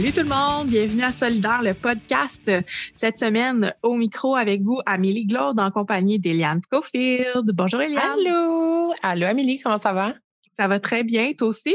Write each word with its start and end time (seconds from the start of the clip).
Salut 0.00 0.12
tout 0.14 0.22
le 0.22 0.28
monde, 0.30 0.68
bienvenue 0.68 1.02
à 1.02 1.12
Solidaire, 1.12 1.60
le 1.62 1.74
podcast. 1.74 2.50
Cette 2.96 3.18
semaine, 3.18 3.74
au 3.82 3.96
micro 3.96 4.34
avec 4.34 4.62
vous, 4.62 4.80
Amélie 4.86 5.26
Glaude 5.26 5.60
en 5.60 5.70
compagnie 5.70 6.18
d'Eliane 6.18 6.62
Schofield. 6.72 7.50
Bonjour 7.52 7.82
Eliane. 7.82 8.16
Allô! 8.26 8.94
Allô 9.02 9.26
Amélie, 9.26 9.60
comment 9.60 9.76
ça 9.76 9.92
va? 9.92 10.14
Ça 10.58 10.68
va 10.68 10.80
très 10.80 11.04
bien, 11.04 11.34
toi 11.34 11.48
aussi? 11.48 11.74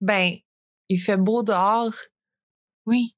Ben, 0.00 0.34
il 0.88 1.00
fait 1.00 1.16
beau 1.16 1.42
dehors. 1.42 1.90
Oui. 2.86 3.16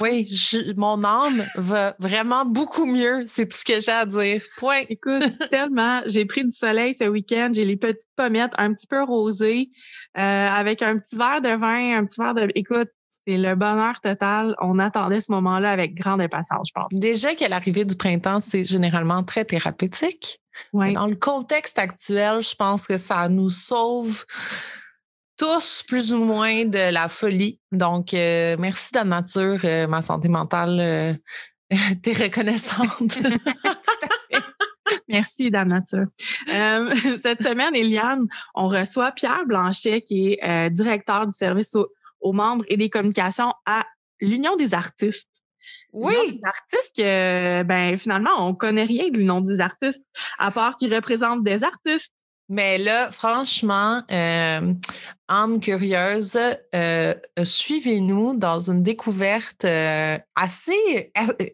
Oui, 0.00 0.30
mon 0.76 1.02
âme 1.02 1.44
va 1.56 1.96
vraiment 1.98 2.44
beaucoup 2.44 2.86
mieux. 2.86 3.24
C'est 3.26 3.48
tout 3.48 3.56
ce 3.56 3.64
que 3.64 3.80
j'ai 3.80 3.90
à 3.90 4.06
dire. 4.06 4.40
Point. 4.58 4.82
Écoute, 4.88 5.24
tellement. 5.50 6.02
J'ai 6.06 6.26
pris 6.26 6.44
du 6.44 6.52
soleil 6.52 6.94
ce 6.94 7.08
week-end. 7.08 7.50
J'ai 7.52 7.64
les 7.64 7.76
petites 7.76 8.06
pommettes 8.14 8.52
un 8.56 8.72
petit 8.72 8.86
peu 8.86 9.02
rosées, 9.02 9.70
euh, 10.16 10.20
avec 10.20 10.80
un 10.82 10.98
petit 10.98 11.16
verre 11.16 11.40
de 11.40 11.58
vin, 11.58 11.98
un 11.98 12.04
petit 12.04 12.20
verre 12.20 12.34
de. 12.34 12.48
Écoute, 12.54 12.90
c'est 13.30 13.38
le 13.38 13.54
bonheur 13.54 14.00
total. 14.00 14.56
On 14.60 14.78
attendait 14.78 15.20
ce 15.20 15.30
moment-là 15.32 15.70
avec 15.70 15.94
grande 15.94 16.20
impatience, 16.20 16.68
je 16.68 16.72
pense. 16.72 16.92
Déjà 16.92 17.34
qu'à 17.34 17.48
l'arrivée 17.48 17.84
du 17.84 17.96
printemps, 17.96 18.40
c'est 18.40 18.64
généralement 18.64 19.22
très 19.22 19.44
thérapeutique. 19.44 20.40
Dans 20.72 21.06
le 21.06 21.14
contexte 21.14 21.78
actuel, 21.78 22.42
je 22.42 22.54
pense 22.54 22.86
que 22.86 22.98
ça 22.98 23.28
nous 23.28 23.50
sauve 23.50 24.24
tous 25.36 25.84
plus 25.86 26.12
ou 26.12 26.18
moins 26.18 26.66
de 26.66 26.92
la 26.92 27.08
folie. 27.08 27.58
Donc, 27.72 28.12
euh, 28.12 28.56
merci 28.58 28.90
de 28.92 29.00
nature, 29.00 29.58
euh, 29.64 29.86
ma 29.86 30.02
santé 30.02 30.28
mentale. 30.28 30.80
Euh, 30.80 31.14
T'es 32.02 32.12
reconnaissante. 32.12 33.18
Merci, 35.08 35.50
Dame 35.50 35.68
Nature. 35.68 36.06
Euh, 36.52 36.94
cette 37.22 37.42
semaine, 37.42 37.74
Eliane, 37.74 38.26
on 38.54 38.68
reçoit 38.68 39.12
Pierre 39.12 39.44
Blanchet, 39.46 40.02
qui 40.02 40.32
est 40.32 40.44
euh, 40.44 40.70
directeur 40.70 41.26
du 41.26 41.32
service 41.32 41.74
au, 41.74 41.88
aux 42.20 42.32
membres 42.32 42.64
et 42.68 42.76
des 42.76 42.90
communications 42.90 43.52
à 43.66 43.84
l'Union 44.20 44.56
des 44.56 44.74
artistes. 44.74 45.28
Oui. 45.92 46.14
Des 46.32 46.40
artistes 46.44 46.96
que, 46.96 47.62
ben, 47.64 47.98
finalement, 47.98 48.46
on 48.48 48.54
connaît 48.54 48.84
rien 48.84 49.08
de 49.08 49.18
l'Union 49.18 49.40
des 49.40 49.60
artistes, 49.60 50.02
à 50.38 50.50
part 50.50 50.76
qu'ils 50.76 50.94
représentent 50.94 51.44
des 51.44 51.64
artistes. 51.64 52.12
Mais 52.50 52.78
là, 52.78 53.12
franchement, 53.12 54.02
euh, 54.10 54.74
âme 55.28 55.60
curieuse, 55.60 56.36
euh, 56.74 57.14
suivez-nous 57.44 58.36
dans 58.36 58.58
une 58.58 58.82
découverte 58.82 59.64
euh, 59.64 60.18
assez. 60.34 61.12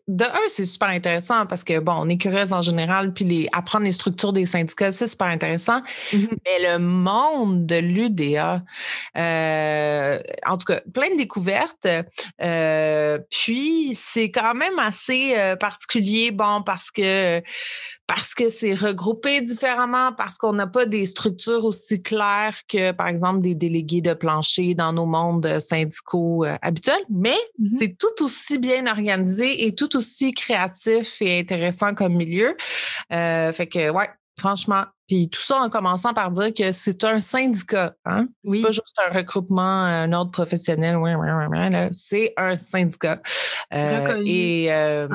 De 0.09 0.25
un, 0.25 0.49
c'est 0.49 0.65
super 0.65 0.89
intéressant 0.89 1.45
parce 1.45 1.65
que, 1.65 1.81
bon, 1.81 1.93
on 1.99 2.09
est 2.09 2.17
curieuse 2.17 2.55
en 2.55 2.63
général, 2.63 3.13
puis 3.13 3.27
les, 3.27 3.47
apprendre 3.53 3.85
les 3.85 3.93
structures 3.93 4.33
des 4.33 4.47
syndicats, 4.47 4.91
c'est 4.91 5.07
super 5.07 5.27
intéressant. 5.27 5.83
Mhm. 6.15 6.29
Mais 6.47 6.73
le 6.73 6.79
monde 6.79 7.67
de 7.67 7.77
l'UDA, 7.77 8.63
en 10.47 10.57
tout 10.57 10.65
cas, 10.65 10.81
plein 10.95 11.11
de 11.11 11.19
découvertes. 11.19 11.87
Puis, 13.31 13.93
c'est 13.95 14.31
quand 14.31 14.55
même 14.55 14.79
assez 14.79 15.37
particulier, 15.61 16.31
bon, 16.31 16.63
parce 16.63 16.91
que 16.91 17.43
parce 18.07 18.35
que 18.35 18.49
c'est 18.49 18.75
regroupé 18.75 19.41
différemment, 19.41 20.13
parce 20.13 20.37
qu'on 20.39 20.53
n'a 20.53 20.67
pas 20.67 20.87
des 20.87 21.07
structures 21.07 21.65
aussi 21.65 22.03
claires 22.03 22.57
que, 22.69 22.93
par 22.93 23.09
exemple, 23.09 23.41
des 23.41 23.55
délégués 23.55 24.01
de 24.01 24.15
plancher 24.15 24.75
dans 24.75 24.93
nos 24.93 25.07
mondes 25.07 25.59
syndicaux 25.59 26.45
euh, 26.45 26.57
habituels, 26.63 27.05
mais 27.11 27.37
Mhm. 27.59 27.67
c'est 27.67 27.97
tout 27.99 28.25
aussi 28.25 28.59
bien 28.59 28.87
organisé 28.87 29.67
et 29.67 29.75
tout 29.75 29.97
aussi 29.97 30.33
créatif 30.33 31.21
et 31.21 31.41
intéressant 31.41 31.95
comme 31.95 32.15
milieu. 32.15 32.57
Euh, 33.13 33.53
fait 33.53 33.67
que, 33.67 33.91
ouais, 33.91 34.09
franchement, 34.39 34.85
puis 35.09 35.29
tout 35.29 35.41
ça 35.41 35.57
en 35.61 35.71
commençant 35.71 36.13
par 36.13 36.31
dire 36.31 36.53
que 36.53 36.73
c'est 36.73 37.03
un 37.05 37.21
syndicat, 37.21 37.95
hein? 38.05 38.27
C'est 38.45 38.51
Oui. 38.51 38.63
pas 38.63 38.73
juste 38.73 38.97
un 39.09 39.13
regroupement, 39.15 39.63
un 39.63 40.13
ordre 40.13 40.31
professionnel, 40.33 40.97
ouais, 40.97 41.15
ouais, 41.15 41.47
ouais, 41.49 41.89
c'est 41.93 42.35
un 42.37 42.57
syndicat. 42.57 43.21
Euh, 43.73 44.23
et 44.27 44.73
euh, 44.73 45.09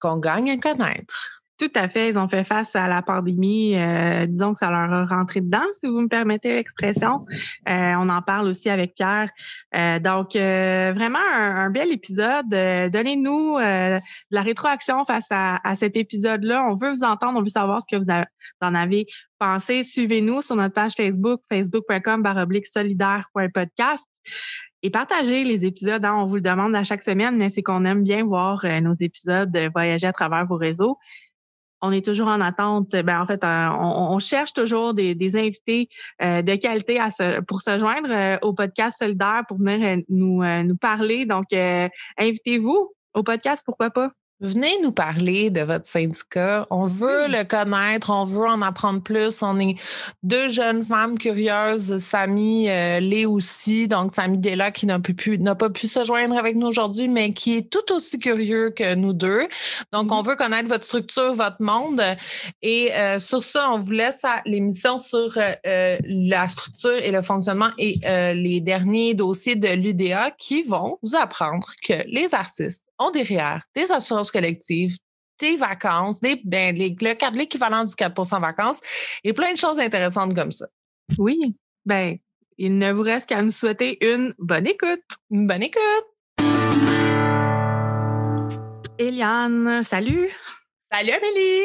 qu'on 0.00 0.16
gagne 0.18 0.50
à 0.50 0.56
connaître. 0.58 1.42
Tout 1.58 1.70
à 1.74 1.88
fait. 1.88 2.10
Ils 2.10 2.18
ont 2.18 2.28
fait 2.28 2.44
face 2.44 2.76
à 2.76 2.86
la 2.86 3.00
pandémie. 3.00 3.74
euh, 3.76 4.26
disons 4.26 4.52
que 4.52 4.58
ça 4.58 4.68
leur 4.68 4.92
a 4.92 5.06
rentré 5.06 5.40
dedans, 5.40 5.64
si 5.80 5.86
vous 5.86 6.02
me 6.02 6.08
permettez 6.08 6.50
l'expression. 6.54 7.24
Euh, 7.66 7.94
on 7.98 8.10
en 8.10 8.20
parle 8.20 8.46
aussi 8.48 8.68
avec 8.68 8.94
Pierre. 8.94 9.30
Euh, 9.74 9.98
donc, 9.98 10.36
euh, 10.36 10.92
vraiment 10.94 11.18
un, 11.34 11.56
un 11.56 11.70
bel 11.70 11.90
épisode. 11.90 12.52
Euh, 12.52 12.90
Donnez-nous 12.90 13.56
euh, 13.56 13.96
de 13.98 14.02
la 14.32 14.42
rétroaction 14.42 15.06
face 15.06 15.24
à, 15.30 15.58
à 15.66 15.74
cet 15.76 15.96
épisode-là. 15.96 16.62
On 16.70 16.76
veut 16.76 16.90
vous 16.92 17.04
entendre, 17.04 17.38
on 17.38 17.42
veut 17.42 17.48
savoir 17.48 17.80
ce 17.82 17.86
que 17.96 18.02
vous 18.02 18.24
en 18.60 18.74
avez 18.74 19.06
pensé. 19.38 19.82
Suivez-nous 19.82 20.42
sur 20.42 20.56
notre 20.56 20.74
page 20.74 20.92
Facebook, 20.92 21.40
facebook.com 21.50 22.22
baroblique 22.22 22.66
solidaire.podcast. 22.66 24.04
Et 24.82 24.90
partagez 24.90 25.42
les 25.42 25.64
épisodes. 25.64 26.04
hein. 26.04 26.14
on 26.16 26.26
vous 26.26 26.34
le 26.36 26.42
demande 26.42 26.76
à 26.76 26.84
chaque 26.84 27.02
semaine, 27.02 27.38
mais 27.38 27.48
c'est 27.48 27.62
qu'on 27.62 27.86
aime 27.86 28.02
bien 28.02 28.24
voir 28.24 28.64
nos 28.82 28.94
épisodes 29.00 29.56
voyager 29.72 30.06
à 30.06 30.12
travers 30.12 30.46
vos 30.46 30.56
réseaux 30.56 30.98
on 31.82 31.92
est 31.92 32.04
toujours 32.04 32.28
en 32.28 32.40
attente. 32.40 32.90
Ben, 32.90 33.20
en 33.20 33.26
fait, 33.26 33.42
euh, 33.44 33.68
on, 33.70 34.18
cherche 34.18 34.52
toujours 34.52 34.94
des, 34.94 35.36
invités 35.36 35.88
euh, 36.22 36.42
de 36.42 36.54
qualité 36.56 36.98
pour 37.46 37.62
se 37.62 37.78
joindre 37.78 38.10
euh, 38.10 38.38
au 38.42 38.52
podcast 38.54 38.98
solidaire 38.98 39.44
pour 39.48 39.58
venir 39.58 39.98
euh, 39.98 40.02
nous, 40.08 40.42
euh, 40.42 40.74
parler. 40.80 41.26
Donc, 41.26 41.52
euh, 41.52 41.88
invitez-vous 42.18 42.94
au 43.14 43.22
podcast, 43.22 43.62
pourquoi 43.64 43.90
pas? 43.90 44.10
Venez 44.40 44.78
nous 44.82 44.92
parler 44.92 45.48
de 45.48 45.62
votre 45.62 45.86
syndicat. 45.86 46.66
On 46.68 46.86
veut 46.86 47.26
le 47.26 47.44
connaître, 47.44 48.10
on 48.10 48.26
veut 48.26 48.46
en 48.46 48.60
apprendre 48.60 49.00
plus. 49.02 49.40
On 49.40 49.58
est 49.58 49.76
deux 50.22 50.50
jeunes 50.50 50.84
femmes 50.84 51.16
curieuses, 51.16 51.96
Samy 51.98 52.68
euh, 52.68 53.00
l'est 53.00 53.24
aussi. 53.24 53.88
Donc, 53.88 54.14
Samy 54.14 54.36
Della 54.36 54.70
qui 54.70 54.84
n'a 54.84 55.00
pu, 55.00 55.14
pu- 55.14 55.38
n'a 55.38 55.54
pas 55.54 55.70
pu 55.70 55.88
se 55.88 56.04
joindre 56.04 56.36
avec 56.36 56.54
nous 56.54 56.66
aujourd'hui, 56.66 57.08
mais 57.08 57.32
qui 57.32 57.56
est 57.56 57.70
tout 57.70 57.90
aussi 57.94 58.18
curieux 58.18 58.68
que 58.68 58.94
nous 58.94 59.14
deux. 59.14 59.48
Donc, 59.90 60.12
on 60.12 60.20
veut 60.20 60.36
connaître 60.36 60.68
votre 60.68 60.84
structure, 60.84 61.32
votre 61.32 61.62
monde. 61.62 62.02
Et 62.60 62.94
euh, 62.94 63.18
sur 63.18 63.42
ça, 63.42 63.70
on 63.72 63.78
vous 63.80 63.92
laisse 63.92 64.22
à 64.22 64.42
l'émission 64.44 64.98
sur 64.98 65.32
euh, 65.38 65.54
euh, 65.66 65.96
la 66.04 66.46
structure 66.46 66.92
et 67.02 67.10
le 67.10 67.22
fonctionnement 67.22 67.70
et 67.78 67.98
euh, 68.04 68.34
les 68.34 68.60
derniers 68.60 69.14
dossiers 69.14 69.56
de 69.56 69.68
l'UDA 69.68 70.30
qui 70.32 70.62
vont 70.62 70.98
vous 71.02 71.16
apprendre 71.16 71.68
que 71.82 71.94
les 72.06 72.34
artistes 72.34 72.85
ont 72.98 73.10
des 73.10 73.22
REER, 73.22 73.60
des 73.74 73.90
assurances 73.92 74.30
collectives, 74.30 74.96
des 75.40 75.56
vacances, 75.56 76.20
des, 76.20 76.40
ben, 76.44 76.74
les- 76.74 76.96
le 77.00 77.14
cadre- 77.14 77.38
l'équivalent 77.38 77.84
du 77.84 77.94
4 77.94 78.40
vacances 78.40 78.80
et 79.22 79.32
plein 79.32 79.52
de 79.52 79.58
choses 79.58 79.78
intéressantes 79.78 80.34
comme 80.34 80.52
ça. 80.52 80.66
Oui. 81.18 81.38
Ben, 81.84 82.16
il 82.58 82.78
ne 82.78 82.90
vous 82.92 83.02
reste 83.02 83.28
qu'à 83.28 83.42
nous 83.42 83.50
souhaiter 83.50 83.98
une 84.12 84.34
bonne 84.38 84.66
écoute. 84.66 85.02
Bonne 85.30 85.62
écoute! 85.62 86.06
Eliane, 88.98 89.82
salut. 89.84 90.30
Salut 90.90 91.10
Amélie! 91.10 91.62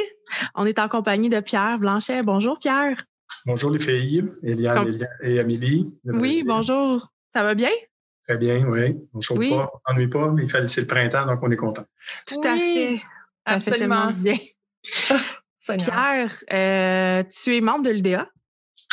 On 0.55 0.65
est 0.65 0.79
en 0.79 0.89
compagnie 0.89 1.29
de 1.29 1.39
Pierre 1.39 1.79
Blanchet. 1.79 2.23
Bonjour, 2.23 2.59
Pierre. 2.59 3.05
Bonjour 3.45 3.71
les 3.71 3.79
filles, 3.79 4.25
Eliane 4.43 4.75
Com- 4.83 4.87
Eliane 4.89 5.09
et 5.23 5.39
Amélie. 5.39 5.89
Oui, 6.03 6.43
bonjour. 6.45 7.07
Ça 7.33 7.43
va 7.43 7.55
bien? 7.55 7.69
Très 8.31 8.37
bien, 8.37 8.65
oui. 8.65 8.95
On 9.13 9.17
ne 9.17 9.21
chauffe 9.21 9.37
Oui. 9.39 9.49
pas, 9.49 9.69
on 9.73 9.77
s'ennuie 9.91 10.07
pas, 10.07 10.29
mais 10.31 10.47
c'est 10.69 10.81
le 10.81 10.87
printemps, 10.87 11.25
donc 11.25 11.39
on 11.43 11.51
est 11.51 11.57
content. 11.57 11.83
Tout 12.25 12.39
à 12.45 12.53
Oui, 12.53 12.59
fait. 12.73 13.01
Ça 13.45 13.59
fait 13.59 13.71
tellement 13.79 14.07
Absolument. 14.07 14.21
bien. 14.21 14.37
Pierre, 15.77 16.43
euh, 16.53 17.23
tu 17.29 17.57
es 17.57 17.61
membre 17.61 17.85
de 17.85 17.89
l'UDA. 17.91 18.27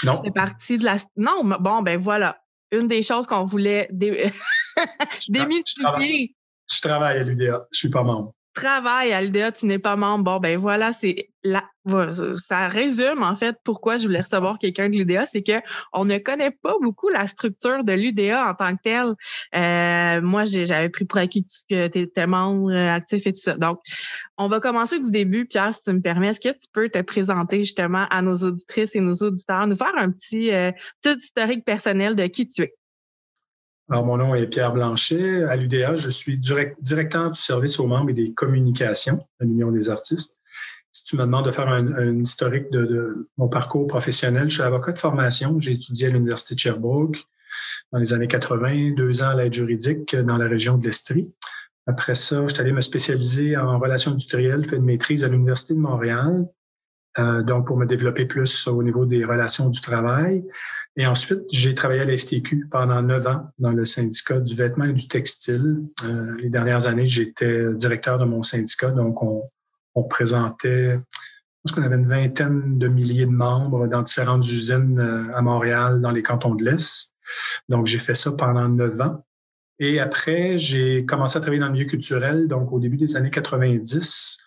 Non, 0.05 0.17
Tu 0.17 0.25
fais 0.25 0.31
partie 0.33 0.77
de 0.79 0.85
la. 0.85 0.97
Non, 1.17 1.45
mais 1.45 1.57
bon, 1.61 1.83
ben 1.83 2.01
voilà. 2.03 2.41
Une 2.73 2.89
des 2.89 3.03
choses 3.03 3.27
qu'on 3.29 3.45
voulait 3.45 3.89
dé- 3.93 4.31
je 4.77 4.83
travaille, 4.83 5.21
démystifier. 5.29 6.37
je 6.75 6.81
travaille 6.81 7.19
à 7.19 7.23
l'UDA, 7.23 7.67
je 7.73 7.79
suis 7.79 7.91
pas 7.91 8.03
membre. 8.03 8.35
Travail 8.61 9.13
à 9.13 9.23
l'UDA, 9.23 9.53
tu 9.53 9.67
n'es 9.67 9.79
pas 9.79 9.95
membre. 9.95 10.25
Bon, 10.25 10.41
ben 10.41 10.59
voilà, 10.59 10.93
c'est 10.93 11.31
la. 11.45 11.63
ça 12.35 12.67
résume 12.67 13.23
en 13.23 13.37
fait 13.37 13.57
pourquoi 13.63 13.99
je 13.99 14.07
voulais 14.09 14.23
recevoir 14.23 14.59
quelqu'un 14.59 14.89
de 14.89 14.97
l'UDA, 14.97 15.27
c'est 15.27 15.45
que 15.45 15.61
on 15.93 16.05
ne 16.05 16.19
connaît 16.19 16.51
pas 16.51 16.75
beaucoup 16.83 17.09
la 17.09 17.27
structure 17.27 17.85
de 17.85 17.93
l'UDA 17.93 18.51
en 18.51 18.55
tant 18.55 18.77
que 18.77 18.83
telle. 18.83 19.15
Euh, 19.55 20.21
moi, 20.23 20.43
j'avais 20.43 20.89
pris 20.89 21.05
pour 21.05 21.19
acquis 21.19 21.47
que 21.71 21.87
tu 21.87 21.99
étais 22.01 22.27
membre 22.27 22.73
euh, 22.73 22.91
actif 22.91 23.29
et 23.29 23.33
tout 23.33 23.41
ça. 23.41 23.55
Donc, 23.55 23.79
on 24.39 24.49
va 24.49 24.59
commencer 24.59 24.99
du 24.99 25.13
début, 25.13 25.47
Pierre, 25.47 25.73
si 25.73 25.85
tu 25.85 25.93
me 25.93 26.01
permets. 26.01 26.31
Est-ce 26.31 26.41
que 26.41 26.49
tu 26.49 26.67
peux 26.73 26.89
te 26.89 27.01
présenter 27.03 27.59
justement 27.59 28.07
à 28.11 28.23
nos 28.23 28.39
auditrices 28.39 28.97
et 28.97 29.01
nos 29.01 29.15
auditeurs, 29.15 29.69
nous 29.69 29.77
faire 29.77 29.97
un 29.97 30.11
petit, 30.11 30.53
euh, 30.53 30.73
petit 31.01 31.17
historique 31.17 31.65
personnel 31.65 32.17
de 32.17 32.27
qui 32.27 32.49
tu 32.49 32.63
es? 32.63 32.78
Alors, 33.91 34.05
mon 34.05 34.19
nom 34.19 34.35
est 34.35 34.47
Pierre 34.47 34.73
Blanchet. 34.73 35.45
À 35.45 35.57
l'UDA, 35.57 35.97
je 35.97 36.11
suis 36.11 36.39
direct- 36.39 36.77
directeur 36.83 37.31
du 37.31 37.41
service 37.41 37.81
aux 37.81 37.87
membres 37.87 38.11
et 38.11 38.15
des 38.15 38.33
communications 38.33 39.27
à 39.41 39.45
l'Union 39.45 39.71
des 39.71 39.89
artistes. 39.89 40.39
Si 40.93 41.05
tu 41.05 41.17
me 41.17 41.23
demandes 41.23 41.47
de 41.47 41.51
faire 41.51 41.69
un, 41.69 41.95
un 41.95 42.19
historique 42.19 42.71
de, 42.71 42.85
de 42.85 43.29
mon 43.39 43.49
parcours 43.49 43.87
professionnel, 43.87 44.51
je 44.51 44.55
suis 44.55 44.63
avocat 44.63 44.93
de 44.93 44.99
formation. 44.99 45.59
J'ai 45.61 45.73
étudié 45.73 46.09
à 46.09 46.11
l'Université 46.11 46.55
de 46.55 46.61
Sherbrooke 46.61 47.19
dans 47.93 47.99
les 47.99 48.13
années 48.13 48.27
80, 48.29 48.95
deux 48.95 49.23
ans 49.23 49.29
à 49.29 49.35
l'aide 49.35 49.55
juridique 49.55 50.15
dans 50.17 50.37
la 50.37 50.49
région 50.49 50.77
de 50.77 50.85
l'Estrie. 50.85 51.31
Après 51.87 52.15
ça, 52.15 52.43
je 52.47 52.53
suis 52.53 52.61
allé 52.61 52.73
me 52.73 52.83
spécialiser 52.83 53.57
en 53.57 53.79
relations 53.79 54.11
industrielles, 54.11 54.69
fait 54.69 54.77
une 54.77 54.85
maîtrise 54.85 55.25
à 55.25 55.29
l'Université 55.29 55.73
de 55.73 55.79
Montréal, 55.79 56.47
euh, 57.19 57.43
donc 57.43 57.67
pour 57.67 57.79
me 57.79 57.87
développer 57.87 58.27
plus 58.27 58.67
au 58.67 58.83
niveau 58.83 59.07
des 59.07 59.25
relations 59.25 59.71
du 59.71 59.81
travail. 59.81 60.45
Et 61.01 61.07
ensuite, 61.07 61.45
j'ai 61.49 61.77
travaillé 61.77 62.01
à 62.01 62.05
la 62.05 62.17
FTQ 62.17 62.67
pendant 62.69 63.01
neuf 63.03 63.25
ans 63.29 63.47
dans 63.61 63.71
le 63.71 63.85
syndicat 63.85 64.41
du 64.41 64.57
vêtement 64.57 64.85
et 64.85 64.93
du 64.93 65.07
textile. 65.07 65.77
Euh, 66.05 66.37
les 66.39 66.51
dernières 66.51 66.89
années, 66.89 67.07
j'étais 67.07 67.73
directeur 67.75 68.19
de 68.19 68.25
mon 68.25 68.43
syndicat, 68.43 68.91
donc 68.91 69.23
on, 69.23 69.45
on 69.95 70.03
présentait, 70.03 70.95
je 70.95 70.99
pense 71.63 71.73
qu'on 71.73 71.85
avait 71.85 71.95
une 71.95 72.09
vingtaine 72.09 72.79
de 72.79 72.89
milliers 72.89 73.27
de 73.27 73.31
membres 73.31 73.87
dans 73.87 74.03
différentes 74.03 74.45
usines 74.45 74.99
euh, 74.99 75.37
à 75.37 75.41
Montréal, 75.41 76.01
dans 76.01 76.11
les 76.11 76.23
cantons 76.25 76.57
de 76.57 76.65
l'Est. 76.65 77.13
Donc, 77.69 77.87
j'ai 77.87 78.01
fait 78.01 78.15
ça 78.15 78.33
pendant 78.33 78.69
neuf 78.69 79.01
ans. 79.01 79.25
Et 79.79 80.01
après, 80.01 80.59
j'ai 80.59 81.07
commencé 81.07 81.39
à 81.39 81.41
travailler 81.41 81.61
dans 81.61 81.67
le 81.67 81.75
milieu 81.75 81.87
culturel, 81.87 82.49
donc 82.49 82.73
au 82.73 82.81
début 82.81 82.97
des 82.97 83.15
années 83.15 83.31
90. 83.31 84.39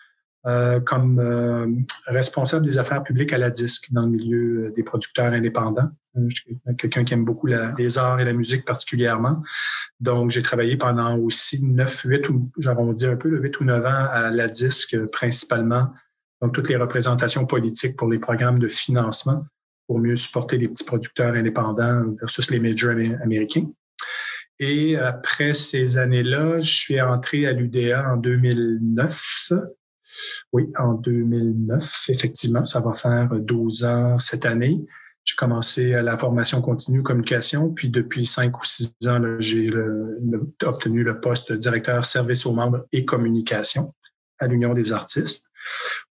Euh, 0.44 0.80
comme 0.80 1.20
euh, 1.20 1.68
responsable 2.08 2.66
des 2.66 2.76
affaires 2.76 3.04
publiques 3.04 3.32
à 3.32 3.38
la 3.38 3.48
disque 3.48 3.92
dans 3.92 4.02
le 4.02 4.08
milieu 4.08 4.66
euh, 4.66 4.72
des 4.74 4.82
producteurs 4.82 5.32
indépendants. 5.32 5.88
Je 6.16 6.34
suis 6.34 6.58
quelqu'un 6.76 7.04
qui 7.04 7.14
aime 7.14 7.24
beaucoup 7.24 7.46
les 7.46 7.96
arts 7.96 8.18
et 8.18 8.24
la 8.24 8.32
musique 8.32 8.64
particulièrement. 8.64 9.40
Donc, 10.00 10.32
j'ai 10.32 10.42
travaillé 10.42 10.76
pendant 10.76 11.16
aussi 11.16 11.64
neuf, 11.64 12.02
huit 12.04 12.28
ou 12.28 12.50
j'arrondis 12.58 13.06
un 13.06 13.14
peu, 13.14 13.28
le 13.28 13.40
huit 13.40 13.60
ou 13.60 13.64
neuf 13.64 13.86
ans 13.86 14.08
à 14.10 14.30
la 14.30 14.48
disque 14.48 14.98
principalement. 15.12 15.92
Donc, 16.40 16.54
toutes 16.54 16.68
les 16.68 16.76
représentations 16.76 17.46
politiques 17.46 17.96
pour 17.96 18.10
les 18.10 18.18
programmes 18.18 18.58
de 18.58 18.66
financement 18.66 19.46
pour 19.86 20.00
mieux 20.00 20.16
supporter 20.16 20.58
les 20.58 20.66
petits 20.66 20.84
producteurs 20.84 21.34
indépendants 21.34 22.02
versus 22.20 22.50
les 22.50 22.58
majors 22.58 22.98
américains. 23.22 23.70
Et 24.58 24.96
après 24.96 25.54
ces 25.54 25.98
années-là, 25.98 26.58
je 26.58 26.74
suis 26.74 27.00
entré 27.00 27.46
à 27.46 27.52
l'UDA 27.52 28.12
en 28.12 28.16
2009 28.16 29.52
oui, 30.52 30.70
en 30.78 30.94
2009, 30.94 32.06
effectivement, 32.08 32.64
ça 32.64 32.80
va 32.80 32.92
faire 32.92 33.30
12 33.32 33.84
ans 33.84 34.18
cette 34.18 34.44
année. 34.44 34.84
J'ai 35.24 35.36
commencé 35.36 35.90
la 35.90 36.16
formation 36.18 36.60
continue 36.60 37.02
communication, 37.02 37.70
puis 37.70 37.88
depuis 37.88 38.26
cinq 38.26 38.58
ou 38.60 38.64
six 38.64 38.96
ans, 39.06 39.20
j'ai 39.38 39.70
obtenu 40.64 41.04
le 41.04 41.20
poste 41.20 41.52
directeur 41.52 42.04
service 42.04 42.44
aux 42.44 42.52
membres 42.52 42.86
et 42.90 43.04
communication 43.04 43.94
à 44.40 44.48
l'Union 44.48 44.74
des 44.74 44.92
artistes. 44.92 45.52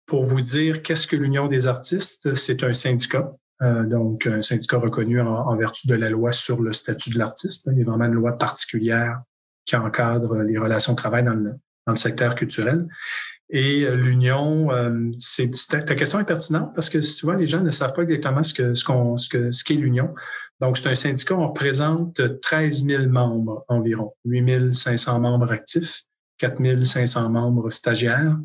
Pour 0.05 0.23
vous 0.23 0.41
dire, 0.41 0.83
qu'est-ce 0.83 1.07
que 1.07 1.15
l'Union 1.15 1.47
des 1.47 1.67
artistes? 1.67 2.35
C'est 2.35 2.63
un 2.63 2.73
syndicat, 2.73 3.33
euh, 3.63 3.83
donc 3.83 4.27
un 4.27 4.43
syndicat 4.43 4.77
reconnu 4.77 5.19
en, 5.19 5.55
vertu 5.55 5.87
de 5.87 5.95
la 5.95 6.11
loi 6.11 6.31
sur 6.31 6.61
le 6.61 6.71
statut 6.71 7.09
de 7.09 7.17
l'artiste. 7.17 7.67
Il 7.71 7.79
y 7.79 7.81
a 7.81 7.85
vraiment 7.85 8.05
une 8.05 8.13
loi 8.13 8.37
particulière 8.37 9.21
qui 9.65 9.75
encadre 9.75 10.37
les 10.37 10.57
relations 10.57 10.93
de 10.93 10.97
travail 10.97 11.23
dans 11.23 11.33
le 11.33 11.95
secteur 11.95 12.35
culturel. 12.35 12.87
Et 13.51 13.83
euh, 13.83 13.95
l'union, 13.95 14.71
euh, 14.71 15.11
c'est 15.17 15.49
ta, 15.69 15.81
question 15.81 16.19
est 16.19 16.25
pertinente 16.25 16.71
parce 16.75 16.89
que 16.89 17.01
souvent 17.01 17.33
les 17.33 17.47
gens 17.47 17.61
ne 17.61 17.71
savent 17.71 17.93
pas 17.93 18.03
exactement 18.03 18.43
ce 18.43 18.53
que 18.53 18.75
ce 18.75 18.85
ce 19.17 19.29
que 19.29 19.51
ce 19.51 19.63
qu'est 19.63 19.73
l'union. 19.73 20.13
Donc 20.61 20.77
c'est 20.77 20.89
un 20.89 20.95
syndicat, 20.95 21.35
on 21.35 21.47
représente 21.47 22.21
13 22.41 22.85
000 22.85 23.07
membres 23.07 23.65
environ, 23.67 24.13
8 24.25 24.73
500 24.73 25.19
membres 25.19 25.51
actifs, 25.51 26.03
4 26.37 26.83
500 26.83 27.29
membres 27.29 27.71
stagiaires 27.71 28.37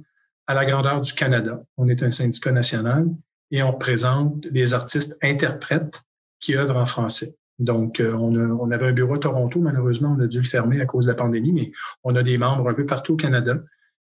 à 0.47 0.55
la 0.55 0.65
grandeur 0.65 1.03
du 1.03 1.13
Canada. 1.13 1.63
On 1.77 1.89
est 1.89 2.03
un 2.03 2.11
syndicat 2.11 2.53
national 2.53 3.07
et 3.51 3.63
on 3.63 3.73
représente 3.73 4.47
les 4.53 4.73
artistes 4.73 5.19
interprètes 5.23 6.01
qui 6.41 6.57
œuvrent 6.57 6.79
en 6.79 6.87
français. 6.87 7.37
Donc, 7.59 8.01
euh, 8.01 8.13
on, 8.15 8.35
on, 8.35 8.71
avait 8.73 8.89
un 8.89 8.93
bureau 8.93 9.15
à 9.15 9.19
Toronto, 9.19 9.61
malheureusement, 9.61 10.17
on 10.19 10.21
a 10.21 10.27
dû 10.27 10.39
le 10.39 10.45
fermer 10.45 10.81
à 10.81 10.87
cause 10.87 11.07
de 11.07 11.13
la 11.13 11.15
pandémie, 11.15 11.53
mais 11.53 11.71
on 12.03 12.17
a 12.17 12.23
des 12.25 12.37
membres 12.37 12.69
un 12.69 12.75
peu 12.75 12.85
partout 12.85 13.13
au 13.13 13.17
Canada 13.17 13.59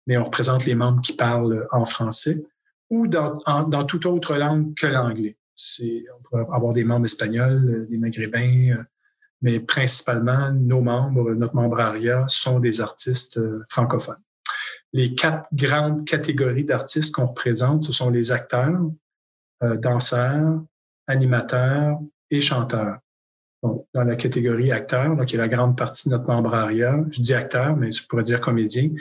mais 0.07 0.17
on 0.17 0.23
représente 0.23 0.65
les 0.65 0.75
membres 0.75 1.01
qui 1.01 1.13
parlent 1.13 1.67
en 1.71 1.85
français 1.85 2.43
ou 2.89 3.07
dans, 3.07 3.39
dans 3.67 3.85
toute 3.85 4.05
autre 4.05 4.35
langue 4.35 4.75
que 4.75 4.87
l'anglais. 4.87 5.37
On 5.79 6.21
peut 6.29 6.53
avoir 6.53 6.73
des 6.73 6.83
membres 6.83 7.05
espagnols, 7.05 7.69
euh, 7.69 7.85
des 7.87 7.97
maghrébins, 7.97 8.77
euh, 8.77 8.83
mais 9.41 9.59
principalement, 9.59 10.51
nos 10.51 10.81
membres, 10.81 11.33
notre 11.33 11.55
membre 11.55 11.79
ARIA, 11.79 12.25
sont 12.27 12.59
des 12.59 12.81
artistes 12.81 13.37
euh, 13.37 13.63
francophones. 13.69 14.21
Les 14.93 15.15
quatre 15.15 15.47
grandes 15.53 16.05
catégories 16.05 16.65
d'artistes 16.65 17.13
qu'on 17.13 17.27
représente, 17.27 17.83
ce 17.83 17.91
sont 17.91 18.11
les 18.11 18.31
acteurs, 18.31 18.79
danseurs, 19.79 20.61
animateurs 21.07 21.99
et 22.29 22.41
chanteurs. 22.41 22.99
Donc, 23.63 23.87
dans 23.95 24.03
la 24.03 24.15
catégorie 24.15 24.71
acteurs, 24.71 25.15
donc, 25.15 25.31
y 25.31 25.35
a 25.35 25.39
la 25.39 25.47
grande 25.47 25.75
partie 25.75 26.09
de 26.09 26.13
notre 26.13 26.27
membre 26.27 26.53
ARIA. 26.53 26.97
Je 27.09 27.21
dis 27.21 27.33
acteur, 27.33 27.75
mais 27.75 27.91
je 27.91 28.05
pourrais 28.05 28.21
dire 28.21 28.39
comédien 28.39 28.91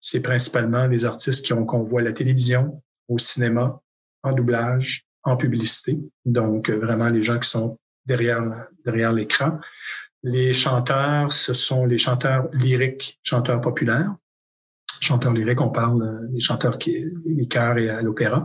c'est 0.00 0.22
principalement 0.22 0.86
les 0.86 1.04
artistes 1.04 1.54
qu'on 1.66 1.82
voit 1.82 2.00
à 2.00 2.04
la 2.04 2.12
télévision, 2.12 2.82
au 3.08 3.18
cinéma, 3.18 3.80
en 4.22 4.32
doublage, 4.32 5.06
en 5.22 5.36
publicité. 5.36 5.98
Donc, 6.24 6.70
euh, 6.70 6.78
vraiment 6.78 7.08
les 7.08 7.22
gens 7.22 7.38
qui 7.38 7.48
sont 7.48 7.78
derrière, 8.06 8.42
derrière 8.84 9.12
l'écran. 9.12 9.60
Les 10.22 10.52
chanteurs, 10.52 11.30
ce 11.32 11.54
sont 11.54 11.84
les 11.84 11.98
chanteurs 11.98 12.48
lyriques, 12.52 13.18
chanteurs 13.22 13.60
populaires. 13.60 14.14
Chanteurs 15.00 15.32
lyriques, 15.32 15.60
on 15.60 15.70
parle 15.70 16.02
euh, 16.02 16.28
des 16.28 16.40
chanteurs 16.40 16.78
qui, 16.78 17.04
les 17.24 17.46
chœurs 17.46 17.78
et 17.78 17.90
à 17.90 18.02
l'opéra. 18.02 18.44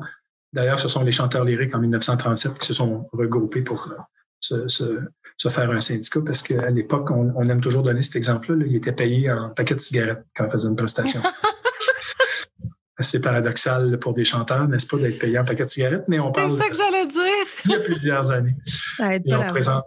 D'ailleurs, 0.53 0.79
ce 0.79 0.87
sont 0.87 1.03
les 1.03 1.11
chanteurs 1.11 1.43
lyriques 1.43 1.75
en 1.75 1.79
1937 1.79 2.59
qui 2.59 2.65
se 2.65 2.73
sont 2.73 3.09
regroupés 3.11 3.61
pour 3.61 3.87
euh, 3.91 3.97
se, 4.39 4.67
se, 4.67 4.99
se 5.45 5.53
faire 5.53 5.69
un 5.69 5.81
syndicat 5.81 6.21
parce 6.25 6.41
qu'à 6.41 6.69
l'époque, 6.71 7.11
on, 7.11 7.49
aime 7.49 7.61
toujours 7.61 7.83
donner 7.83 8.01
cet 8.01 8.15
exemple-là. 8.15 8.65
il 8.67 8.75
était 8.75 8.91
payé 8.91 9.31
en 9.31 9.49
paquet 9.49 9.75
de 9.75 9.79
cigarettes 9.79 10.25
quand 10.35 10.45
on 10.45 10.49
faisait 10.49 10.67
une 10.67 10.75
prestation. 10.75 11.21
C'est 12.99 13.19
paradoxal 13.19 13.99
pour 13.99 14.13
des 14.13 14.23
chanteurs, 14.23 14.67
n'est-ce 14.69 14.87
pas, 14.87 14.97
d'être 14.97 15.19
payé 15.19 15.37
en 15.37 15.43
paquet 15.43 15.63
de 15.63 15.69
cigarettes, 15.69 16.05
mais 16.07 16.17
on 16.17 16.31
parle. 16.31 16.57
C'est 16.57 16.63
ça 16.63 16.69
que 16.69 16.75
j'allais 16.77 17.05
dire. 17.05 17.45
il 17.65 17.71
y 17.71 17.75
a 17.75 17.79
plusieurs 17.81 18.31
années. 18.31 18.55
Et 19.25 19.35
on 19.35 19.47
présente, 19.49 19.83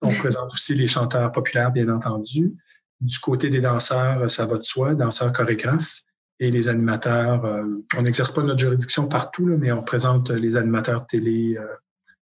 on 0.00 0.14
présente 0.14 0.54
aussi 0.54 0.74
les 0.74 0.86
chanteurs 0.86 1.32
populaires, 1.32 1.72
bien 1.72 1.88
entendu. 1.88 2.54
Du 3.00 3.18
côté 3.18 3.50
des 3.50 3.60
danseurs, 3.60 4.30
ça 4.30 4.46
va 4.46 4.56
de 4.56 4.62
soi, 4.62 4.94
danseurs 4.94 5.32
chorégraphes. 5.32 6.00
Et 6.38 6.50
les 6.50 6.68
animateurs, 6.68 7.44
euh, 7.44 7.64
on 7.96 8.02
n'exerce 8.02 8.32
pas 8.32 8.42
notre 8.42 8.60
juridiction 8.60 9.08
partout, 9.08 9.46
mais 9.46 9.72
on 9.72 9.82
présente 9.82 10.30
les 10.30 10.56
animateurs 10.56 11.06
télé 11.06 11.56
euh, 11.58 11.66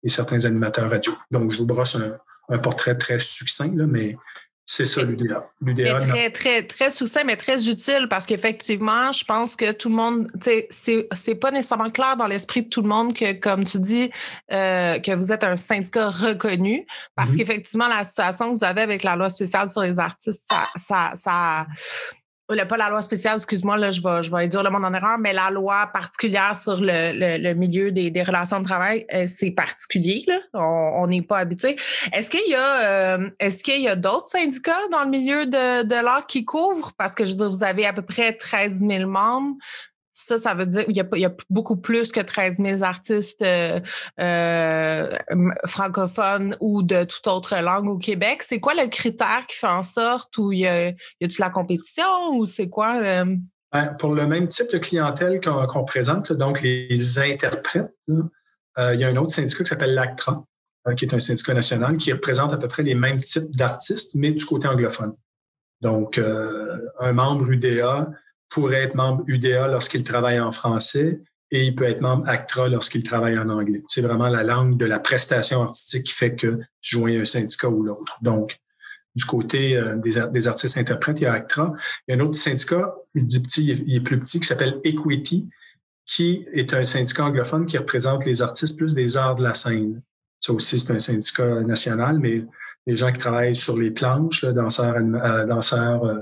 et 0.02 0.08
certains 0.08 0.44
animateurs 0.44 0.90
radio. 0.90 1.12
Donc, 1.30 1.52
je 1.52 1.58
vous 1.58 1.66
brosse 1.66 1.96
un, 1.96 2.16
un 2.48 2.58
portrait 2.58 2.96
très 2.96 3.18
succinct, 3.18 3.72
là, 3.74 3.86
mais 3.86 4.16
c'est 4.68 4.84
ça 4.84 5.02
l'UDA. 5.02 5.48
L'UDA. 5.60 6.00
Très, 6.00 6.30
très, 6.30 6.62
très 6.64 6.90
succinct, 6.90 7.22
mais 7.24 7.36
très 7.36 7.68
utile 7.68 8.08
parce 8.10 8.26
qu'effectivement, 8.26 9.12
je 9.12 9.24
pense 9.24 9.54
que 9.54 9.70
tout 9.70 9.88
le 9.88 9.94
monde, 9.94 10.28
c'est, 10.40 10.68
c'est 11.12 11.34
pas 11.36 11.52
nécessairement 11.52 11.90
clair 11.90 12.16
dans 12.16 12.26
l'esprit 12.26 12.64
de 12.64 12.68
tout 12.68 12.82
le 12.82 12.88
monde 12.88 13.14
que, 13.14 13.32
comme 13.34 13.62
tu 13.62 13.78
dis, 13.78 14.10
euh, 14.52 14.98
que 14.98 15.14
vous 15.14 15.30
êtes 15.30 15.44
un 15.44 15.54
syndicat 15.54 16.08
reconnu 16.08 16.84
parce 17.14 17.30
mm-hmm. 17.30 17.36
qu'effectivement, 17.36 17.86
la 17.86 18.02
situation 18.02 18.52
que 18.52 18.58
vous 18.58 18.64
avez 18.64 18.82
avec 18.82 19.04
la 19.04 19.14
loi 19.14 19.30
spéciale 19.30 19.70
sur 19.70 19.82
les 19.82 20.00
artistes, 20.00 20.42
ça, 20.50 20.64
ça, 20.76 21.12
ça 21.14 21.66
pas 22.46 22.76
la 22.76 22.90
loi 22.90 23.02
spéciale, 23.02 23.36
excuse-moi, 23.36 23.76
là, 23.76 23.90
je 23.90 24.00
vais, 24.00 24.22
je 24.22 24.30
vais 24.30 24.46
dire 24.48 24.62
le 24.62 24.70
monde 24.70 24.84
en 24.84 24.94
erreur, 24.94 25.18
mais 25.18 25.32
la 25.32 25.50
loi 25.50 25.88
particulière 25.92 26.54
sur 26.54 26.80
le, 26.80 27.38
le, 27.38 27.54
milieu 27.54 27.90
des, 27.90 28.10
des, 28.10 28.22
relations 28.22 28.60
de 28.60 28.64
travail, 28.64 29.06
euh, 29.12 29.26
c'est 29.26 29.50
particulier. 29.50 30.24
Là. 30.26 30.38
On 30.54 31.06
n'est 31.06 31.22
pas 31.22 31.38
habitué. 31.38 31.76
Est-ce 32.12 32.30
qu'il 32.30 32.48
y 32.48 32.54
a 32.54 33.16
euh, 33.16 33.30
est-ce 33.40 33.64
qu'il 33.64 33.80
y 33.80 33.88
a 33.88 33.96
d'autres 33.96 34.28
syndicats 34.28 34.88
dans 34.92 35.04
le 35.04 35.10
milieu 35.10 35.46
de, 35.46 35.82
de 35.82 35.94
l'art 35.94 36.26
qui 36.26 36.44
couvrent? 36.44 36.92
Parce 36.96 37.14
que 37.14 37.24
je 37.24 37.30
veux 37.30 37.36
dire, 37.36 37.50
vous 37.50 37.64
avez 37.64 37.86
à 37.86 37.92
peu 37.92 38.02
près 38.02 38.32
13 38.32 38.84
000 38.88 39.10
membres. 39.10 39.56
Ça, 40.18 40.38
ça 40.38 40.54
veut 40.54 40.64
dire 40.64 40.86
qu'il 40.86 40.96
y, 40.96 41.26
a, 41.26 41.34
beaucoup 41.50 41.76
plus 41.76 42.10
que 42.10 42.20
13 42.20 42.56
000 42.56 42.82
artistes 42.82 43.42
euh, 43.42 43.80
euh, 44.18 45.14
francophones 45.66 46.56
ou 46.58 46.82
de 46.82 47.04
toute 47.04 47.26
autre 47.26 47.54
langue 47.60 47.90
au 47.90 47.98
Québec. 47.98 48.42
C'est 48.42 48.58
quoi 48.58 48.72
le 48.72 48.88
critère 48.88 49.44
qui 49.46 49.58
fait 49.58 49.66
en 49.66 49.82
sorte 49.82 50.38
où 50.38 50.52
il 50.52 50.60
y 50.60 50.66
a, 50.66 50.88
a 50.88 51.26
la 51.38 51.50
compétition 51.50 52.30
ou 52.32 52.46
c'est 52.46 52.70
quoi? 52.70 52.96
Euh? 53.02 53.26
Ben, 53.70 53.94
pour 53.98 54.14
le 54.14 54.26
même 54.26 54.48
type 54.48 54.72
de 54.72 54.78
clientèle 54.78 55.38
qu'on 55.38 55.84
présente, 55.84 56.32
donc 56.32 56.62
les 56.62 57.18
interprètes, 57.18 57.94
il 58.08 58.20
y 58.78 59.04
a 59.04 59.08
un 59.08 59.16
autre 59.16 59.32
syndicat 59.32 59.64
qui 59.64 59.68
s'appelle 59.68 59.94
l'ACTRA, 59.94 60.44
qui 60.96 61.04
est 61.04 61.12
un 61.12 61.18
syndicat 61.18 61.52
national 61.52 61.98
qui 61.98 62.10
représente 62.10 62.54
à 62.54 62.56
peu 62.56 62.68
près 62.68 62.84
les 62.84 62.94
mêmes 62.94 63.18
types 63.18 63.54
d'artistes, 63.54 64.14
mais 64.14 64.32
du 64.32 64.46
côté 64.46 64.66
anglophone. 64.66 65.14
Donc, 65.82 66.18
un 66.18 67.12
membre 67.12 67.50
UDA 67.50 68.08
pourrait 68.48 68.82
être 68.82 68.94
membre 68.94 69.22
UDA 69.26 69.68
lorsqu'il 69.68 70.02
travaille 70.02 70.40
en 70.40 70.52
français 70.52 71.20
et 71.50 71.64
il 71.64 71.74
peut 71.74 71.84
être 71.84 72.00
membre 72.00 72.28
ACTRA 72.28 72.68
lorsqu'il 72.68 73.02
travaille 73.02 73.38
en 73.38 73.48
anglais. 73.48 73.82
C'est 73.88 74.00
vraiment 74.00 74.28
la 74.28 74.42
langue 74.42 74.76
de 74.76 74.84
la 74.84 74.98
prestation 74.98 75.62
artistique 75.62 76.04
qui 76.04 76.12
fait 76.12 76.34
que 76.34 76.58
tu 76.80 76.96
joins 76.96 77.20
un 77.20 77.24
syndicat 77.24 77.68
ou 77.68 77.82
l'autre. 77.82 78.16
Donc, 78.20 78.58
du 79.14 79.24
côté 79.24 79.76
euh, 79.76 79.96
des, 79.96 80.48
artistes 80.48 80.76
interprètes, 80.76 81.20
il 81.20 81.24
y 81.24 81.26
a 81.26 81.32
ACTRA. 81.32 81.72
Il 82.06 82.14
y 82.14 82.18
a 82.18 82.22
un 82.22 82.26
autre 82.26 82.36
syndicat, 82.36 82.94
il 83.14 83.24
dit 83.24 83.40
petit, 83.40 83.64
il 83.64 83.94
est 83.94 84.00
plus 84.00 84.18
petit, 84.18 84.40
qui 84.40 84.46
s'appelle 84.46 84.80
Equity, 84.84 85.48
qui 86.04 86.44
est 86.52 86.74
un 86.74 86.84
syndicat 86.84 87.24
anglophone 87.24 87.66
qui 87.66 87.78
représente 87.78 88.26
les 88.26 88.42
artistes 88.42 88.76
plus 88.76 88.94
des 88.94 89.16
arts 89.16 89.36
de 89.36 89.42
la 89.42 89.54
scène. 89.54 90.02
Ça 90.40 90.52
aussi, 90.52 90.78
c'est 90.78 90.92
un 90.92 90.98
syndicat 90.98 91.62
national, 91.62 92.18
mais 92.18 92.44
les 92.86 92.94
gens 92.94 93.10
qui 93.10 93.18
travaillent 93.18 93.56
sur 93.56 93.76
les 93.76 93.90
planches, 93.90 94.44
danseurs, 94.44 94.96
euh, 94.96 95.46
danseurs 95.46 96.04
euh, 96.04 96.20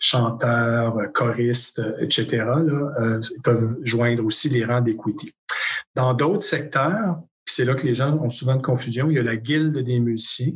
chanteurs, 0.00 1.12
choristes, 1.12 1.82
etc., 2.00 2.26
là, 2.38 2.92
euh, 3.00 3.20
peuvent 3.42 3.76
joindre 3.82 4.24
aussi 4.24 4.48
les 4.48 4.64
rangs 4.64 4.80
d'Equity. 4.80 5.32
Dans 5.94 6.14
d'autres 6.14 6.42
secteurs, 6.42 7.20
c'est 7.46 7.64
là 7.64 7.74
que 7.74 7.86
les 7.86 7.94
gens 7.94 8.16
ont 8.18 8.30
souvent 8.30 8.56
de 8.56 8.62
confusion. 8.62 9.10
Il 9.10 9.16
y 9.16 9.18
a 9.18 9.22
la 9.22 9.36
guilde 9.36 9.78
des 9.78 10.00
musiciens. 10.00 10.52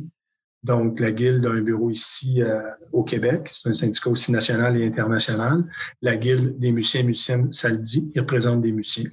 Donc, 0.63 0.99
la 0.99 1.11
guilde 1.11 1.45
a 1.45 1.49
un 1.49 1.61
bureau 1.61 1.89
ici 1.89 2.43
euh, 2.43 2.61
au 2.91 3.03
Québec. 3.03 3.47
C'est 3.49 3.69
un 3.69 3.73
syndicat 3.73 4.09
aussi 4.09 4.31
national 4.31 4.77
et 4.77 4.85
international. 4.85 5.63
La 6.01 6.17
guilde 6.17 6.59
des 6.59 6.71
musiciens 6.71 7.01
et 7.01 7.05
musiciennes, 7.05 7.51
ça 7.51 7.69
le 7.69 7.77
dit, 7.77 8.11
il 8.13 8.21
représente 8.21 8.61
des 8.61 8.71
musiciens. 8.71 9.09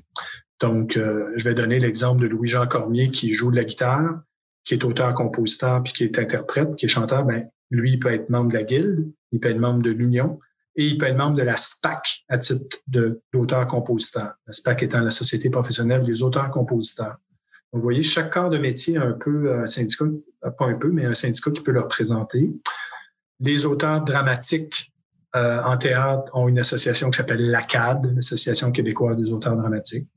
Donc, 0.60 0.96
euh, 0.96 1.32
je 1.36 1.44
vais 1.44 1.54
donner 1.54 1.78
l'exemple 1.78 2.20
de 2.20 2.26
Louis-Jean 2.26 2.66
Cormier 2.66 3.10
qui 3.10 3.32
joue 3.32 3.50
de 3.50 3.56
la 3.56 3.64
guitare, 3.64 4.20
qui 4.64 4.74
est 4.74 4.84
auteur-compositeur 4.84 5.82
puis 5.82 5.92
qui 5.92 6.04
est 6.04 6.18
interprète, 6.18 6.76
qui 6.76 6.86
est 6.86 6.88
chanteur. 6.88 7.24
Ben, 7.24 7.48
lui, 7.70 7.92
il 7.92 7.98
peut 7.98 8.12
être 8.12 8.28
membre 8.28 8.50
de 8.50 8.54
la 8.54 8.64
guilde, 8.64 9.10
il 9.32 9.40
peut 9.40 9.48
être 9.48 9.58
membre 9.58 9.82
de 9.82 9.90
l'Union 9.90 10.38
et 10.76 10.86
il 10.86 10.98
peut 10.98 11.06
être 11.06 11.16
membre 11.16 11.36
de 11.36 11.42
la 11.42 11.56
SPAC 11.56 12.24
à 12.28 12.38
titre 12.38 12.78
d'auteur-compositeur. 13.32 14.34
La 14.46 14.52
SPAC 14.52 14.84
étant 14.84 15.00
la 15.00 15.10
Société 15.10 15.50
professionnelle 15.50 16.04
des 16.04 16.22
auteurs-compositeurs. 16.22 17.16
Donc, 17.72 17.80
vous 17.80 17.82
voyez, 17.82 18.02
chaque 18.02 18.32
corps 18.32 18.48
de 18.48 18.58
métier 18.58 18.96
a 18.96 19.02
un 19.02 19.12
peu 19.12 19.60
un 19.60 19.66
syndicat, 19.66 20.04
pas 20.40 20.66
un 20.66 20.74
peu, 20.74 20.90
mais 20.90 21.04
un 21.04 21.14
syndicat 21.14 21.50
qui 21.50 21.62
peut 21.62 21.72
le 21.72 21.80
représenter. 21.80 22.50
Les 23.40 23.66
auteurs 23.66 24.02
dramatiques 24.02 24.92
euh, 25.36 25.62
en 25.62 25.76
théâtre 25.76 26.30
ont 26.32 26.48
une 26.48 26.58
association 26.58 27.10
qui 27.10 27.18
s'appelle 27.18 27.50
l'ACAD, 27.50 28.14
l'Association 28.14 28.72
québécoise 28.72 29.22
des 29.22 29.30
auteurs 29.30 29.56
dramatiques. 29.56 30.08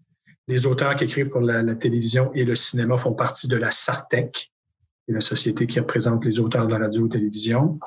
Les 0.48 0.66
auteurs 0.66 0.96
qui 0.96 1.04
écrivent 1.04 1.30
pour 1.30 1.42
la, 1.42 1.76
télévision 1.76 2.32
et 2.34 2.46
le 2.46 2.56
cinéma 2.56 2.98
font 2.98 3.14
partie 3.14 3.48
de 3.48 3.58
la 3.58 3.72
SARTEC, 3.72 4.32
qui 4.32 5.12
est 5.12 5.14
la 5.14 5.22
société 5.22 5.68
qui 5.68 5.80
représente 5.80 6.24
les 6.26 6.40
auteurs 6.40 6.66
de 6.66 6.72
la 6.72 6.80
radio 6.80 7.06
et 7.08 7.10
télévision. 7.10 7.80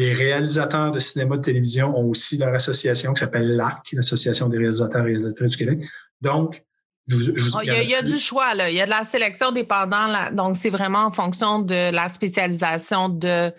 Les 0.00 0.14
réalisateurs 0.14 0.92
de 0.92 0.98
cinéma 0.98 1.36
de 1.36 1.42
télévision 1.42 1.94
ont 1.94 2.08
aussi 2.08 2.38
leur 2.38 2.54
association 2.54 3.12
qui 3.12 3.20
s'appelle 3.20 3.54
l'ARC, 3.54 3.92
l'Association 3.92 4.48
des 4.48 4.56
réalisateurs 4.56 5.02
et 5.02 5.10
réalisatrices 5.10 5.58
du 5.58 5.58
Québec. 5.58 5.80
Donc, 6.22 6.64
oh, 7.12 7.16
il, 7.62 7.68
y 7.68 7.94
a, 7.94 8.00
du 8.00 8.18
choix, 8.18 8.54
là. 8.54 8.70
il 8.70 8.76
y 8.76 8.80
a 8.80 8.86
de 8.86 8.90
la 8.90 9.04
sélection 9.04 9.52
dépendant. 9.52 10.30
donc, 10.32 10.56
c'est 10.56 10.70
vraiment 10.70 11.04
en 11.04 11.10
fonction 11.10 11.58
de 11.58 11.90
la 11.90 12.08
spécialisation 12.08 13.10
de, 13.10 13.52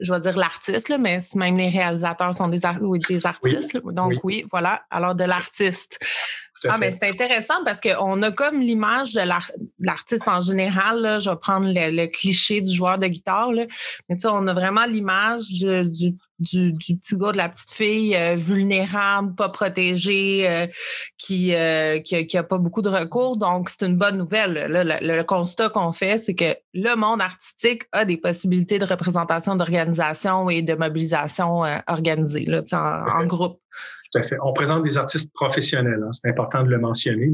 je 0.00 0.12
vais 0.12 0.20
dire 0.20 0.36
l'artiste, 0.36 0.92
mais 1.00 1.20
même 1.34 1.56
les 1.56 1.70
réalisateurs 1.70 2.34
sont 2.34 2.48
des, 2.48 2.60
des 3.08 3.26
artistes. 3.26 3.78
Donc, 3.86 4.12
oui. 4.22 4.44
voilà. 4.50 4.82
Alors, 4.90 5.14
de 5.14 5.24
l'artiste. 5.24 5.98
Ah, 6.68 6.78
mais 6.78 6.92
c'est 6.92 7.08
intéressant 7.08 7.62
parce 7.64 7.80
qu'on 7.80 8.22
a 8.22 8.30
comme 8.30 8.60
l'image 8.60 9.12
de 9.12 9.22
l'artiste 9.80 10.28
en 10.28 10.40
général. 10.40 11.20
je 11.20 11.30
vais 11.30 11.36
prendre 11.36 11.66
le, 11.74 12.06
cliché 12.06 12.60
du 12.60 12.74
joueur 12.74 12.98
de 12.98 13.06
guitare. 13.06 13.52
Là. 13.52 13.64
Mais 14.08 14.16
on 14.26 14.46
a 14.46 14.54
vraiment 14.54 14.86
l'image 14.86 15.48
du, 15.52 16.14
du, 16.38 16.74
petit 16.74 17.16
gars, 17.16 17.32
de 17.32 17.36
la 17.36 17.48
petite 17.48 17.70
fille 17.70 18.16
euh, 18.16 18.36
vulnérable, 18.36 19.34
pas 19.34 19.48
protégée, 19.48 20.48
euh, 20.48 20.66
qui, 21.18 21.54
euh, 21.54 22.00
qui, 22.00 22.36
a, 22.36 22.42
pas 22.42 22.58
beaucoup 22.58 22.82
de 22.82 22.88
recours. 22.88 23.36
Donc, 23.36 23.70
c'est 23.70 23.86
une 23.86 23.96
bonne 23.96 24.18
nouvelle. 24.18 24.66
le, 24.68 25.22
constat 25.22 25.70
qu'on 25.70 25.92
fait, 25.92 26.18
c'est 26.18 26.34
que 26.34 26.56
le 26.72 26.94
monde 26.96 27.20
artistique 27.20 27.84
a 27.92 28.04
des 28.04 28.16
possibilités 28.16 28.78
de 28.78 28.84
représentation, 28.84 29.56
d'organisation 29.56 30.50
et 30.50 30.62
de 30.62 30.74
mobilisation 30.74 31.62
organisée 31.86 32.44
là, 32.46 32.62
en 32.72 33.24
groupe. 33.26 33.60
On 34.42 34.52
présente 34.52 34.82
des 34.84 34.98
artistes 34.98 35.32
professionnels. 35.34 36.00
Hein. 36.04 36.12
C'est 36.12 36.28
important 36.28 36.62
de 36.62 36.70
le 36.70 36.78
mentionner. 36.78 37.26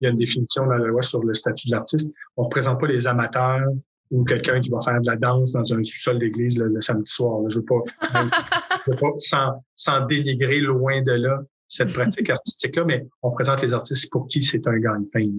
Il 0.00 0.04
y 0.04 0.06
a 0.06 0.10
une 0.10 0.18
définition 0.18 0.64
dans 0.66 0.74
la 0.74 0.86
loi 0.86 1.02
sur 1.02 1.22
le 1.22 1.34
statut 1.34 1.68
de 1.68 1.76
l'artiste. 1.76 2.12
On 2.36 2.44
ne 2.44 2.50
présente 2.50 2.80
pas 2.80 2.86
les 2.86 3.06
amateurs 3.06 3.68
ou 4.10 4.24
quelqu'un 4.24 4.60
qui 4.60 4.70
va 4.70 4.80
faire 4.80 5.00
de 5.00 5.06
la 5.06 5.16
danse 5.16 5.52
dans 5.52 5.74
un 5.74 5.82
sous-sol 5.82 6.18
d'église 6.18 6.58
le, 6.58 6.80
samedi 6.80 7.10
soir. 7.10 7.40
Je 7.50 7.56
ne 7.56 7.60
veux 7.60 7.64
pas, 7.64 9.06
sans, 9.16 9.64
sans 9.74 10.06
dénigrer 10.06 10.58
loin 10.58 11.02
de 11.02 11.12
là 11.12 11.42
cette 11.66 11.92
pratique 11.92 12.30
artistique-là, 12.30 12.84
mais 12.84 13.06
on 13.22 13.30
présente 13.32 13.62
les 13.62 13.74
artistes 13.74 14.10
pour 14.10 14.28
qui 14.28 14.42
c'est 14.42 14.66
un 14.66 14.78
gagne-pain. 14.78 15.30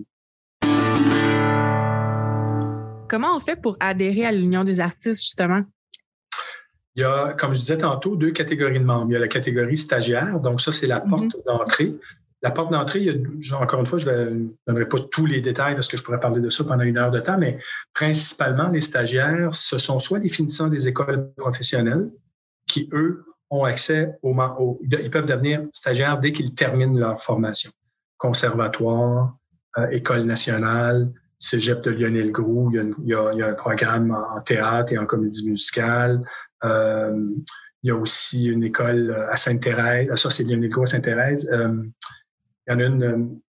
Comment 3.07 3.37
on 3.37 3.39
fait 3.39 3.55
pour 3.55 3.77
adhérer 3.79 4.25
à 4.25 4.31
l'Union 4.31 4.63
des 4.63 4.79
artistes, 4.79 5.21
justement? 5.21 5.61
Il 6.95 7.01
y 7.01 7.03
a, 7.03 7.33
comme 7.33 7.53
je 7.53 7.59
disais 7.59 7.77
tantôt, 7.77 8.15
deux 8.15 8.31
catégories 8.31 8.79
de 8.79 8.85
membres. 8.85 9.07
Il 9.09 9.13
y 9.13 9.17
a 9.17 9.19
la 9.19 9.27
catégorie 9.27 9.77
stagiaire, 9.77 10.39
donc 10.39 10.61
ça, 10.61 10.71
c'est 10.71 10.87
la 10.87 11.03
mhm. 11.03 11.09
porte 11.09 11.35
d'entrée. 11.45 11.93
La 12.41 12.51
porte 12.51 12.71
d'entrée, 12.71 13.21
encore 13.59 13.79
une 13.79 13.85
fois, 13.85 13.97
je 13.97 14.09
ne 14.09 14.47
donnerai 14.67 14.87
pas 14.87 14.99
tous 15.11 15.25
les 15.25 15.41
détails 15.41 15.73
parce 15.73 15.87
que 15.87 15.97
je 15.97 16.03
pourrais 16.03 16.19
parler 16.19 16.41
de 16.41 16.49
ça 16.49 16.63
pendant 16.63 16.83
une 16.83 16.97
heure 16.97 17.11
de 17.11 17.19
temps, 17.19 17.37
mais 17.37 17.59
principalement, 17.93 18.67
les 18.69 18.81
stagiaires, 18.81 19.53
ce 19.53 19.77
sont 19.77 19.99
soit 19.99 20.19
les 20.19 20.29
finissants 20.29 20.67
des 20.67 20.87
écoles 20.87 21.31
professionnelles 21.37 22.09
qui, 22.67 22.87
eux, 22.93 23.25
ont 23.49 23.63
accès 23.63 24.17
au, 24.21 24.35
au 24.59 24.79
ils 24.83 25.09
peuvent 25.09 25.25
devenir 25.25 25.63
stagiaires 25.73 26.19
dès 26.19 26.31
qu'ils 26.31 26.53
terminent 26.53 26.97
leur 26.97 27.21
formation. 27.21 27.71
Conservatoire, 28.17 29.35
euh, 29.77 29.89
école 29.89 30.23
nationale, 30.23 31.11
cégep 31.45 31.81
de 31.81 31.91
Lionel 31.91 32.31
Groux, 32.31 32.71
il 32.73 32.95
y, 33.05 33.13
a, 33.13 33.31
il 33.33 33.43
un 33.43 33.53
programme 33.53 34.11
en 34.11 34.41
théâtre 34.41 34.93
et 34.93 34.97
en 34.97 35.05
comédie 35.05 35.47
musicale, 35.49 36.23
euh, 36.63 37.29
il 37.83 37.87
y 37.89 37.91
a 37.91 37.95
aussi 37.95 38.45
une 38.45 38.63
école 38.63 39.11
euh, 39.11 39.31
à 39.31 39.35
Sainte-Thérèse. 39.35 40.09
Ça, 40.15 40.29
c'est 40.31 40.43
Lionel 40.43 40.71
à 40.81 40.85
Sainte-Thérèse. 40.85 41.49
Euh, 41.51 41.83
il 42.67 42.71
y 42.71 42.75
en 42.75 42.79
a 42.79 42.83
une, 42.83 43.39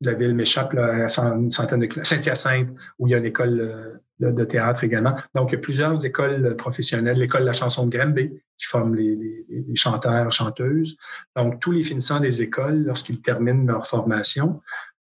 la 0.00 0.14
ville 0.14 0.34
m'échappe, 0.34 0.74
à 0.76 1.06
une 1.34 1.50
centaine 1.50 1.80
de. 1.80 2.04
Saint-Hyacinthe, 2.04 2.70
où 2.98 3.06
il 3.06 3.12
y 3.12 3.14
a 3.14 3.18
une 3.18 3.26
école 3.26 4.00
de, 4.18 4.44
théâtre 4.44 4.82
également. 4.82 5.14
Donc, 5.36 5.52
il 5.52 5.54
y 5.54 5.58
a 5.58 5.60
plusieurs 5.60 6.04
écoles 6.04 6.56
professionnelles. 6.56 7.18
L'école 7.18 7.42
de 7.42 7.46
la 7.46 7.52
chanson 7.52 7.86
de 7.86 7.96
Granby, 7.96 8.30
qui 8.58 8.66
forme 8.66 8.96
les, 8.96 9.46
les, 9.48 9.76
chanteurs, 9.76 10.32
chanteuses. 10.32 10.96
Donc, 11.36 11.60
tous 11.60 11.70
les 11.70 11.84
finissants 11.84 12.18
des 12.18 12.42
écoles, 12.42 12.82
lorsqu'ils 12.82 13.20
terminent 13.20 13.66
leur 13.66 13.86
formation, 13.86 14.60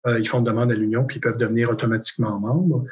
ils 0.07 0.27
font 0.27 0.39
une 0.39 0.45
demande 0.45 0.71
à 0.71 0.75
l'Union, 0.75 1.05
puis 1.05 1.17
ils 1.17 1.21
peuvent 1.21 1.37
devenir 1.37 1.69
automatiquement 1.69 2.39
membres. 2.39 2.85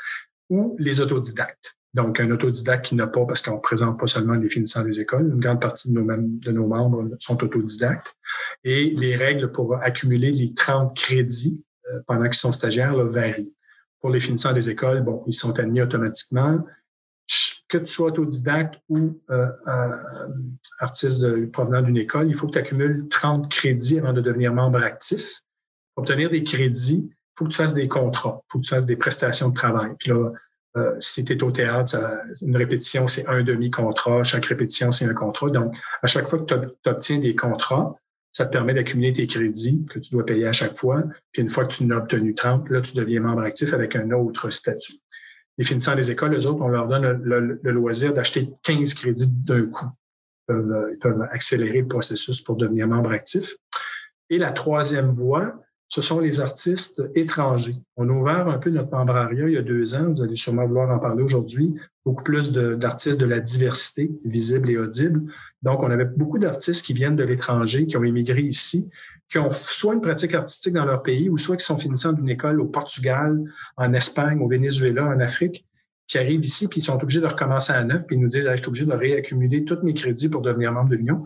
Ou 0.49 0.75
les 0.79 0.99
autodidactes. 1.01 1.75
Donc, 1.93 2.19
un 2.19 2.29
autodidacte 2.29 2.85
qui 2.85 2.95
n'a 2.95 3.07
pas, 3.07 3.25
parce 3.25 3.41
qu'on 3.41 3.55
ne 3.55 3.61
présente 3.61 3.99
pas 3.99 4.05
seulement 4.05 4.35
les 4.35 4.49
finissants 4.49 4.83
des 4.83 4.99
écoles, 4.99 5.31
une 5.33 5.39
grande 5.39 5.59
partie 5.59 5.91
de 5.91 6.51
nos, 6.51 6.67
membres 6.67 7.09
sont 7.17 7.43
autodidactes. 7.43 8.15
Et 8.63 8.93
les 8.95 9.15
règles 9.15 9.51
pour 9.51 9.75
accumuler 9.75 10.31
les 10.31 10.53
30 10.53 10.95
crédits 10.95 11.63
euh, 11.91 11.99
pendant 12.05 12.25
qu'ils 12.25 12.35
sont 12.35 12.51
stagiaires 12.51 12.95
là, 12.95 13.05
varient. 13.05 13.53
Pour 14.01 14.11
les 14.11 14.19
finissants 14.19 14.53
des 14.53 14.69
écoles, 14.69 15.01
bon, 15.01 15.23
ils 15.25 15.33
sont 15.33 15.57
admis 15.59 15.81
automatiquement. 15.81 16.59
Que 17.67 17.77
tu 17.77 17.87
sois 17.87 18.07
autodidacte 18.07 18.81
ou 18.87 19.19
euh, 19.29 19.47
euh, 19.67 19.91
artiste 20.79 21.51
provenant 21.51 21.81
d'une 21.81 21.97
école, 21.97 22.27
il 22.27 22.35
faut 22.35 22.47
que 22.47 22.53
tu 22.53 22.59
accumules 22.59 23.07
30 23.09 23.49
crédits 23.51 23.99
avant 23.99 24.13
de 24.13 24.21
devenir 24.21 24.53
membre 24.53 24.81
actif. 24.83 25.41
Obtenir 25.99 26.29
des 26.29 26.43
crédits, 26.43 27.09
il 27.09 27.15
faut 27.37 27.45
que 27.45 27.49
tu 27.49 27.57
fasses 27.57 27.73
des 27.73 27.87
contrats, 27.87 28.41
il 28.41 28.51
faut 28.51 28.59
que 28.59 28.63
tu 28.63 28.69
fasses 28.69 28.85
des 28.85 28.95
prestations 28.95 29.49
de 29.49 29.53
travail. 29.53 29.91
Puis 29.99 30.09
là, 30.09 30.31
euh, 30.77 30.95
si 30.99 31.25
tu 31.25 31.33
es 31.33 31.43
au 31.43 31.51
théâtre, 31.51 31.95
une 32.41 32.55
répétition, 32.55 33.07
c'est 33.07 33.27
un 33.27 33.43
demi-contrat. 33.43 34.23
Chaque 34.23 34.45
répétition, 34.45 34.91
c'est 34.91 35.05
un 35.05 35.13
contrat. 35.13 35.49
Donc, 35.49 35.73
à 36.01 36.07
chaque 36.07 36.27
fois 36.27 36.39
que 36.39 36.45
tu 36.45 36.89
obtiens 36.89 37.19
des 37.19 37.35
contrats, 37.35 37.95
ça 38.31 38.45
te 38.45 38.51
permet 38.51 38.73
d'accumuler 38.73 39.11
tes 39.11 39.27
crédits 39.27 39.85
que 39.89 39.99
tu 39.99 40.11
dois 40.11 40.25
payer 40.25 40.47
à 40.47 40.51
chaque 40.51 40.77
fois. 40.77 41.03
Puis 41.31 41.41
une 41.41 41.49
fois 41.49 41.65
que 41.65 41.73
tu 41.73 41.83
en 41.83 41.89
as 41.91 41.97
obtenu 41.97 42.35
30, 42.35 42.69
là, 42.69 42.81
tu 42.81 42.95
deviens 42.95 43.19
membre 43.21 43.41
actif 43.41 43.73
avec 43.73 43.95
un 43.95 44.11
autre 44.11 44.49
statut. 44.49 44.93
Les 45.57 45.65
finissants 45.65 45.95
des 45.95 46.11
écoles, 46.11 46.31
les 46.31 46.45
autres, 46.45 46.61
on 46.61 46.69
leur 46.69 46.87
donne 46.87 47.21
le, 47.23 47.71
loisir 47.71 48.13
d'acheter 48.13 48.47
15 48.63 48.93
crédits 48.93 49.29
d'un 49.29 49.65
coup. 49.65 49.89
ils 50.47 50.97
peuvent 51.01 51.27
accélérer 51.31 51.81
le 51.81 51.87
processus 51.87 52.41
pour 52.41 52.55
devenir 52.55 52.87
membre 52.87 53.11
actif. 53.11 53.55
Et 54.29 54.37
la 54.37 54.51
troisième 54.51 55.09
voie, 55.09 55.59
ce 55.89 56.03
sont 56.03 56.19
les 56.19 56.39
artistes 56.39 57.01
étrangers. 57.15 57.75
On 57.97 58.07
a 58.07 58.11
ouvert 58.13 58.47
un 58.47 58.59
peu 58.59 58.69
notre 58.69 58.91
membrariat 58.91 59.47
il 59.47 59.53
y 59.53 59.57
a 59.57 59.63
deux 59.63 59.95
ans. 59.95 60.11
Vous 60.11 60.21
allez 60.21 60.35
sûrement 60.35 60.63
vouloir 60.63 60.91
en 60.91 60.99
parler 60.99 61.23
aujourd'hui. 61.23 61.73
Beaucoup 62.05 62.23
plus 62.23 62.51
d'artistes 62.51 63.19
de, 63.19 63.25
la 63.25 63.39
diversité 63.39 64.11
visible 64.23 64.69
et 64.69 64.77
audible. 64.77 65.23
Donc, 65.63 65.81
on 65.81 65.89
avait 65.89 66.05
beaucoup 66.05 66.37
d'artistes 66.37 66.85
qui 66.85 66.93
viennent 66.93 67.15
de 67.15 67.23
l'étranger, 67.23 67.87
qui 67.87 67.97
ont 67.97 68.03
émigré 68.03 68.41
ici, 68.41 68.87
qui 69.29 69.39
ont 69.39 69.49
soit 69.49 69.95
une 69.95 70.01
pratique 70.01 70.35
artistique 70.35 70.73
dans 70.73 70.85
leur 70.85 71.01
pays, 71.01 71.27
ou 71.27 71.39
soit 71.39 71.57
qui 71.57 71.65
sont 71.65 71.77
finissants 71.77 72.13
d'une 72.13 72.29
école 72.29 72.61
au 72.61 72.65
Portugal, 72.65 73.43
en 73.75 73.93
Espagne, 73.93 74.39
au 74.41 74.47
Venezuela, 74.47 75.05
en 75.05 75.19
Afrique, 75.19 75.65
qui 76.07 76.19
arrivent 76.19 76.45
ici, 76.45 76.67
puis 76.67 76.81
ils 76.81 76.83
sont 76.83 77.01
obligés 77.01 77.21
de 77.21 77.27
recommencer 77.27 77.73
à 77.73 77.83
neuf, 77.83 78.05
puis 78.05 78.15
ils 78.15 78.19
nous 78.19 78.27
disent, 78.27 78.47
ah, 78.47 78.55
je 78.55 78.61
suis 78.61 78.67
obligé 78.67 78.85
de 78.85 78.93
réaccumuler 78.93 79.63
tous 79.63 79.79
mes 79.83 79.93
crédits 79.95 80.29
pour 80.29 80.41
devenir 80.41 80.71
membre 80.71 80.89
de 80.89 80.95
l'Union. 80.95 81.25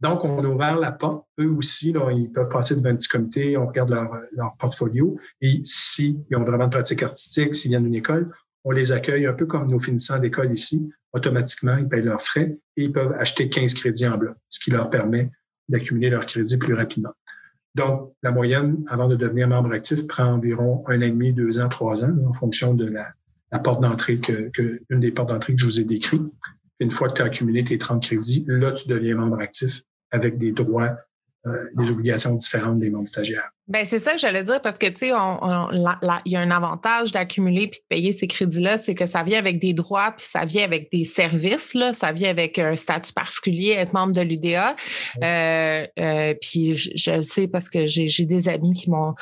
Donc, 0.00 0.24
on 0.24 0.38
a 0.38 0.46
ouvert 0.46 0.78
la 0.78 0.92
porte. 0.92 1.26
Eux 1.38 1.50
aussi, 1.50 1.94
ils 2.12 2.32
peuvent 2.32 2.48
passer 2.48 2.76
devant 2.76 2.90
un 2.90 2.96
petit 2.96 3.08
comité, 3.08 3.56
on 3.56 3.66
regarde 3.66 3.90
leur, 3.90 4.56
portfolio. 4.58 5.18
Et 5.40 5.60
s'ils 5.64 6.24
ont 6.34 6.44
vraiment 6.44 6.66
de 6.66 6.70
pratique 6.70 7.02
artistique, 7.02 7.54
s'ils 7.54 7.70
viennent 7.70 7.84
d'une 7.84 7.94
école, 7.94 8.32
on 8.64 8.72
les 8.72 8.92
accueille 8.92 9.26
un 9.26 9.32
peu 9.32 9.46
comme 9.46 9.68
nos 9.68 9.78
finissants 9.78 10.18
d'école 10.18 10.52
ici. 10.52 10.90
Automatiquement, 11.12 11.76
ils 11.76 11.88
payent 11.88 12.02
leurs 12.02 12.20
frais 12.20 12.58
et 12.76 12.84
ils 12.84 12.92
peuvent 12.92 13.14
acheter 13.18 13.48
15 13.48 13.74
crédits 13.74 14.06
en 14.06 14.18
bloc, 14.18 14.36
ce 14.48 14.60
qui 14.60 14.70
leur 14.70 14.90
permet 14.90 15.30
d'accumuler 15.68 16.10
leurs 16.10 16.26
crédits 16.26 16.58
plus 16.58 16.74
rapidement. 16.74 17.12
Donc, 17.74 18.12
la 18.22 18.30
moyenne, 18.30 18.84
avant 18.88 19.06
de 19.06 19.16
devenir 19.16 19.48
membre 19.48 19.72
actif, 19.72 20.06
prend 20.06 20.24
environ 20.24 20.82
un 20.88 20.98
an 20.98 21.02
et 21.02 21.10
demi, 21.10 21.32
deux 21.32 21.60
ans, 21.60 21.68
trois 21.68 22.04
ans, 22.04 22.14
en 22.26 22.32
fonction 22.32 22.74
de 22.74 22.86
la, 22.86 23.12
porte 23.58 23.80
d'entrée 23.82 24.18
que, 24.18 24.50
que, 24.52 24.80
une 24.90 25.00
des 25.00 25.12
portes 25.12 25.28
d'entrée 25.28 25.54
que 25.54 25.60
je 25.60 25.66
vous 25.66 25.80
ai 25.80 25.84
décrites. 25.84 26.22
Une 26.80 26.90
fois 26.90 27.08
que 27.08 27.14
tu 27.14 27.22
as 27.22 27.26
accumulé 27.26 27.64
tes 27.64 27.78
30 27.78 28.02
crédits, 28.02 28.44
là, 28.48 28.72
tu 28.72 28.88
deviens 28.88 29.16
membre 29.16 29.40
actif 29.40 29.82
avec 30.10 30.38
des 30.38 30.52
droits 30.52 30.96
des 31.74 31.90
obligations 31.90 32.34
différentes 32.34 32.80
des 32.80 32.90
membres 32.90 33.06
stagiaires. 33.06 33.50
Ben 33.68 33.84
c'est 33.84 33.98
ça 33.98 34.12
que 34.12 34.18
j'allais 34.18 34.44
dire 34.44 34.60
parce 34.62 34.78
que 34.78 34.86
tu 34.86 34.96
sais, 34.96 35.06
il 35.08 36.32
y 36.32 36.36
a 36.36 36.40
un 36.40 36.50
avantage 36.50 37.12
d'accumuler 37.12 37.68
puis 37.68 37.80
de 37.80 37.84
payer 37.88 38.12
ces 38.12 38.26
crédits-là, 38.26 38.78
c'est 38.78 38.94
que 38.94 39.06
ça 39.06 39.22
vient 39.22 39.38
avec 39.38 39.60
des 39.60 39.72
droits 39.72 40.12
puis 40.12 40.26
ça 40.28 40.44
vient 40.44 40.64
avec 40.64 40.90
des 40.92 41.04
services 41.04 41.74
là, 41.74 41.92
ça 41.92 42.12
vient 42.12 42.30
avec 42.30 42.58
un 42.58 42.76
statut 42.76 43.12
particulier, 43.12 43.72
être 43.72 43.92
membre 43.92 44.12
de 44.12 44.22
l'UDA. 44.22 44.76
Euh, 45.22 45.86
euh, 45.98 46.34
puis 46.40 46.76
je, 46.76 46.90
je, 46.94 47.20
sais 47.20 47.48
parce 47.48 47.68
que 47.68 47.86
j'ai 47.86 48.24
des 48.24 48.48
amis 48.48 48.74
qui 48.74 48.90
m'ont 48.90 49.14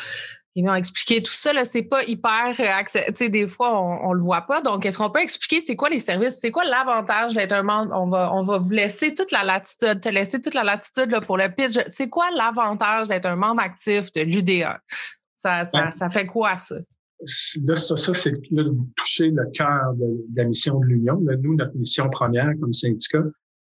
ils 0.57 0.65
m'ont 0.65 0.75
expliqué 0.75 1.23
tout 1.23 1.33
ça. 1.33 1.53
Là, 1.53 1.65
c'est 1.65 1.83
pas 1.83 2.05
hyper 2.05 2.55
euh, 2.59 3.01
Tu 3.07 3.13
sais, 3.15 3.29
des 3.29 3.49
fois, 3.49 3.77
on, 3.81 4.11
on 4.11 4.13
le 4.13 4.23
voit 4.23 4.43
pas. 4.43 4.61
Donc, 4.61 4.87
est-ce 4.87 4.99
qu'on 4.99 5.11
peut 5.11 5.21
expliquer 5.21 5.61
c'est 5.61 5.75
quoi 5.75 5.89
les 5.89 5.99
services? 5.99 6.39
C'est 6.41 6.53
quoi 6.53 6.65
l'avantage 6.65 7.35
d'être 7.35 7.53
un 7.53 7.63
membre? 7.63 7.93
On 7.95 8.09
va, 8.09 8.33
on 8.33 8.45
va 8.45 8.59
vous 8.59 8.71
laisser 8.71 9.15
toute 9.15 9.33
la 9.33 9.43
latitude, 9.43 10.01
te 10.01 10.09
laisser 10.09 10.41
toute 10.41 10.55
la 10.55 10.63
latitude 10.63 11.11
là, 11.11 11.21
pour 11.21 11.37
le 11.37 11.49
pitch. 11.49 11.79
C'est 11.89 12.09
quoi 12.09 12.27
l'avantage 12.37 13.09
d'être 13.09 13.27
un 13.27 13.37
membre 13.37 13.63
actif 13.63 14.13
de 14.13 14.21
l'UDA? 14.21 14.81
Ça, 15.37 15.65
ça, 15.65 15.91
ça, 15.91 16.09
fait 16.09 16.27
quoi, 16.27 16.57
ça? 16.57 16.77
Là, 17.67 17.77
ça, 17.77 17.97
ça 17.97 18.15
c'est 18.15 18.33
là, 18.51 18.63
de 18.63 18.71
vous 18.71 18.89
toucher 18.97 19.31
le 19.31 19.51
cœur 19.53 19.93
de, 19.95 20.25
la 20.37 20.45
mission 20.45 20.79
de 20.79 20.87
l'Union. 20.87 21.21
Nous, 21.21 21.57
notre 21.57 21.77
mission 21.77 22.09
première 22.11 22.53
comme 22.61 22.73
syndicat, 22.73 23.25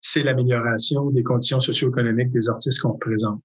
c'est 0.02 0.24
l'amélioration 0.24 1.12
des 1.12 1.24
conditions 1.24 1.60
socio-économiques 1.60 2.32
des 2.32 2.50
artistes 2.50 2.82
qu'on 2.82 2.94
représente. 2.94 3.42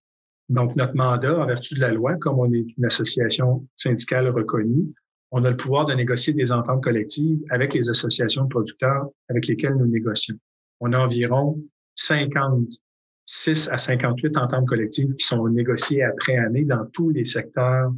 Donc, 0.48 0.76
notre 0.76 0.94
mandat, 0.94 1.38
en 1.38 1.46
vertu 1.46 1.74
de 1.74 1.80
la 1.80 1.92
loi, 1.92 2.16
comme 2.16 2.38
on 2.38 2.52
est 2.52 2.66
une 2.76 2.84
association 2.84 3.66
syndicale 3.76 4.28
reconnue, 4.28 4.92
on 5.30 5.44
a 5.44 5.50
le 5.50 5.56
pouvoir 5.56 5.86
de 5.86 5.94
négocier 5.94 6.32
des 6.32 6.52
ententes 6.52 6.82
collectives 6.82 7.40
avec 7.50 7.74
les 7.74 7.88
associations 7.88 8.44
de 8.44 8.48
producteurs 8.48 9.08
avec 9.28 9.46
lesquelles 9.48 9.74
nous 9.74 9.86
négocions. 9.86 10.36
On 10.80 10.92
a 10.92 10.98
environ 10.98 11.60
56 11.96 13.68
à 13.72 13.78
58 13.78 14.36
ententes 14.36 14.68
collectives 14.68 15.14
qui 15.14 15.26
sont 15.26 15.48
négociées 15.48 16.04
après 16.04 16.36
année 16.36 16.64
dans 16.64 16.86
tous 16.92 17.10
les 17.10 17.24
secteurs 17.24 17.92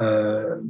euh, 0.00 0.60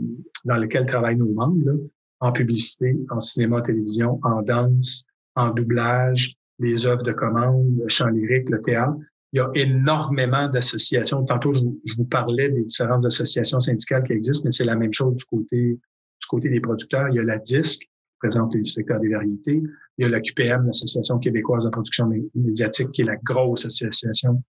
dans 0.44 0.56
lesquels 0.56 0.86
travaillent 0.86 1.16
nos 1.16 1.32
membres, 1.32 1.80
en 2.20 2.32
publicité, 2.32 2.96
en 3.10 3.20
cinéma, 3.20 3.60
télévision, 3.60 4.20
en 4.22 4.40
danse, 4.42 5.04
en 5.34 5.50
doublage, 5.50 6.34
les 6.60 6.86
œuvres 6.86 7.02
de 7.02 7.12
commande, 7.12 7.76
le 7.78 7.88
chant 7.88 8.08
lyrique, 8.08 8.48
le 8.48 8.62
théâtre 8.62 8.96
il 9.36 9.40
y 9.40 9.42
a 9.42 9.50
énormément 9.66 10.48
d'associations. 10.48 11.22
Tantôt, 11.26 11.52
je 11.52 11.94
vous, 11.94 12.04
parlais 12.06 12.50
des 12.50 12.64
différentes 12.64 13.04
associations 13.04 13.60
syndicales 13.60 14.02
qui 14.04 14.14
existent, 14.14 14.46
mais 14.46 14.50
c'est 14.50 14.64
la 14.64 14.76
même 14.76 14.94
chose 14.94 15.16
du 15.16 15.24
côté, 15.24 15.72
du 15.74 16.26
côté 16.26 16.48
des 16.48 16.60
producteurs. 16.60 17.10
Il 17.10 17.16
y 17.16 17.18
a 17.18 17.22
la 17.22 17.36
DISC, 17.36 17.80
qui 17.80 17.88
présente 18.18 18.54
le 18.54 18.64
secteur 18.64 18.98
des 18.98 19.10
variétés. 19.10 19.62
Il 19.98 20.02
y 20.02 20.04
a 20.06 20.08
la 20.08 20.20
QPM, 20.20 20.64
l'Association 20.64 21.18
québécoise 21.18 21.66
de 21.66 21.70
production 21.70 22.10
médiatique, 22.34 22.92
qui 22.92 23.02
est 23.02 23.04
la 23.04 23.16
grosse 23.16 23.66
association 23.66 24.42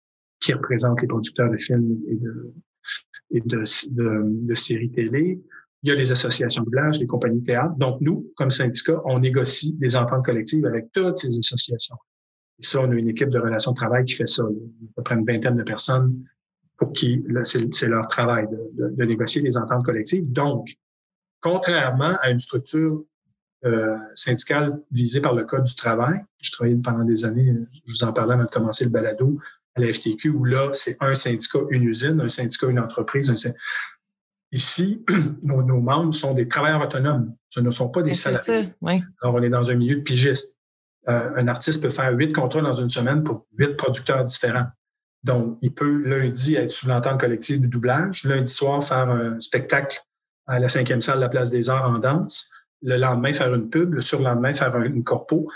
qui 0.40 0.52
représente 0.52 1.00
les 1.00 1.08
producteurs 1.08 1.50
de 1.50 1.56
films 1.56 1.96
et 2.06 2.16
de, 2.16 2.54
et 3.30 3.40
de, 3.40 3.62
de, 4.46 4.54
séries 4.54 4.90
télé. 4.90 5.40
Il 5.82 5.88
y 5.88 5.92
a 5.92 5.94
les 5.94 6.12
associations 6.12 6.61
de 6.61 6.66
doublage, 6.66 6.98
les 6.98 7.06
compagnies 7.06 7.40
de 7.40 7.46
théâtre. 7.46 7.74
Donc, 7.78 8.02
nous, 8.02 8.30
comme 8.37 8.50
syndicat, 8.50 9.00
on 9.06 9.18
négocie 9.18 9.72
des 9.78 9.96
ententes 9.96 10.26
collectives 10.26 10.66
avec 10.66 10.92
toutes 10.92 11.16
ces 11.16 11.38
associations. 11.38 11.96
Et 12.58 12.62
ça, 12.62 12.80
on 12.80 12.90
a 12.90 12.94
une 12.94 13.08
équipe 13.08 13.30
de 13.30 13.38
relations 13.38 13.72
de 13.72 13.76
travail 13.76 14.04
qui 14.04 14.14
fait 14.14 14.28
ça. 14.28 14.44
À 14.44 14.46
peu 14.96 15.02
près 15.02 15.14
une 15.14 15.26
vingtaine 15.26 15.56
de 15.56 15.62
personnes 15.62 16.24
pour 16.76 16.92
qui 16.92 17.24
c'est 17.44 17.86
leur 17.86 18.08
travail 18.08 18.48
de, 18.48 18.90
de, 18.96 19.04
négocier 19.04 19.42
des 19.42 19.56
ententes 19.56 19.84
collectives. 19.84 20.30
Donc, 20.32 20.68
contrairement 21.40 22.16
à 22.22 22.30
une 22.30 22.38
structure 22.38 23.04
euh, 23.64 23.96
syndicale 24.14 24.80
visée 24.90 25.20
par 25.20 25.34
le 25.34 25.44
Code 25.44 25.64
du 25.64 25.74
travail, 25.74 26.20
je 26.40 26.50
travaillé 26.52 26.76
pendant 26.76 27.04
des 27.04 27.24
années, 27.24 27.54
je 27.72 27.92
vous 27.92 28.04
en 28.04 28.12
parlais 28.12 28.34
avant 28.34 28.44
de 28.44 28.48
commencer 28.48 28.84
le 28.84 28.90
balado 28.90 29.38
à 29.74 29.80
la 29.80 29.92
FTQ, 29.92 30.30
où 30.30 30.44
là, 30.44 30.70
c'est 30.72 30.96
un 31.00 31.14
syndicat, 31.14 31.60
une 31.70 31.84
usine, 31.84 32.20
un 32.20 32.28
syndicat, 32.28 32.68
une 32.68 32.78
entreprise. 32.78 33.30
Un 33.30 33.34
Ici, 34.52 35.04
nos, 35.42 35.62
nos, 35.62 35.80
membres 35.80 36.14
sont 36.14 36.34
des 36.34 36.46
travailleurs 36.46 36.82
autonomes. 36.82 37.34
Ce 37.48 37.60
ne 37.60 37.70
sont 37.70 37.88
pas 37.88 38.02
des 38.02 38.12
salariés. 38.12 38.44
Ça. 38.44 38.70
Alors, 39.22 39.34
on 39.34 39.42
est 39.42 39.50
dans 39.50 39.70
un 39.70 39.74
milieu 39.74 39.96
de 39.96 40.02
pigistes. 40.02 40.58
Euh, 41.08 41.32
un 41.36 41.48
artiste 41.48 41.82
peut 41.82 41.90
faire 41.90 42.12
huit 42.12 42.32
contrats 42.32 42.62
dans 42.62 42.72
une 42.72 42.88
semaine 42.88 43.22
pour 43.22 43.46
huit 43.56 43.76
producteurs 43.76 44.24
différents. 44.24 44.66
Donc, 45.22 45.58
il 45.62 45.72
peut 45.72 46.02
lundi 46.02 46.54
être 46.54 46.70
sous 46.70 46.88
l'entente 46.88 47.20
collective 47.20 47.60
du 47.60 47.68
doublage, 47.68 48.24
lundi 48.24 48.52
soir 48.52 48.84
faire 48.84 49.08
un 49.08 49.40
spectacle 49.40 50.00
à 50.46 50.58
la 50.58 50.68
cinquième 50.68 51.00
salle 51.00 51.16
de 51.16 51.22
la 51.22 51.28
Place 51.28 51.50
des 51.50 51.70
Arts 51.70 51.88
en 51.88 51.98
danse, 51.98 52.50
le 52.82 52.98
lendemain 52.98 53.32
faire 53.32 53.54
une 53.54 53.70
pub, 53.70 53.94
le 53.94 54.02
surlendemain 54.02 54.52
faire 54.52 54.76
une 54.82 55.02
corpo. 55.02 55.50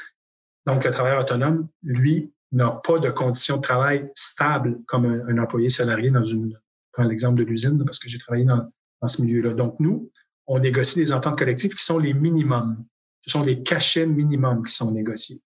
Donc, 0.66 0.84
le 0.84 0.90
travailleur 0.90 1.20
autonome, 1.20 1.68
lui, 1.82 2.32
n'a 2.52 2.70
pas 2.70 2.98
de 2.98 3.10
conditions 3.10 3.58
de 3.58 3.62
travail 3.62 4.10
stables 4.14 4.80
comme 4.86 5.04
un, 5.04 5.38
employé 5.38 5.68
salarié 5.68 6.10
dans 6.10 6.22
une, 6.22 6.58
prends 6.92 7.04
l'exemple 7.04 7.38
de 7.38 7.44
l'usine 7.44 7.82
parce 7.84 7.98
que 7.98 8.08
j'ai 8.08 8.18
travaillé 8.18 8.46
dans 8.46 9.06
ce 9.06 9.20
milieu-là. 9.20 9.52
Donc, 9.52 9.76
nous, 9.80 10.10
on 10.46 10.58
négocie 10.58 10.98
des 10.98 11.12
ententes 11.12 11.38
collectives 11.38 11.74
qui 11.74 11.84
sont 11.84 11.98
les 11.98 12.14
minimums. 12.14 12.82
Ce 13.28 13.32
sont 13.32 13.44
les 13.44 13.62
cachets 13.62 14.06
minimums 14.06 14.64
qui 14.64 14.74
sont 14.74 14.90
négociés. 14.90 15.42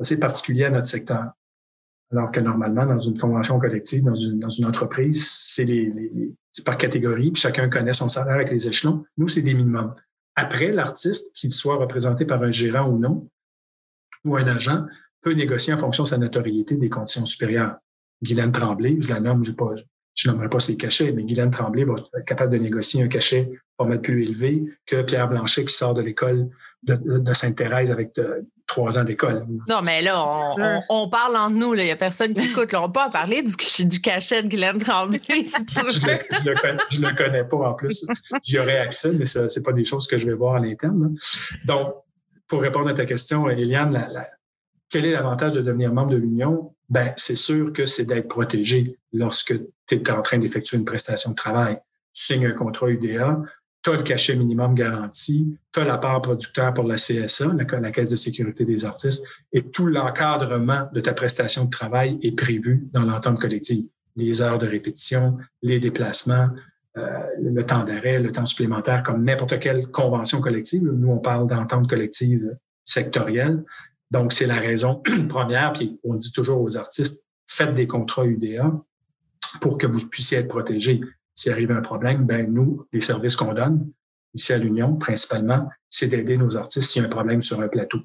C'est 0.00 0.20
particulier 0.20 0.66
à 0.66 0.70
notre 0.70 0.86
secteur. 0.86 1.32
Alors 2.12 2.30
que 2.30 2.38
normalement, 2.38 2.86
dans 2.86 2.98
une 3.00 3.18
convention 3.18 3.58
collective, 3.58 4.04
dans 4.04 4.14
une, 4.14 4.64
entreprise, 4.64 5.28
c'est 5.28 5.64
les, 5.64 6.36
par 6.64 6.78
catégorie, 6.78 7.32
puis 7.32 7.42
chacun 7.42 7.68
connaît 7.68 7.92
son 7.92 8.08
salaire 8.08 8.36
avec 8.36 8.52
les 8.52 8.68
échelons. 8.68 9.04
Nous, 9.16 9.26
c'est 9.26 9.42
des 9.42 9.54
minimums. 9.54 9.96
Après, 10.36 10.70
l'artiste, 10.70 11.34
qu'il 11.34 11.50
soit 11.50 11.74
représenté 11.74 12.24
par 12.24 12.40
un 12.40 12.52
gérant 12.52 12.88
ou 12.88 12.98
non, 12.98 13.28
ou 14.24 14.36
un 14.36 14.46
agent, 14.46 14.84
peut 15.20 15.32
négocier 15.32 15.72
en 15.72 15.78
fonction 15.78 16.04
de 16.04 16.08
sa 16.08 16.18
notoriété 16.18 16.76
des 16.76 16.88
conditions 16.88 17.24
supérieures. 17.24 17.78
Guylaine 18.22 18.52
Tremblay, 18.52 18.96
je 19.00 19.08
la 19.08 19.18
nomme, 19.18 19.44
je 19.44 19.50
pas, 19.50 19.74
je 20.14 20.30
nommerai 20.30 20.48
pas 20.48 20.60
ses 20.60 20.76
cachets, 20.76 21.12
mais 21.12 21.24
Guylaine 21.24 21.50
Tremblay 21.50 21.84
va 21.84 21.94
être 21.98 22.24
capable 22.24 22.52
de 22.52 22.58
négocier 22.58 23.02
un 23.02 23.08
cachet 23.08 23.50
pas 23.76 23.84
mal 23.84 24.00
plus 24.00 24.22
élevé 24.22 24.62
que 24.86 25.02
Pierre 25.02 25.28
Blanchet 25.28 25.64
qui 25.64 25.74
sort 25.74 25.94
de 25.94 26.02
l'école 26.02 26.48
de, 26.84 26.96
de 26.96 27.34
Sainte-Thérèse 27.34 27.90
avec 27.90 28.14
de, 28.14 28.46
trois 28.66 28.98
ans 28.98 29.04
d'école. 29.04 29.44
Non, 29.68 29.80
mais 29.82 30.02
là, 30.02 30.24
on, 30.26 30.80
on, 30.88 31.08
parle 31.08 31.36
entre 31.36 31.56
nous. 31.56 31.74
Il 31.74 31.84
n'y 31.84 31.90
a 31.90 31.96
personne 31.96 32.34
qui 32.34 32.50
écoute. 32.50 32.72
Là, 32.72 32.82
on 32.82 32.90
peut 32.90 33.00
en 33.00 33.10
parler 33.10 33.42
du, 33.42 33.84
du 33.86 34.00
cachet 34.00 34.42
de 34.42 34.48
Guylaine 34.48 34.78
Tremblay, 34.78 35.20
si 35.28 35.66
tu 35.66 35.80
veux. 35.80 35.90
je 35.90 36.06
ne 37.00 37.08
le, 37.08 37.16
connais 37.16 37.44
pas 37.44 37.56
en 37.56 37.74
plus. 37.74 38.06
J'y 38.42 38.58
aurais 38.58 38.78
accès, 38.78 39.12
mais 39.12 39.24
ce 39.26 39.40
n'est 39.40 39.64
pas 39.64 39.72
des 39.72 39.84
choses 39.84 40.06
que 40.06 40.18
je 40.18 40.26
vais 40.26 40.34
voir 40.34 40.56
à 40.56 40.60
l'interne. 40.60 41.16
Donc, 41.64 41.94
pour 42.46 42.62
répondre 42.62 42.88
à 42.88 42.94
ta 42.94 43.04
question, 43.04 43.48
Eliane, 43.48 43.92
la, 43.92 44.28
quel 44.94 45.06
est 45.06 45.10
l'avantage 45.10 45.50
de 45.50 45.60
devenir 45.60 45.92
membre 45.92 46.12
de 46.12 46.16
l'Union? 46.16 46.72
Ben, 46.88 47.12
c'est 47.16 47.34
sûr 47.34 47.72
que 47.72 47.84
c'est 47.84 48.04
d'être 48.04 48.28
protégé 48.28 48.96
lorsque 49.12 49.52
tu 49.88 49.96
es 49.96 50.10
en 50.12 50.22
train 50.22 50.38
d'effectuer 50.38 50.76
une 50.76 50.84
prestation 50.84 51.32
de 51.32 51.34
travail. 51.34 51.80
Tu 52.12 52.22
signes 52.22 52.46
un 52.46 52.52
contrat 52.52 52.88
UDA, 52.88 53.42
tu 53.82 53.90
as 53.90 53.96
le 53.96 54.02
cachet 54.04 54.36
minimum 54.36 54.76
garanti, 54.76 55.58
tu 55.72 55.80
as 55.80 55.84
la 55.84 55.98
part 55.98 56.22
producteur 56.22 56.72
pour 56.74 56.84
la 56.84 56.94
CSA, 56.94 57.54
la, 57.54 57.90
Caisse 57.90 58.12
de 58.12 58.16
sécurité 58.16 58.64
des 58.64 58.84
artistes, 58.84 59.26
et 59.52 59.68
tout 59.68 59.88
l'encadrement 59.88 60.88
de 60.92 61.00
ta 61.00 61.12
prestation 61.12 61.64
de 61.64 61.70
travail 61.70 62.16
est 62.22 62.36
prévu 62.36 62.86
dans 62.92 63.02
l'entente 63.02 63.40
collective. 63.40 63.86
Les 64.14 64.42
heures 64.42 64.60
de 64.60 64.68
répétition, 64.68 65.38
les 65.60 65.80
déplacements, 65.80 66.50
euh, 66.98 67.18
le 67.42 67.66
temps 67.66 67.82
d'arrêt, 67.82 68.20
le 68.20 68.30
temps 68.30 68.46
supplémentaire, 68.46 69.02
comme 69.02 69.24
n'importe 69.24 69.58
quelle 69.58 69.88
convention 69.88 70.40
collective. 70.40 70.84
Nous, 70.84 71.10
on 71.10 71.18
parle 71.18 71.48
d'entente 71.48 71.90
collective 71.90 72.56
sectorielle. 72.84 73.64
Donc, 74.14 74.32
c'est 74.32 74.46
la 74.46 74.60
raison 74.60 75.02
première, 75.28 75.72
puis 75.72 75.98
on 76.04 76.14
dit 76.14 76.30
toujours 76.30 76.62
aux 76.62 76.76
artistes, 76.76 77.26
faites 77.48 77.74
des 77.74 77.88
contrats 77.88 78.24
UDA 78.24 78.72
pour 79.60 79.76
que 79.76 79.88
vous 79.88 80.08
puissiez 80.08 80.38
être 80.38 80.46
protégés 80.46 81.00
s'il 81.34 81.50
arrive 81.50 81.72
un 81.72 81.80
problème, 81.80 82.24
ben 82.24 82.48
nous, 82.48 82.86
les 82.92 83.00
services 83.00 83.34
qu'on 83.34 83.54
donne, 83.54 83.90
ici 84.32 84.52
à 84.52 84.58
l'Union, 84.58 84.94
principalement, 84.94 85.68
c'est 85.90 86.06
d'aider 86.06 86.36
nos 86.36 86.56
artistes 86.56 86.92
s'il 86.92 87.02
y 87.02 87.04
a 87.04 87.08
un 87.08 87.10
problème 87.10 87.42
sur 87.42 87.60
un 87.60 87.66
plateau. 87.66 87.98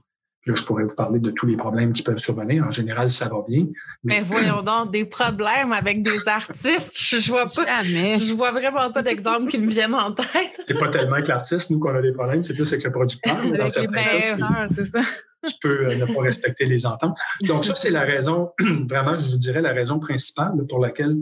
là, 0.47 0.55
je 0.55 0.63
pourrais 0.63 0.85
vous 0.85 0.95
parler 0.95 1.19
de 1.19 1.29
tous 1.29 1.45
les 1.45 1.55
problèmes 1.55 1.93
qui 1.93 2.01
peuvent 2.01 2.17
survenir. 2.17 2.65
En 2.65 2.71
général, 2.71 3.11
ça 3.11 3.29
va 3.29 3.43
bien. 3.47 3.67
Mais, 4.03 4.21
voyons 4.21 4.63
donc, 4.63 4.91
des 4.91 5.05
problèmes 5.05 5.73
avec 5.73 6.01
des 6.01 6.27
artistes, 6.27 6.97
je, 6.99 7.29
vois 7.29 7.45
pas. 7.45 7.83
Je 7.83 8.33
vois 8.33 8.51
vraiment 8.51 8.91
pas 8.91 9.03
d'exemple 9.03 9.51
qui 9.51 9.59
me 9.59 9.69
viennent 9.69 9.93
en 9.93 10.11
tête. 10.11 10.59
c'est 10.67 10.79
pas 10.79 10.89
tellement 10.89 11.17
avec 11.17 11.27
l'artiste, 11.27 11.69
nous, 11.69 11.77
qu'on 11.77 11.93
a 11.93 12.01
des 12.01 12.13
problèmes, 12.13 12.41
c'est 12.41 12.55
plus 12.55 12.73
avec 12.73 12.83
le 12.83 12.91
producteur. 12.91 13.37
Avec 13.37 13.53
les 13.53 13.69
c'est 13.69 14.91
ça 14.91 15.05
tu 15.47 15.53
peux 15.61 15.87
euh, 15.87 15.95
ne 15.95 16.05
pas 16.05 16.21
respecter 16.21 16.65
les 16.65 16.85
ententes. 16.85 17.17
Donc, 17.43 17.65
ça, 17.65 17.75
c'est 17.75 17.91
la 17.91 18.03
raison, 18.03 18.51
vraiment, 18.87 19.17
je 19.17 19.29
vous 19.29 19.37
dirais, 19.37 19.61
la 19.61 19.73
raison 19.73 19.99
principale 19.99 20.65
pour 20.67 20.79
laquelle 20.79 21.17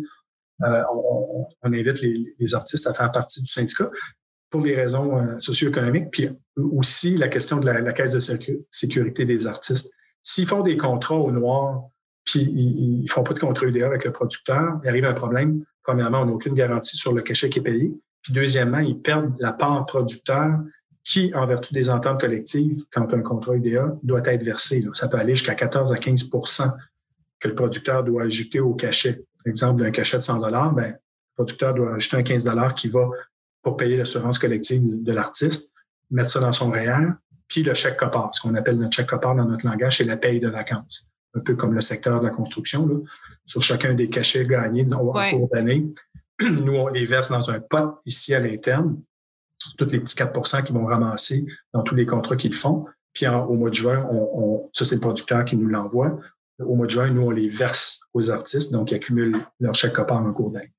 euh, 0.64 0.84
on, 0.94 1.48
invite 1.64 2.02
les, 2.02 2.56
artistes 2.56 2.88
à 2.88 2.94
faire 2.94 3.12
partie 3.12 3.42
du 3.42 3.48
syndicat 3.48 3.90
pour 4.50 4.62
les 4.62 4.76
raisons 4.76 5.18
euh, 5.18 5.40
socio-économiques, 5.40 6.10
puis 6.12 6.30
aussi 6.56 7.18
la 7.18 7.28
question 7.28 7.58
de 7.58 7.66
la, 7.70 7.94
caisse 7.94 8.14
de 8.14 8.56
sécurité 8.72 9.26
des 9.26 9.46
artistes. 9.46 9.94
S'ils 10.24 10.48
font 10.48 10.62
des 10.62 10.78
contrats 10.78 11.18
au 11.18 11.32
noir, 11.32 11.84
puis 12.26 12.42
ils, 12.42 13.04
ne 13.04 13.08
font 13.08 13.24
pas 13.24 13.34
de 13.34 13.40
contrat 13.40 13.66
UDA 13.66 13.86
avec 13.86 14.06
le 14.06 14.12
producteur, 14.12 14.80
il 14.84 14.90
arrive 14.90 15.06
un 15.06 15.14
problème. 15.14 15.64
Premièrement, 15.84 16.22
on 16.22 16.26
n'a 16.26 16.32
aucune 16.34 16.54
garantie 16.56 16.98
sur 16.98 17.14
le 17.14 17.22
cachet 17.22 17.50
qui 17.50 17.60
est 17.60 17.64
payé. 17.64 17.92
Puis 18.24 18.34
deuxièmement, 18.34 18.80
ils 18.80 19.00
perdent 19.00 19.34
la 19.40 19.54
part 19.54 19.86
producteur 19.86 20.60
qui, 21.08 21.34
en 21.34 21.46
vertu 21.46 21.74
des 21.74 21.90
ententes 21.90 22.20
collectives, 22.20 22.84
quand 22.92 23.14
un 23.14 23.22
contrat 23.22 23.56
UDA 23.56 23.96
doit 24.04 24.22
être 24.26 24.44
versé. 24.44 24.86
Ça 24.92 25.08
peut 25.08 25.18
aller 25.18 25.36
jusqu'à 25.36 25.56
14 25.56 25.94
à 25.94 25.96
15% 25.96 26.74
que 27.40 27.48
le 27.48 27.56
producteur 27.56 28.04
doit 28.04 28.24
ajouter 28.24 28.60
au 28.60 28.74
cachet 28.74 29.24
L'exemple 29.46 29.82
d'un 29.82 29.92
cachet 29.92 30.18
de 30.18 30.22
100 30.22 30.42
ben, 30.74 30.88
le 30.88 30.96
producteur 31.34 31.74
doit 31.74 31.96
ajouter 31.96 32.18
un 32.18 32.24
15 32.24 32.52
qui 32.76 32.90
va 32.90 33.10
pour 33.64 33.78
payer 33.78 33.96
l'assurance 33.96 34.38
collective 34.38 35.02
de 35.02 35.12
l'artiste, 35.14 35.74
mettre 36.12 36.30
ça 36.30 36.42
dans 36.42 36.52
son 36.52 36.72
REER, 36.72 37.14
puis 37.48 37.64
le 37.64 37.74
chèque 37.74 37.96
copard, 37.96 38.36
ce 38.36 38.42
qu'on 38.42 38.56
appelle 38.56 38.78
notre 38.78 38.94
chèque 38.94 39.08
copard 39.08 39.36
dans 39.36 39.46
notre 39.46 39.66
langage, 39.66 40.00
c'est 40.00 40.04
la 40.04 40.18
paye 40.18 40.42
de 40.42 40.50
vacances. 40.50 41.08
Un 41.34 41.40
peu 41.40 41.56
comme 41.56 41.74
le 41.74 41.80
secteur 41.80 42.20
de 42.20 42.26
la 42.26 42.32
construction. 42.32 42.86
Là. 42.86 42.96
Sur 43.46 43.62
chacun 43.62 43.94
des 43.94 44.10
cachets 44.10 44.46
gagnés 44.46 44.86
en 44.92 45.14
cours 45.14 45.50
d'année, 45.54 45.88
nous, 46.42 46.74
on 46.74 46.90
les 46.90 47.06
verse 47.06 47.30
dans 47.30 47.50
un 47.50 47.62
pot 47.62 48.02
ici 48.06 48.36
à 48.36 48.42
l'interne, 48.42 49.00
tous 49.78 49.90
les 49.90 50.00
petits 50.00 50.16
4% 50.16 50.64
qu'ils 50.64 50.76
vont 50.76 50.86
ramasser 50.86 51.46
dans 51.74 51.84
tous 51.84 51.96
les 51.96 52.06
contrats 52.06 52.36
qu'ils 52.36 52.54
font. 52.54 52.86
Puis 53.14 53.28
au 53.28 53.54
mois 53.54 53.70
de 53.70 53.76
juin, 53.76 54.08
on, 54.12 54.70
ça, 54.74 54.86
c'est 54.86 54.96
le 54.96 55.02
producteur 55.02 55.44
qui 55.44 55.58
nous 55.58 55.68
l'envoie. 55.68 56.20
Au 56.60 56.76
mois 56.76 56.86
de 56.86 56.92
juin, 56.92 57.10
nous, 57.10 57.24
on 57.24 57.32
les 57.32 57.50
verse 57.50 58.02
aux 58.14 58.30
artistes, 58.30 58.72
donc 58.72 58.92
ils 58.92 58.96
accumulent 58.96 59.38
leur 59.60 59.74
chèque 59.74 59.94
copard 59.94 60.24
en 60.24 60.34
cours 60.34 60.52
d'année. 60.52 60.74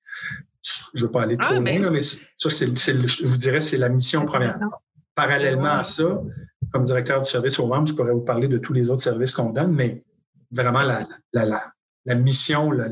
Je 0.62 0.98
ne 0.98 1.02
veux 1.02 1.10
pas 1.10 1.22
aller 1.22 1.36
trop 1.36 1.50
ah, 1.50 1.54
loin, 1.54 1.62
ben 1.62 1.90
mais 1.90 2.00
ça, 2.00 2.50
c'est, 2.50 2.76
je 2.76 3.26
vous 3.26 3.36
dirais, 3.36 3.60
c'est 3.60 3.76
la 3.76 3.88
mission 3.88 4.24
première. 4.24 4.58
Parallèlement 5.14 5.72
à 5.72 5.82
ça, 5.82 6.20
comme 6.72 6.84
directeur 6.84 7.20
du 7.20 7.28
service 7.28 7.58
aux 7.58 7.66
membres, 7.66 7.88
je 7.88 7.94
pourrais 7.94 8.12
vous 8.12 8.24
parler 8.24 8.48
de 8.48 8.58
tous 8.58 8.72
les 8.72 8.90
autres 8.90 9.02
services 9.02 9.32
qu'on 9.32 9.50
donne, 9.50 9.72
mais 9.72 10.04
vraiment 10.50 10.82
la, 10.82 11.08
la, 11.32 11.72
la, 12.04 12.14
mission, 12.14 12.70
la, 12.70 12.88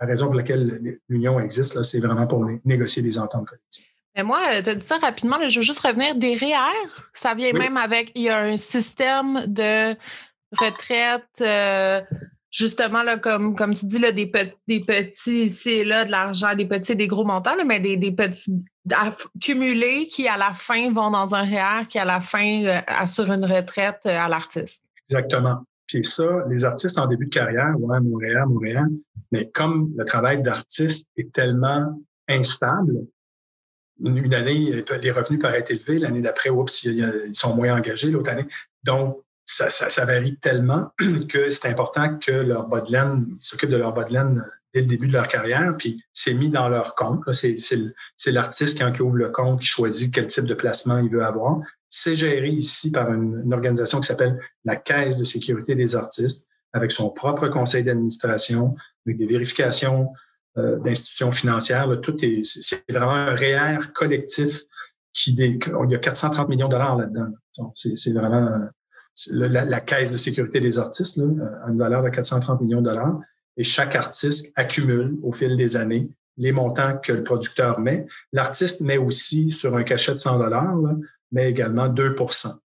raison 0.00 0.26
pour 0.26 0.34
laquelle 0.34 0.98
l'union 1.08 1.40
existe, 1.40 1.82
c'est 1.82 2.00
vraiment 2.00 2.26
pour 2.26 2.46
négocier 2.64 3.02
des 3.02 3.18
ententes 3.18 3.46
collectives. 3.46 3.87
Mais 4.18 4.24
moi, 4.24 4.40
tu 4.64 4.70
as 4.70 4.74
dit 4.74 4.84
ça 4.84 4.98
rapidement, 4.98 5.36
je 5.48 5.60
veux 5.60 5.64
juste 5.64 5.78
revenir 5.78 6.16
des 6.16 6.34
REER. 6.34 6.90
Ça 7.14 7.34
vient 7.34 7.52
même 7.52 7.76
avec, 7.76 8.10
il 8.16 8.22
y 8.22 8.28
a 8.28 8.40
un 8.40 8.56
système 8.56 9.44
de 9.46 9.94
retraite, 10.58 11.28
euh, 11.40 12.00
justement, 12.50 13.04
là, 13.04 13.16
comme, 13.16 13.54
comme 13.54 13.74
tu 13.74 13.86
dis, 13.86 14.00
là, 14.00 14.10
des, 14.10 14.28
des 14.66 14.80
petits, 14.80 15.48
c'est 15.48 15.84
là, 15.84 16.04
de 16.04 16.10
l'argent, 16.10 16.52
des 16.56 16.66
petits 16.66 16.92
et 16.92 16.96
des 16.96 17.06
gros 17.06 17.24
montants, 17.24 17.52
mais 17.64 17.78
des, 17.78 17.96
des 17.96 18.10
petits 18.10 18.56
cumulés 19.40 20.08
qui, 20.08 20.26
à 20.26 20.36
la 20.36 20.52
fin, 20.52 20.90
vont 20.92 21.10
dans 21.10 21.36
un 21.36 21.44
REER 21.44 21.86
qui, 21.88 22.00
à 22.00 22.04
la 22.04 22.20
fin, 22.20 22.64
euh, 22.64 22.80
assure 22.88 23.30
une 23.30 23.44
retraite 23.44 24.00
euh, 24.06 24.18
à 24.18 24.28
l'artiste. 24.28 24.82
Exactement. 25.08 25.64
Puis 25.86 26.02
ça, 26.02 26.26
les 26.50 26.64
artistes 26.64 26.98
en 26.98 27.06
début 27.06 27.26
de 27.26 27.30
carrière, 27.30 27.72
ouais, 27.78 28.00
Montréal, 28.00 28.46
Montréal, 28.48 28.88
mais 29.30 29.48
comme 29.54 29.92
le 29.96 30.04
travail 30.04 30.42
d'artiste 30.42 31.12
est 31.16 31.32
tellement 31.32 31.96
instable, 32.28 33.06
une, 34.00 34.34
année, 34.34 34.84
les 35.02 35.10
revenus 35.10 35.40
être 35.44 35.70
élevés, 35.70 35.98
l'année 35.98 36.22
d'après, 36.22 36.50
oups, 36.50 36.84
ils 36.84 37.34
sont 37.34 37.54
moins 37.54 37.76
engagés 37.76 38.10
l'autre 38.10 38.30
année. 38.30 38.46
Donc, 38.84 39.22
ça, 39.44 40.04
varie 40.04 40.36
tellement 40.36 40.92
que 41.28 41.50
c'est 41.50 41.68
important 41.68 42.18
que 42.18 42.32
leur 42.32 42.68
bas 42.68 42.84
s'occupent 43.40 43.70
de 43.70 43.76
leur 43.76 43.92
bas 43.92 44.04
laine 44.08 44.44
dès 44.74 44.80
le 44.80 44.86
début 44.86 45.08
de 45.08 45.14
leur 45.14 45.28
carrière, 45.28 45.74
puis 45.78 46.02
c'est 46.12 46.34
mis 46.34 46.50
dans 46.50 46.68
leur 46.68 46.94
compte. 46.94 47.22
C'est 47.32 48.32
l'artiste 48.32 48.78
qui 48.92 49.02
ouvre 49.02 49.16
le 49.16 49.30
compte, 49.30 49.60
qui 49.60 49.66
choisit 49.66 50.12
quel 50.12 50.26
type 50.26 50.44
de 50.44 50.54
placement 50.54 50.98
il 50.98 51.08
veut 51.08 51.24
avoir. 51.24 51.60
C'est 51.88 52.14
géré 52.14 52.50
ici 52.50 52.90
par 52.90 53.10
une, 53.12 53.52
organisation 53.52 54.00
qui 54.00 54.06
s'appelle 54.06 54.38
la 54.64 54.76
Caisse 54.76 55.18
de 55.18 55.24
sécurité 55.24 55.74
des 55.74 55.96
artistes, 55.96 56.46
avec 56.74 56.92
son 56.92 57.08
propre 57.08 57.48
conseil 57.48 57.82
d'administration, 57.82 58.76
avec 59.06 59.16
des 59.16 59.26
vérifications 59.26 60.12
euh, 60.58 60.78
d'institutions 60.78 61.32
financières. 61.32 61.88
tout 62.02 62.16
est, 62.24 62.44
c'est 62.44 62.84
vraiment 62.90 63.14
un 63.14 63.34
REER 63.34 63.78
collectif 63.94 64.62
qui, 65.12 65.34
il 65.34 65.90
y 65.90 65.94
a 65.94 65.98
430 65.98 66.48
millions 66.48 66.68
de 66.68 66.72
dollars 66.72 66.96
là-dedans. 66.96 67.32
C'est 67.74 68.12
vraiment 68.12 68.50
la, 69.32 69.80
Caisse 69.80 70.12
de 70.12 70.18
sécurité 70.18 70.60
des 70.60 70.78
artistes, 70.78 71.16
là, 71.16 71.24
à 71.64 71.70
une 71.70 71.78
valeur 71.78 72.02
de 72.02 72.08
430 72.08 72.60
millions 72.60 72.80
de 72.80 72.86
dollars 72.86 73.18
et 73.58 73.64
chaque 73.64 73.96
artiste 73.96 74.52
accumule 74.56 75.18
au 75.22 75.32
fil 75.32 75.56
des 75.56 75.76
années 75.76 76.08
les 76.38 76.52
montants 76.52 76.96
que 76.96 77.12
le 77.12 77.24
producteur 77.24 77.80
met. 77.80 78.06
L'artiste 78.32 78.80
met 78.80 78.96
aussi 78.96 79.50
sur 79.50 79.76
un 79.76 79.82
cachet 79.82 80.12
de 80.12 80.18
100 80.18 80.38
dollars, 80.38 80.76
mais 81.32 81.50
également 81.50 81.88
2 81.88 82.14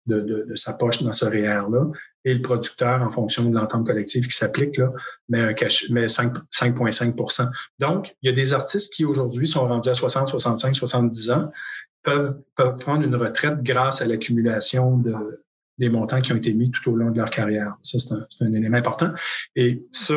de, 0.06 0.20
de, 0.20 0.46
de, 0.50 0.56
sa 0.56 0.74
poche 0.74 1.02
dans 1.02 1.12
ce 1.12 1.26
REER-là. 1.26 1.88
Et 2.26 2.34
le 2.34 2.42
producteur, 2.42 3.02
en 3.02 3.10
fonction 3.10 3.50
de 3.50 3.56
l'entente 3.56 3.86
collective 3.86 4.28
qui 4.28 4.36
s'applique, 4.36 4.78
là, 4.78 4.92
met, 5.30 5.42
un 5.42 5.54
cachet, 5.54 5.92
met 5.92 6.08
5,5% 6.08 7.50
Donc, 7.80 8.16
il 8.22 8.30
y 8.30 8.34
a 8.34 8.36
des 8.36 8.54
artistes 8.54 8.94
qui 8.94 9.06
aujourd'hui 9.06 9.48
sont 9.48 9.68
rendus 9.68 9.90
à 9.90 9.94
60, 9.94 10.28
65, 10.28 10.76
70 10.76 11.32
ans, 11.32 11.52
peuvent, 12.04 12.38
peuvent 12.56 12.78
prendre 12.78 13.04
une 13.04 13.16
retraite 13.16 13.62
grâce 13.64 14.02
à 14.02 14.06
l'accumulation 14.06 14.98
de, 14.98 15.44
des 15.78 15.90
montants 15.90 16.22
qui 16.22 16.34
ont 16.34 16.38
été 16.38 16.54
mis 16.54 16.72
tout 16.72 16.92
au 16.92 16.96
long 16.96 17.12
de 17.12 17.18
leur 17.18 17.30
carrière. 17.30 17.76
Ça, 17.82 17.98
c'est 18.00 18.14
un, 18.14 18.48
un, 18.48 18.54
élément 18.54 18.78
important. 18.78 19.12
Et 19.56 19.86
ça, 19.92 20.16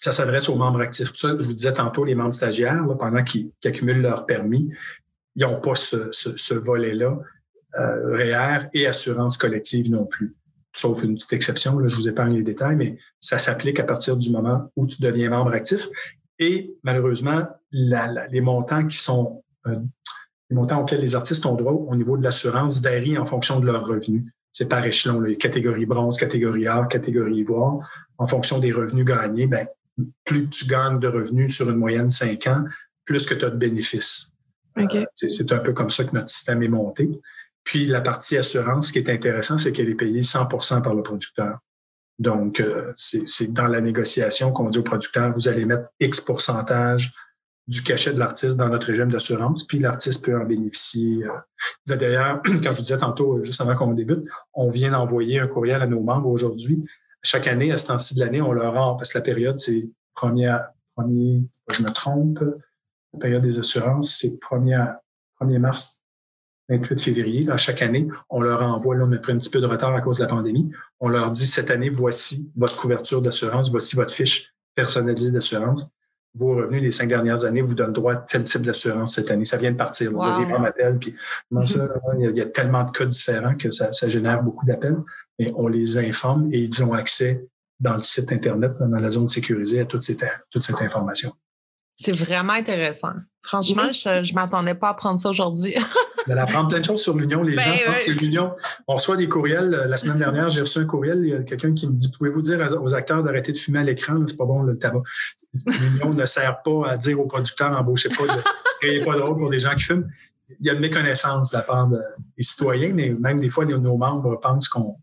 ça 0.00 0.12
s'adresse 0.12 0.48
aux 0.48 0.56
membres 0.56 0.80
actifs. 0.80 1.12
Ça, 1.14 1.36
je 1.38 1.44
vous 1.44 1.52
disais 1.52 1.74
tantôt, 1.74 2.04
les 2.04 2.14
membres 2.14 2.34
stagiaires, 2.34 2.84
pendant 2.98 3.22
qu'ils 3.22 3.52
accumulent 3.64 4.00
leur 4.00 4.26
permis, 4.26 4.70
ils 5.36 5.42
n'ont 5.42 5.60
pas 5.60 5.74
ce, 5.74 6.54
volet-là, 6.54 7.18
euh, 7.78 8.16
REER 8.16 8.68
et 8.74 8.86
assurance 8.86 9.36
collective 9.36 9.90
non 9.90 10.06
plus. 10.06 10.34
Sauf 10.74 11.02
une 11.02 11.14
petite 11.14 11.32
exception, 11.32 11.78
là, 11.78 11.88
je 11.88 11.96
vous 11.96 12.08
épargne 12.08 12.36
les 12.36 12.42
détails, 12.42 12.76
mais 12.76 12.96
ça 13.18 13.38
s'applique 13.38 13.80
à 13.80 13.84
partir 13.84 14.16
du 14.16 14.30
moment 14.30 14.70
où 14.76 14.86
tu 14.86 15.02
deviens 15.02 15.30
membre 15.30 15.52
actif. 15.52 15.88
Et 16.38 16.74
malheureusement, 16.84 17.46
les 17.72 18.40
montants 18.40 18.86
qui 18.86 18.96
sont 18.96 19.42
euh, 19.66 19.76
les 20.50 20.56
montants 20.56 20.80
auxquels 20.80 21.00
les 21.00 21.14
artistes 21.14 21.46
ont 21.46 21.54
droit 21.54 21.72
au 21.72 21.94
niveau 21.94 22.16
de 22.16 22.24
l'assurance 22.24 22.80
varient 22.80 23.18
en 23.18 23.24
fonction 23.24 23.60
de 23.60 23.66
leurs 23.66 23.86
revenus. 23.86 24.24
C'est 24.52 24.68
par 24.68 24.84
échelon, 24.84 25.20
les 25.20 25.36
catégories 25.36 25.86
bronze, 25.86 26.18
catégorie 26.18 26.66
or, 26.66 26.88
catégorie 26.88 27.36
ivoire. 27.36 27.88
En 28.18 28.26
fonction 28.26 28.58
des 28.58 28.72
revenus 28.72 29.04
gagnés, 29.04 29.46
ben, 29.46 29.68
plus 30.24 30.48
tu 30.48 30.66
gagnes 30.66 30.98
de 30.98 31.06
revenus 31.06 31.54
sur 31.54 31.70
une 31.70 31.76
moyenne 31.76 32.08
de 32.08 32.12
5 32.12 32.46
ans, 32.48 32.64
plus 33.04 33.26
que 33.26 33.34
tu 33.34 33.44
as 33.44 33.50
de 33.50 33.56
bénéfices. 33.56 34.34
Euh, 34.78 35.04
c'est 35.14 35.52
un 35.52 35.58
peu 35.58 35.72
comme 35.72 35.90
ça 35.90 36.04
que 36.04 36.14
notre 36.14 36.28
système 36.28 36.62
est 36.62 36.68
monté. 36.68 37.08
Puis 37.64 37.86
la 37.86 38.00
partie 38.00 38.36
assurance, 38.36 38.88
ce 38.88 38.92
qui 38.92 38.98
est 38.98 39.10
intéressant, 39.10 39.58
c'est 39.58 39.72
qu'elle 39.72 39.88
est 39.88 39.94
payée 39.94 40.22
100% 40.22 40.82
par 40.82 40.94
le 40.94 41.02
producteur. 41.02 41.58
Donc, 42.18 42.60
euh, 42.60 42.92
c'est 42.96 43.52
dans 43.52 43.66
la 43.66 43.80
négociation 43.80 44.52
qu'on 44.52 44.68
dit 44.68 44.78
au 44.78 44.82
producteur, 44.82 45.32
vous 45.32 45.48
allez 45.48 45.64
mettre 45.64 45.88
X 46.00 46.20
pourcentage 46.20 47.12
du 47.66 47.82
cachet 47.82 48.12
de 48.12 48.18
l'artiste 48.18 48.56
dans 48.56 48.68
notre 48.68 48.88
régime 48.88 49.10
d'assurance, 49.10 49.64
puis 49.64 49.78
l'artiste 49.78 50.24
peut 50.24 50.36
en 50.36 50.44
bénéficier. 50.44 51.24
Euh. 51.24 51.38
D'ailleurs, 51.86 52.42
quand 52.44 52.62
je 52.62 52.68
vous 52.70 52.82
disais 52.82 52.98
tantôt, 52.98 53.42
juste 53.44 53.60
avant 53.60 53.74
qu'on 53.74 53.92
débute, 53.92 54.24
on 54.52 54.70
vient 54.70 54.90
d'envoyer 54.90 55.38
un 55.38 55.46
courriel 55.46 55.80
à 55.80 55.86
nos 55.86 56.00
membres 56.00 56.28
aujourd'hui 56.28 56.84
chaque 57.22 57.46
année, 57.46 57.72
à 57.72 57.76
ce 57.76 57.88
temps-ci 57.88 58.14
de 58.14 58.20
l'année, 58.20 58.40
on 58.40 58.52
leur 58.52 58.74
rend, 58.74 58.96
parce 58.96 59.12
que 59.12 59.18
la 59.18 59.22
période, 59.22 59.58
c'est 59.58 59.90
premier, 60.14 60.56
premier, 60.94 61.42
je 61.70 61.82
me 61.82 61.90
trompe, 61.90 62.40
la 63.12 63.18
période 63.18 63.42
des 63.42 63.58
assurances, 63.58 64.16
c'est 64.16 64.40
1er, 64.40 64.96
1er 65.40 65.58
mars, 65.58 65.99
28 66.70 67.00
février. 67.00 67.44
Là, 67.44 67.56
chaque 67.56 67.82
année, 67.82 68.08
on 68.30 68.40
leur 68.40 68.62
envoie, 68.62 68.96
là, 68.96 69.04
on 69.06 69.12
a 69.12 69.18
pris 69.18 69.32
un 69.32 69.38
petit 69.38 69.50
peu 69.50 69.60
de 69.60 69.66
retard 69.66 69.94
à 69.94 70.00
cause 70.00 70.18
de 70.18 70.22
la 70.22 70.28
pandémie. 70.28 70.70
On 71.00 71.08
leur 71.08 71.30
dit, 71.30 71.46
cette 71.46 71.70
année, 71.70 71.90
voici 71.90 72.50
votre 72.56 72.80
couverture 72.80 73.20
d'assurance, 73.20 73.70
voici 73.70 73.96
votre 73.96 74.14
fiche 74.14 74.54
personnalisée 74.74 75.32
d'assurance. 75.32 75.88
Vos 76.34 76.54
revenus 76.54 76.80
les 76.80 76.92
cinq 76.92 77.08
dernières 77.08 77.44
années 77.44 77.60
vous 77.60 77.74
donnent 77.74 77.92
droit 77.92 78.12
à 78.12 78.16
tel 78.16 78.44
type 78.44 78.62
d'assurance 78.62 79.16
cette 79.16 79.32
année. 79.32 79.44
Ça 79.44 79.56
vient 79.56 79.72
de 79.72 79.76
partir. 79.76 80.14
Wow. 80.14 80.40
Les 80.40 80.48
gens 80.48 80.60
m'appellent, 80.60 80.98
puis 80.98 81.14
ça, 81.64 81.88
il 82.20 82.30
y, 82.30 82.40
a, 82.40 82.46
tellement 82.46 82.84
de 82.84 82.92
cas 82.92 83.04
différents 83.04 83.56
que 83.56 83.72
ça, 83.72 83.92
ça 83.92 84.08
génère 84.08 84.40
beaucoup 84.40 84.64
d'appels 84.64 84.96
mais 85.40 85.52
on 85.56 85.68
les 85.68 85.96
informe 85.96 86.52
et 86.52 86.58
ils 86.58 86.84
ont 86.84 86.92
accès 86.92 87.42
dans 87.80 87.96
le 87.96 88.02
site 88.02 88.30
Internet, 88.30 88.72
dans 88.78 88.98
la 88.98 89.08
zone 89.08 89.26
sécurisée, 89.26 89.80
à 89.80 89.86
toute 89.86 90.02
cette, 90.02 90.22
toute 90.50 90.60
cette 90.60 90.82
information. 90.82 91.32
C'est 91.96 92.14
vraiment 92.16 92.52
intéressant. 92.52 93.14
Franchement, 93.42 93.90
je 93.90 94.20
ne 94.20 94.34
m'attendais 94.34 94.74
pas 94.74 94.90
à 94.90 94.94
prendre 94.94 95.18
ça 95.18 95.30
aujourd'hui. 95.30 95.74
Allez 96.30 96.40
apprendre 96.40 96.68
plein 96.68 96.80
de 96.80 96.84
choses 96.84 97.02
sur 97.02 97.16
l'Union. 97.16 97.42
Les 97.42 97.56
ben 97.56 97.62
gens 97.62 97.70
pensent 97.86 98.02
que 98.04 98.10
l'Union, 98.12 98.52
on 98.86 98.94
reçoit 98.94 99.16
des 99.16 99.28
courriels. 99.28 99.70
La 99.88 99.96
semaine 99.96 100.18
dernière, 100.18 100.48
j'ai 100.48 100.60
reçu 100.60 100.78
un 100.78 100.84
courriel. 100.84 101.20
Il 101.22 101.28
y 101.30 101.34
a 101.34 101.42
quelqu'un 101.42 101.74
qui 101.74 101.86
me 101.86 101.92
dit 101.92 102.10
Pouvez-vous 102.16 102.42
dire 102.42 102.82
aux 102.82 102.94
acteurs 102.94 103.22
d'arrêter 103.22 103.52
de 103.52 103.58
fumer 103.58 103.80
à 103.80 103.82
l'écran? 103.82 104.22
C'est 104.26 104.36
pas 104.36 104.44
bon 104.44 104.62
le 104.62 104.78
tabac. 104.78 105.02
L'Union 105.66 106.14
ne 106.14 106.24
sert 106.24 106.62
pas 106.62 106.90
à 106.90 106.96
dire 106.96 107.18
aux 107.20 107.26
producteurs 107.26 107.76
Embauchez 107.76 108.10
pas, 108.10 108.24
de, 108.24 109.04
pas 109.04 109.16
de 109.16 109.20
rôle 109.20 109.38
pour 109.38 109.50
des 109.50 109.60
gens 109.60 109.74
qui 109.74 109.84
fument. 109.84 110.08
Il 110.60 110.66
y 110.66 110.70
a 110.70 110.74
une 110.74 110.80
méconnaissance 110.80 111.50
de 111.52 111.56
la 111.56 111.62
part 111.62 111.88
des 111.88 112.42
citoyens, 112.42 112.92
mais 112.92 113.10
même 113.10 113.40
des 113.40 113.48
fois, 113.48 113.64
nos 113.64 113.96
membres 113.96 114.38
pensent 114.40 114.68
qu'on 114.68 114.96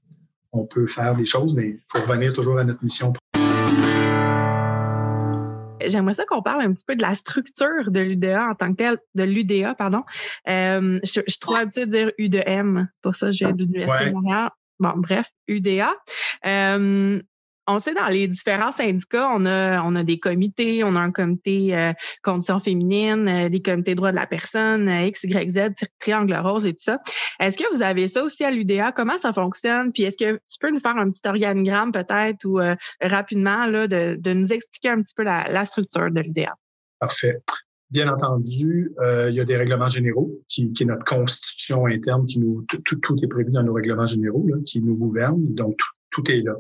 on 0.52 0.66
peut 0.66 0.88
faire 0.88 1.16
des 1.16 1.26
choses, 1.26 1.54
mais 1.56 1.70
il 1.70 1.80
faut 1.88 2.06
revenir 2.06 2.34
toujours 2.34 2.58
à 2.60 2.64
notre 2.64 2.84
mission. 2.84 3.14
J'aimerais 5.86 6.16
ça 6.16 6.26
qu'on 6.26 6.42
parle 6.42 6.62
un 6.62 6.74
petit 6.74 6.86
peu 6.86 6.96
de 6.96 7.02
la 7.02 7.16
structure 7.16 7.92
de 7.92 8.00
l'UDA 8.00 8.50
en 8.50 8.56
tant 8.56 8.72
que 8.72 8.78
telle, 8.78 8.98
de 9.16 9.24
l'UDA, 9.24 9.76
pardon. 9.76 10.04
Euh, 10.48 11.00
je, 11.04 11.22
je 11.28 11.38
trouve 11.40 11.56
habituée 11.56 11.86
de 11.86 11.92
dire 11.92 12.12
U2M, 12.20 12.86
c'est 12.86 13.02
pour 13.02 13.16
ça 13.16 13.28
que 13.28 13.34
j'ai 13.34 13.52
de 13.52 13.64
l'Université 13.64 14.10
de 14.10 14.14
Montréal. 14.14 14.50
Bon, 14.80 14.94
bref, 14.96 15.32
UDA. 15.48 15.96
Euh, 16.46 17.22
on 17.68 17.80
sait 17.80 17.94
dans 17.94 18.08
les 18.08 18.28
différents 18.28 18.72
syndicats, 18.72 19.30
on 19.36 19.46
a, 19.46 19.82
on 19.84 19.94
a 19.96 20.04
des 20.04 20.20
comités, 20.20 20.84
on 20.84 20.96
a 20.96 21.00
un 21.00 21.12
comité 21.12 21.76
euh, 21.76 21.92
conditions 22.24 22.60
féminines, 22.60 23.28
euh, 23.28 23.50
des 23.50 23.62
comités 23.62 23.94
droits 23.94 24.12
de 24.12 24.16
la 24.16 24.26
personne, 24.26 24.88
euh, 24.88 25.06
X, 25.06 25.24
Y, 25.24 25.52
Z, 25.52 25.86
triangle 26.00 26.34
rose 26.36 26.66
et 26.66 26.74
tout 26.74 26.84
ça. 26.84 27.00
Est-ce 27.40 27.58
que 27.58 27.76
vous 27.76 27.82
avez 27.82 28.08
ça 28.08 28.24
aussi 28.24 28.46
à 28.46 28.52
l'UDA? 28.52 28.94
Comment 28.94 29.20
ça 29.20 29.34
fonctionne? 29.34 29.92
Puis 29.92 30.04
est-ce 30.04 30.18
que 30.18 30.36
tu 30.36 30.58
peux 30.60 30.72
nous 30.72 30.80
faire 30.80 30.96
un 30.96 31.12
petit 31.12 31.28
organigramme 31.28 31.92
peut-être 31.92 32.46
ou 32.46 32.60
euh, 32.60 32.76
rapidement 33.02 33.66
là, 33.66 33.88
de, 33.88 34.16
de, 34.18 34.34
nous 34.34 34.54
expliquer 34.54 34.90
un 34.90 35.02
petit 35.02 35.14
peu 35.14 35.24
la, 35.24 35.66
structure 35.66 36.10
de 36.10 36.22
l'UDA? 36.22 36.54
Parfait. 37.00 37.38
Bien 37.90 38.12
entendu, 38.12 38.92
il 39.30 39.34
y 39.34 39.40
a 39.40 39.46
des 39.46 39.56
règlements 39.56 39.88
généraux 39.88 40.30
qui, 40.50 40.74
qui 40.74 40.84
est 40.84 40.86
notre 40.86 41.06
constitution 41.06 41.86
interne, 41.86 42.26
qui 42.26 42.40
nous 42.40 42.66
tout, 42.68 42.96
tout, 42.96 43.16
est 43.24 43.28
prévu 43.28 43.52
dans 43.52 43.64
nos 43.64 43.74
règlements 43.74 44.06
généraux, 44.06 44.46
qui 44.66 44.82
nous 44.82 44.96
gouvernent. 44.96 45.54
Donc 45.56 45.78
tout, 45.78 46.22
tout 46.24 46.32
est 46.32 46.42
là 46.42 46.54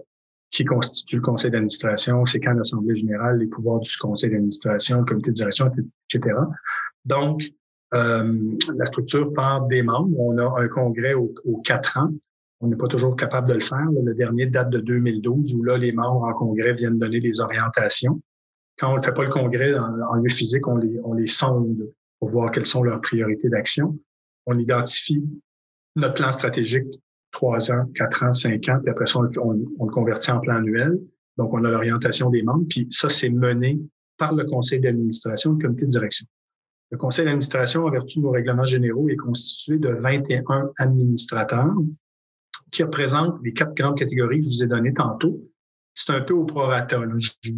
qui 0.51 0.63
constitue 0.65 1.17
le 1.17 1.21
conseil 1.21 1.51
d'administration, 1.51 2.25
c'est 2.25 2.39
quand 2.39 2.53
l'Assemblée 2.53 2.97
générale, 2.97 3.39
les 3.39 3.47
pouvoirs 3.47 3.79
du 3.79 3.89
conseil 3.97 4.29
d'administration, 4.29 4.99
le 4.99 5.05
comité 5.05 5.31
de 5.31 5.36
direction, 5.36 5.71
etc. 6.13 6.36
Donc, 7.05 7.43
euh, 7.93 8.57
la 8.75 8.86
structure 8.86 9.31
part 9.33 9.65
des 9.67 9.81
membres. 9.81 10.17
On 10.19 10.38
a 10.38 10.62
un 10.62 10.67
congrès 10.67 11.13
aux, 11.13 11.33
quatre 11.63 11.97
ans. 11.97 12.12
On 12.60 12.67
n'est 12.67 12.75
pas 12.75 12.88
toujours 12.88 13.15
capable 13.15 13.47
de 13.47 13.53
le 13.53 13.60
faire. 13.60 13.86
Le 14.03 14.13
dernier 14.13 14.47
date 14.47 14.69
de 14.69 14.79
2012, 14.79 15.55
où 15.55 15.63
là, 15.63 15.77
les 15.77 15.91
membres 15.91 16.23
en 16.23 16.33
congrès 16.33 16.73
viennent 16.73 16.97
donner 16.97 17.19
des 17.19 17.39
orientations. 17.39 18.19
Quand 18.77 18.91
on 18.91 18.97
ne 18.97 19.01
fait 19.01 19.13
pas 19.13 19.23
le 19.23 19.29
congrès 19.29 19.73
en, 19.77 20.15
lieu 20.15 20.29
physique, 20.29 20.67
on 20.67 20.77
les, 20.77 20.99
on 21.03 21.13
les 21.13 21.27
sonde 21.27 21.89
pour 22.19 22.29
voir 22.29 22.51
quelles 22.51 22.65
sont 22.65 22.83
leurs 22.83 23.01
priorités 23.01 23.49
d'action. 23.49 23.97
On 24.45 24.57
identifie 24.57 25.23
notre 25.95 26.15
plan 26.15 26.31
stratégique 26.31 26.88
trois 27.38 27.71
ans, 27.71 27.86
quatre 27.93 28.23
ans, 28.23 28.34
cinq 28.34 28.67
ans, 28.67 28.80
puis 28.82 28.89
après 28.89 29.06
ça, 29.06 29.19
on, 29.19 29.52
le 29.52 29.91
convertit 29.91 30.32
en 30.32 30.39
plan 30.39 30.56
annuel. 30.56 31.00
Donc, 31.38 31.54
on 31.54 31.63
a 31.63 31.69
l'orientation 31.69 32.32
des 32.32 32.41
membres, 32.41 32.65
puis 32.67 32.88
ça, 32.89 33.12
c'est 33.12 33.30
mené 33.30 33.80
par 34.17 34.34
le 34.34 34.43
conseil 34.45 34.80
d'administration, 34.80 35.54
le 35.54 35.60
comité 35.60 35.86
de 35.86 35.91
direction. 35.91 36.26
Le 36.89 36.97
conseil 36.97 37.26
d'administration, 37.26 37.86
en 37.86 37.91
vertu 37.91 38.17
de 38.19 38.23
nos 38.23 38.32
règlements 38.32 38.65
généraux, 38.65 39.08
est 39.10 39.17
constitué 39.17 39.78
de 39.78 39.89
21 39.89 40.71
administrateurs 40.80 41.76
qui 42.71 42.82
représentent 42.82 43.39
les 43.43 43.54
quatre 43.54 43.76
grandes 43.76 44.00
catégories 44.00 44.39
que 44.39 44.45
je 44.45 44.50
vous 44.50 44.63
ai 44.63 44.67
données 44.67 44.93
tantôt. 44.93 45.39
C'est 45.93 46.13
un 46.13 46.21
peu 46.21 46.34
au 46.34 46.45
prorata. 46.45 47.00
Je 47.19 47.52
n'ai 47.52 47.58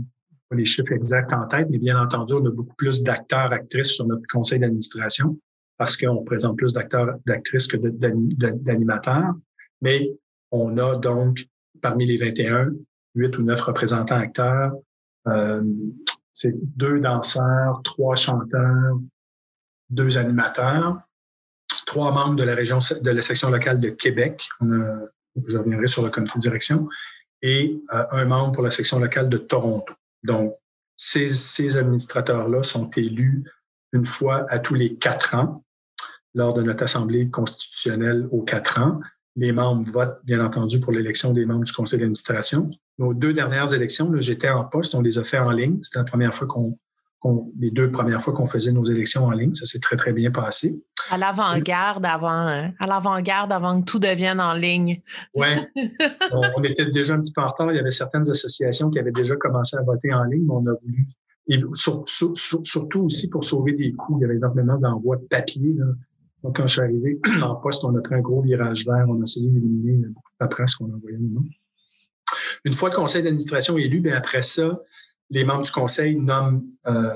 pas 0.50 0.58
les 0.58 0.66
chiffres 0.66 0.92
exacts 0.92 1.32
en 1.32 1.48
tête, 1.48 1.68
mais 1.70 1.78
bien 1.78 1.98
entendu, 2.02 2.34
on 2.34 2.46
a 2.46 2.52
beaucoup 2.52 2.76
plus 2.76 3.02
d'acteurs, 3.02 3.54
actrices 3.54 3.94
sur 3.94 4.06
notre 4.08 4.28
conseil 4.30 4.60
d'administration 4.60 5.40
parce 5.78 5.96
qu'on 5.96 6.26
présente 6.26 6.58
plus 6.58 6.74
d'acteurs, 6.74 7.16
d'actrices 7.26 7.68
que 7.68 7.78
d'animateurs. 7.78 9.36
Mais 9.82 10.12
on 10.52 10.78
a 10.78 10.96
donc, 10.96 11.46
parmi 11.82 12.06
les 12.06 12.18
21, 12.18 12.72
8 13.16 13.38
ou 13.38 13.44
9 13.44 13.62
représentants 13.62 14.18
acteurs, 14.18 14.74
euh, 15.28 15.64
c'est 16.34 16.54
deux 16.56 17.00
danseurs, 17.00 17.82
trois 17.84 18.16
chanteurs, 18.16 19.00
deux 19.90 20.18
animateurs, 20.18 21.00
trois 21.86 22.12
membres 22.12 22.36
de 22.36 22.44
la 22.44 22.56
région 22.56 22.80
de 23.02 23.10
la 23.10 23.22
section 23.22 23.50
locale 23.50 23.80
de 23.80 23.90
Québec. 23.90 24.48
On 24.62 24.72
a, 24.72 25.00
je 25.48 25.58
reviendrai 25.58 25.88
sur 25.88 26.04
le 26.04 26.10
comité 26.10 26.34
de 26.38 26.42
direction 26.42 26.88
et 27.42 27.82
euh, 27.94 28.06
un 28.12 28.26
membre 28.26 28.54
pour 28.54 28.64
la 28.64 28.72
section 28.72 29.00
locale 29.00 29.30
de 29.30 29.38
Toronto. 29.38 29.94
Donc, 30.24 30.56
ces, 30.96 31.30
ces 31.30 31.78
administrateurs-là 31.78 32.64
sont 32.64 32.90
élus 32.92 33.44
une 33.94 34.06
fois 34.06 34.46
à 34.50 34.60
tous 34.60 34.76
les 34.76 34.96
quatre 34.96 35.36
ans 35.36 35.64
lors 36.36 36.54
de 36.54 36.62
notre 36.62 36.84
assemblée 36.84 37.30
constitutionnelle 37.30 38.28
aux 38.32 38.44
quatre 38.44 38.80
ans. 38.80 39.00
Les 39.36 39.52
membres 39.52 39.90
votent, 39.90 40.20
bien 40.24 40.44
entendu, 40.44 40.80
pour 40.80 40.92
l'élection 40.92 41.34
des 41.34 41.46
membres 41.46 41.64
du 41.64 41.72
conseil 41.72 42.00
d'administration. 42.00 42.72
Nos 42.98 43.14
deux 43.14 43.34
dernières 43.34 43.74
élections, 43.74 44.12
j'étais 44.20 44.50
en 44.50 44.66
poste, 44.66 44.96
on 44.96 45.02
les 45.02 45.18
a 45.18 45.24
fait 45.24 45.40
en 45.40 45.52
ligne. 45.52 45.80
C'était 45.82 46.00
la 46.00 46.06
première 46.06 46.36
fois 46.36 46.48
qu'on, 46.48 46.78
les 47.60 47.72
deux 47.72 47.92
premières 47.92 48.22
fois 48.22 48.34
qu'on 48.34 48.46
faisait 48.46 48.72
nos 48.72 48.84
élections 48.84 49.26
en 49.26 49.32
ligne. 49.32 49.54
Ça 49.54 49.66
s'est 49.66 49.80
très, 49.80 49.96
très 49.96 50.14
bien 50.14 50.32
passé. 50.32 50.82
À 51.12 51.18
l'avant-garde 51.18 52.06
avant, 52.06 52.48
hein. 52.48 52.72
à 52.80 52.88
l'avant-garde 52.88 53.52
avant 53.52 53.82
que 53.82 53.86
tout 53.86 54.00
devienne 54.00 54.40
en 54.40 54.54
ligne. 54.54 55.02
Oui. 55.36 55.48
on, 56.32 56.64
était 56.64 56.86
déjà 56.88 57.16
un 57.16 57.22
petit 57.22 57.34
peu 57.34 57.42
en 57.42 57.48
retard. 57.48 57.72
Il 57.72 57.76
y 57.76 57.80
avait 57.80 57.92
certaines 57.92 58.30
associations 58.30 58.90
qui 58.90 59.00
avaient 59.00 59.12
déjà 59.12 59.36
commencé 59.36 59.78
à 59.78 59.82
voter 59.84 60.14
en 60.14 60.24
ligne, 60.24 60.46
mais 60.46 60.54
on 60.54 60.68
a 60.68 60.74
voulu. 60.82 61.08
Et 61.48 61.60
surtout 61.74 63.00
aussi 63.04 63.30
pour 63.30 63.44
sauver 63.44 63.74
des 63.74 63.92
coûts. 63.94 64.18
Il 64.20 64.22
y 64.22 64.26
avait 64.26 64.36
énormément 64.36 64.78
d'envois 64.78 65.18
de 65.18 65.24
papier. 65.24 65.74
Là. 65.78 65.86
Donc, 66.44 66.58
quand 66.58 66.68
je 66.68 66.74
suis 66.74 66.82
arrivé 66.82 67.20
en 67.42 67.56
poste, 67.56 67.84
on 67.86 67.96
a 67.96 68.02
pris 68.02 68.16
un 68.16 68.22
gros 68.22 68.42
virage 68.42 68.86
vert. 68.86 69.06
On 69.08 69.20
a 69.20 69.24
essayé 69.24 69.48
d'éliminer 69.50 70.08
beaucoup 70.08 70.32
de 70.32 70.38
paperasse 70.38 70.76
qu'on 70.76 70.94
envoyait 70.94 71.18
nous. 71.20 71.46
Une 72.66 72.74
fois 72.74 72.90
le 72.90 72.96
conseil 72.96 73.24
d'administration 73.24 73.78
élu, 73.78 74.02
bien 74.02 74.16
après 74.16 74.42
ça, 74.42 74.80
les 75.30 75.44
membres 75.44 75.64
du 75.64 75.72
conseil 75.72 76.16
nomment 76.16 76.64
euh, 76.88 77.10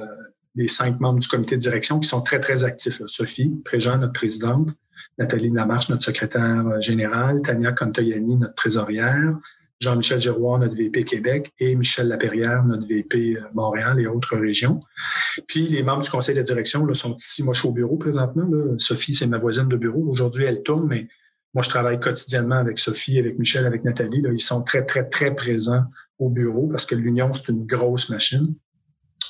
les 0.55 0.67
cinq 0.67 0.99
membres 0.99 1.19
du 1.19 1.27
comité 1.27 1.55
de 1.55 1.61
direction 1.61 1.99
qui 1.99 2.07
sont 2.07 2.21
très, 2.21 2.39
très 2.39 2.63
actifs. 2.63 3.01
Sophie 3.07 3.49
Préjean, 3.65 3.97
notre 3.97 4.13
présidente, 4.13 4.69
Nathalie 5.17 5.49
Lamarche, 5.49 5.89
notre 5.89 6.03
secrétaire 6.03 6.67
euh, 6.67 6.81
générale, 6.81 7.41
Tania 7.41 7.71
Contoyani, 7.71 8.37
notre 8.37 8.55
trésorière, 8.55 9.35
Jean-Michel 9.83 10.21
Giroir, 10.21 10.59
notre 10.59 10.75
VP 10.75 11.03
Québec, 11.03 11.51
et 11.59 11.75
Michel 11.75 12.07
Laperrière, 12.07 12.63
notre 12.63 12.87
VP 12.87 13.35
euh, 13.37 13.41
Montréal 13.53 13.99
et 13.99 14.07
autres 14.07 14.37
régions. 14.37 14.81
Puis 15.47 15.67
les 15.67 15.83
membres 15.83 16.03
du 16.03 16.09
conseil 16.09 16.35
de 16.35 16.41
direction 16.41 16.85
là, 16.85 16.93
sont 16.93 17.15
ici. 17.15 17.43
Moi, 17.43 17.53
je 17.53 17.59
suis 17.59 17.69
au 17.69 17.73
bureau 17.73 17.97
présentement. 17.97 18.49
Sophie, 18.77 19.13
c'est 19.13 19.27
ma 19.27 19.37
voisine 19.37 19.67
de 19.67 19.75
bureau. 19.75 20.03
Aujourd'hui, 20.09 20.45
elle 20.45 20.63
tourne, 20.63 20.87
mais 20.87 21.07
moi, 21.53 21.61
je 21.61 21.69
travaille 21.69 21.99
quotidiennement 21.99 22.55
avec 22.55 22.79
Sophie, 22.79 23.19
avec 23.19 23.37
Michel, 23.37 23.65
avec 23.65 23.83
Nathalie. 23.83 24.21
Là. 24.21 24.31
Ils 24.31 24.39
sont 24.39 24.63
très, 24.63 24.85
très, 24.85 25.07
très 25.07 25.35
présents 25.35 25.83
au 26.17 26.29
bureau 26.29 26.67
parce 26.67 26.85
que 26.85 26.95
l'Union, 26.95 27.33
c'est 27.33 27.51
une 27.51 27.65
grosse 27.65 28.09
machine. 28.09 28.55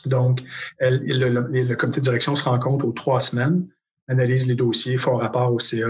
Donc, 0.05 0.41
elle, 0.77 1.01
le, 1.05 1.75
comité 1.75 1.99
de 1.99 2.05
direction 2.05 2.35
se 2.35 2.43
rencontre 2.43 2.85
aux 2.85 2.91
trois 2.91 3.19
semaines 3.19 3.67
analyse 4.07 4.47
les 4.47 4.55
dossiers, 4.55 4.97
font 4.97 5.17
rapport 5.17 5.53
au 5.53 5.59
CA, 5.59 5.87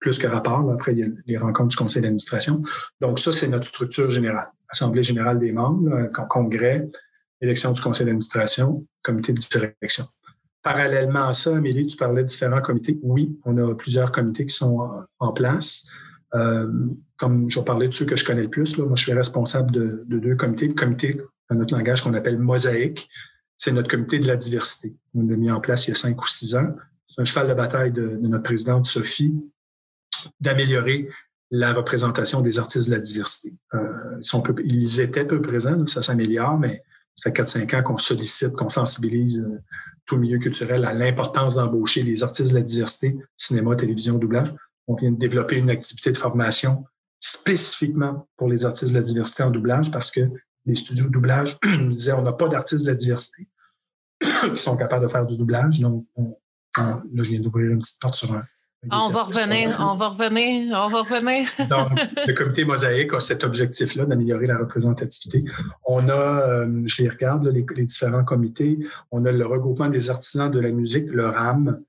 plus 0.00 0.18
que 0.18 0.26
rapport. 0.26 0.70
après, 0.70 0.92
il 0.92 0.98
y 0.98 1.02
a 1.02 1.06
les 1.26 1.38
rencontres 1.38 1.68
du 1.68 1.76
conseil 1.76 2.02
d'administration. 2.02 2.62
Donc, 3.00 3.18
ça, 3.18 3.32
c'est 3.32 3.48
notre 3.48 3.66
structure 3.66 4.10
générale. 4.10 4.48
Assemblée 4.68 5.02
générale 5.02 5.38
des 5.38 5.52
membres, 5.52 6.10
congrès, 6.28 6.88
élection 7.40 7.72
du 7.72 7.80
conseil 7.80 8.06
d'administration, 8.06 8.86
comité 9.02 9.32
de 9.32 9.40
direction. 9.40 10.04
Parallèlement 10.62 11.28
à 11.28 11.32
ça, 11.32 11.56
Amélie, 11.56 11.86
tu 11.86 11.96
parlais 11.96 12.22
de 12.22 12.26
différents 12.26 12.62
comités. 12.62 12.98
Oui, 13.02 13.38
on 13.44 13.56
a 13.58 13.74
plusieurs 13.74 14.10
comités 14.10 14.46
qui 14.46 14.54
sont 14.54 15.04
en 15.18 15.32
place. 15.32 15.86
Euh, 16.34 16.68
comme 17.16 17.50
je 17.50 17.58
vais 17.58 17.64
parler 17.64 17.88
de 17.88 17.92
ceux 17.92 18.04
que 18.04 18.16
je 18.16 18.24
connais 18.24 18.42
le 18.42 18.50
plus, 18.50 18.76
là, 18.76 18.84
moi, 18.84 18.96
je 18.96 19.04
suis 19.04 19.12
responsable 19.12 19.70
de, 19.70 20.04
de 20.06 20.18
deux 20.18 20.34
comités. 20.34 20.68
Le 20.68 20.74
comité, 20.74 21.20
dans 21.48 21.56
notre 21.56 21.76
langage, 21.76 22.02
qu'on 22.02 22.14
appelle 22.14 22.38
Mosaïque, 22.38 23.08
c'est 23.56 23.72
notre 23.72 23.88
comité 23.88 24.18
de 24.18 24.26
la 24.26 24.36
diversité. 24.36 24.94
On 25.14 25.22
l'a 25.26 25.36
mis 25.36 25.50
en 25.50 25.60
place 25.60 25.86
il 25.86 25.90
y 25.90 25.92
a 25.92 25.96
cinq 25.96 26.20
ou 26.20 26.26
six 26.26 26.56
ans 26.56 26.74
c'est 27.16 27.22
un 27.22 27.24
cheval 27.24 27.48
de 27.48 27.54
bataille 27.54 27.92
de, 27.92 28.18
notre 28.22 28.42
présidente 28.42 28.84
Sophie, 28.84 29.34
d'améliorer 30.38 31.08
la 31.50 31.72
représentation 31.72 32.42
des 32.42 32.58
artistes 32.58 32.88
de 32.88 32.94
la 32.94 33.00
diversité. 33.00 33.56
Euh, 33.72 34.18
ils, 34.18 34.24
sont 34.24 34.42
ils 34.64 35.00
étaient 35.00 35.24
peu 35.24 35.40
présents, 35.40 35.86
ça 35.86 36.02
s'améliore, 36.02 36.58
mais 36.58 36.82
ça 37.14 37.30
fait 37.30 37.42
4-5 37.42 37.76
ans 37.76 37.82
qu'on 37.82 37.98
sollicite, 37.98 38.52
qu'on 38.52 38.68
sensibilise 38.68 39.40
euh, 39.40 39.62
tout 40.04 40.16
le 40.16 40.22
milieu 40.22 40.38
culturel 40.38 40.84
à 40.84 40.92
l'importance 40.92 41.54
d'embaucher 41.54 42.02
les 42.02 42.22
artistes 42.22 42.50
de 42.50 42.58
la 42.58 42.62
diversité, 42.62 43.16
cinéma, 43.36 43.74
télévision, 43.76 44.18
doublage. 44.18 44.54
On 44.86 44.94
vient 44.94 45.10
de 45.10 45.18
développer 45.18 45.56
une 45.56 45.70
activité 45.70 46.12
de 46.12 46.18
formation 46.18 46.84
spécifiquement 47.18 48.28
pour 48.36 48.48
les 48.48 48.66
artistes 48.66 48.92
de 48.92 48.98
la 48.98 49.04
diversité 49.04 49.42
en 49.42 49.50
doublage 49.50 49.90
parce 49.90 50.10
que 50.10 50.20
les 50.66 50.74
studios 50.74 51.06
de 51.06 51.12
doublage 51.12 51.56
nous 51.64 51.92
disaient 51.92 52.12
on 52.12 52.22
n'a 52.22 52.34
pas 52.34 52.48
d'artistes 52.48 52.84
de 52.84 52.90
la 52.90 52.96
diversité 52.96 53.48
qui 54.20 54.62
sont 54.62 54.76
capables 54.76 55.06
de 55.06 55.10
faire 55.10 55.26
du 55.26 55.38
doublage. 55.38 55.80
Donc, 55.80 56.06
on, 56.16 56.36
là, 56.82 56.98
je 57.16 57.22
viens 57.22 57.40
d'ouvrir 57.40 57.70
une 57.70 57.78
petite 57.78 58.00
porte 58.00 58.14
sur 58.14 58.32
un. 58.32 58.44
On 58.92 59.08
va 59.10 59.22
revenir, 59.22 59.76
on 59.80 59.96
va 59.96 60.08
revenir, 60.08 60.80
on 60.84 60.88
va 60.88 61.02
revenir. 61.02 61.48
Donc, 61.68 61.98
le 62.26 62.32
comité 62.34 62.64
Mosaïque 62.64 63.12
a 63.14 63.20
cet 63.20 63.42
objectif-là 63.42 64.04
d'améliorer 64.04 64.46
la 64.46 64.58
représentativité. 64.58 65.44
On 65.84 66.08
a, 66.08 66.12
euh, 66.12 66.82
je 66.86 67.02
les 67.02 67.08
regarde, 67.08 67.46
les, 67.48 67.64
différents 67.84 68.24
comités. 68.24 68.78
On 69.10 69.24
a 69.24 69.32
le 69.32 69.44
regroupement 69.44 69.88
des 69.88 70.10
artisans 70.10 70.50
de 70.50 70.60
la 70.60 70.70
musique, 70.70 71.06
le 71.08 71.28
RAM. 71.28 71.82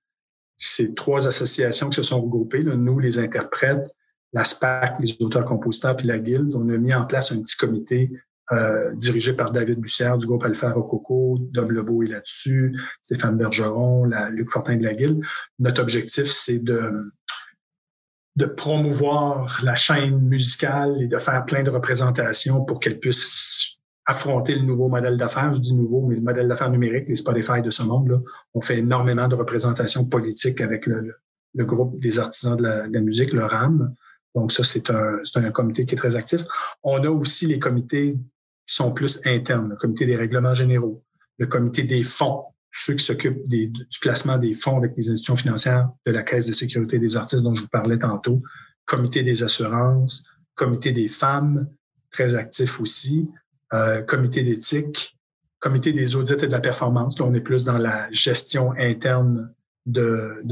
C'est 0.58 0.96
trois 0.96 1.28
associations 1.28 1.90
qui 1.90 1.98
se 1.98 2.04
sont 2.04 2.22
regroupées. 2.22 2.64
nous, 2.64 3.00
les 3.00 3.20
interprètes, 3.20 3.94
la 4.34 4.44
SPAC, 4.44 4.96
les 5.00 5.16
auteurs-compositeurs, 5.20 5.96
puis 5.96 6.08
la 6.08 6.18
Guilde. 6.18 6.56
On 6.56 6.68
a 6.70 6.78
mis 6.78 6.96
en 6.96 7.06
place 7.06 7.32
un 7.32 7.42
petit 7.42 7.58
comité 7.58 8.12
euh, 8.52 8.94
dirigé 8.96 9.34
par 9.34 9.52
David 9.52 9.80
Bussière 9.80 10.18
du 10.18 10.26
groupe 10.26 10.44
Alpha 10.46 10.72
Rococo, 10.72 11.38
Dom 11.52 11.72
Lebeau 11.72 12.04
est 12.04 12.08
là-dessus, 12.08 12.78
Stéphane 13.02 13.38
Bergeron, 13.38 14.06
Luc 14.32 14.50
Fortin 14.50 14.78
de 14.78 14.84
la 14.84 14.94
Guilde. 14.94 15.22
Notre 15.60 15.82
objectif, 15.82 16.28
c'est 16.32 16.60
de, 16.60 17.12
de 18.38 18.46
promouvoir 18.46 19.60
la 19.64 19.76
chaîne 19.76 20.20
musicale 20.20 21.02
et 21.02 21.08
de 21.08 21.18
faire 21.18 21.44
plein 21.44 21.64
de 21.64 21.72
représentations 21.72 22.64
pour 22.64 22.80
qu'elle 22.80 23.00
puisse 23.00 23.78
affronter 24.06 24.56
le 24.56 24.62
nouveau 24.62 24.88
modèle 24.88 25.18
d'affaires. 25.18 25.54
Je 25.56 25.60
dis 25.60 25.76
nouveau, 25.76 26.06
mais 26.08 26.16
le 26.16 26.22
modèle 26.22 26.48
d'affaires 26.48 26.70
numérique, 26.70 27.10
les 27.10 27.16
Spotify 27.16 27.62
de 27.62 27.70
ce 27.70 27.84
monde. 27.84 28.10
Là. 28.10 28.20
On 28.54 28.62
fait 28.62 28.78
énormément 28.78 29.28
de 29.28 29.36
représentations 29.36 30.06
politiques 30.06 30.62
avec 30.62 30.86
le, 30.86 31.16
le, 31.56 31.66
groupe 31.66 32.00
des 32.00 32.20
artisans 32.20 32.56
de 32.56 32.64
la, 32.64 33.02
musique, 33.02 33.34
le 33.34 33.44
RAM 33.44 33.94
Donc, 34.36 34.52
ça, 34.52 34.64
c'est 34.64 34.90
un, 34.92 35.20
un 35.36 35.52
comité 35.52 35.86
qui 35.86 35.96
est 35.96 35.98
très 35.98 36.16
actif. 36.16 36.42
On 36.84 37.04
a 37.04 37.10
aussi 37.10 37.48
les 37.48 37.60
comités 37.60 38.18
sont 38.78 38.92
plus 38.92 39.20
internes, 39.26 39.70
le 39.70 39.76
comité 39.76 40.06
des 40.06 40.16
règlements 40.16 40.54
généraux, 40.54 41.04
le 41.38 41.48
comité 41.48 41.84
des 41.84 42.04
fonds, 42.04 42.42
ceux 42.72 42.94
qui 42.94 43.04
s'occupent 43.04 43.48
du 43.48 43.72
placement 44.02 44.38
des 44.38 44.54
fonds 44.54 44.78
avec 44.78 44.94
les 44.96 45.10
institutions 45.10 45.36
financières 45.36 45.90
de 46.06 46.12
la 46.12 46.24
Caisse 46.24 46.48
de 46.48 46.54
sécurité 46.54 47.00
des 47.00 47.18
artistes 47.18 47.44
dont 47.44 47.56
je 47.56 47.64
vous 47.64 47.70
parlais 47.70 47.98
tantôt, 47.98 48.42
comité 48.86 49.24
des 49.24 49.42
assurances, 49.44 50.30
comité 50.56 50.92
des 50.92 51.08
femmes, 51.08 51.68
très 52.12 52.36
actif 52.36 52.80
aussi, 52.80 53.28
euh, 53.74 54.02
comité 54.04 54.44
d'éthique, 54.44 55.18
comité 55.60 55.92
des 55.92 56.16
audits 56.16 56.34
et 56.34 56.48
de 56.48 56.52
la 56.52 56.62
performance. 56.62 57.20
Là, 57.20 57.26
on 57.26 57.34
est 57.34 57.42
plus 57.42 57.66
dans 57.66 57.80
la 57.80 58.10
gestion 58.12 58.74
interne 58.78 59.54
de, 59.88 60.44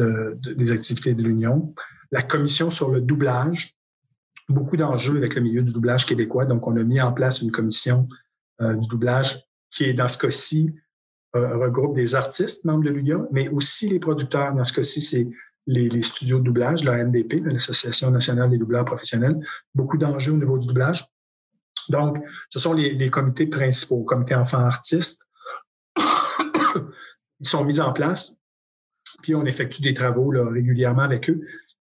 des 0.41 0.71
activités 0.71 1.13
de 1.13 1.21
l'Union. 1.21 1.75
La 2.11 2.23
commission 2.23 2.69
sur 2.69 2.89
le 2.89 3.01
doublage, 3.01 3.74
beaucoup 4.49 4.77
d'enjeux 4.77 5.17
avec 5.17 5.35
le 5.35 5.41
milieu 5.41 5.61
du 5.61 5.73
doublage 5.73 6.05
québécois. 6.05 6.45
Donc, 6.45 6.67
on 6.67 6.75
a 6.77 6.83
mis 6.83 7.01
en 7.01 7.11
place 7.11 7.41
une 7.41 7.51
commission 7.51 8.07
euh, 8.61 8.75
du 8.75 8.87
doublage 8.87 9.37
qui 9.71 9.85
est, 9.85 9.93
dans 9.93 10.07
ce 10.07 10.17
cas-ci, 10.17 10.73
euh, 11.35 11.57
regroupe 11.57 11.95
des 11.95 12.15
artistes 12.15 12.63
membres 12.65 12.83
de 12.83 12.89
l'Union, 12.89 13.27
mais 13.31 13.49
aussi 13.49 13.89
les 13.89 13.99
producteurs. 13.99 14.53
Dans 14.53 14.63
ce 14.63 14.73
cas-ci, 14.73 15.01
c'est 15.01 15.27
les, 15.67 16.01
studios 16.01 16.39
de 16.39 16.43
doublage, 16.43 16.83
la 16.83 17.03
NDP, 17.03 17.41
l'Association 17.43 18.11
nationale 18.11 18.49
des 18.49 18.57
doubleurs 18.57 18.85
professionnels. 18.85 19.37
Beaucoup 19.73 19.97
d'enjeux 19.97 20.31
au 20.31 20.37
niveau 20.37 20.57
du 20.57 20.67
doublage. 20.67 21.05
Donc, 21.89 22.17
ce 22.49 22.59
sont 22.59 22.73
les, 22.73 22.93
les 22.93 23.09
comités 23.09 23.47
principaux, 23.47 24.03
comité 24.03 24.35
enfants 24.35 24.59
artistes. 24.59 25.27
Ils 25.97 27.47
sont 27.47 27.65
mis 27.65 27.79
en 27.79 27.91
place, 27.91 28.39
puis 29.21 29.35
on 29.35 29.45
effectue 29.45 29.81
des 29.81 29.93
travaux 29.93 30.31
là, 30.31 30.47
régulièrement 30.49 31.01
avec 31.01 31.29
eux. 31.29 31.41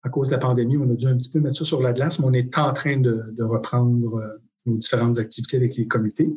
À 0.04 0.10
cause 0.10 0.30
de 0.30 0.34
la 0.34 0.40
pandémie, 0.40 0.78
on 0.78 0.92
a 0.92 0.96
dû 0.96 1.08
un 1.08 1.18
petit 1.18 1.32
peu 1.32 1.40
mettre 1.40 1.56
ça 1.56 1.66
sur 1.66 1.82
la 1.82 1.94
glace, 1.94 2.20
mais 2.20 2.26
on 2.26 2.34
est 2.34 2.58
en 2.58 2.74
train 2.74 2.98
de, 2.98 3.26
de 3.32 3.44
reprendre 3.44 4.18
euh, 4.18 4.28
nos 4.66 4.78
différentes 4.78 5.18
activités 5.18 5.58
avec 5.58 5.76
les 5.76 5.88
comités. 5.88 6.30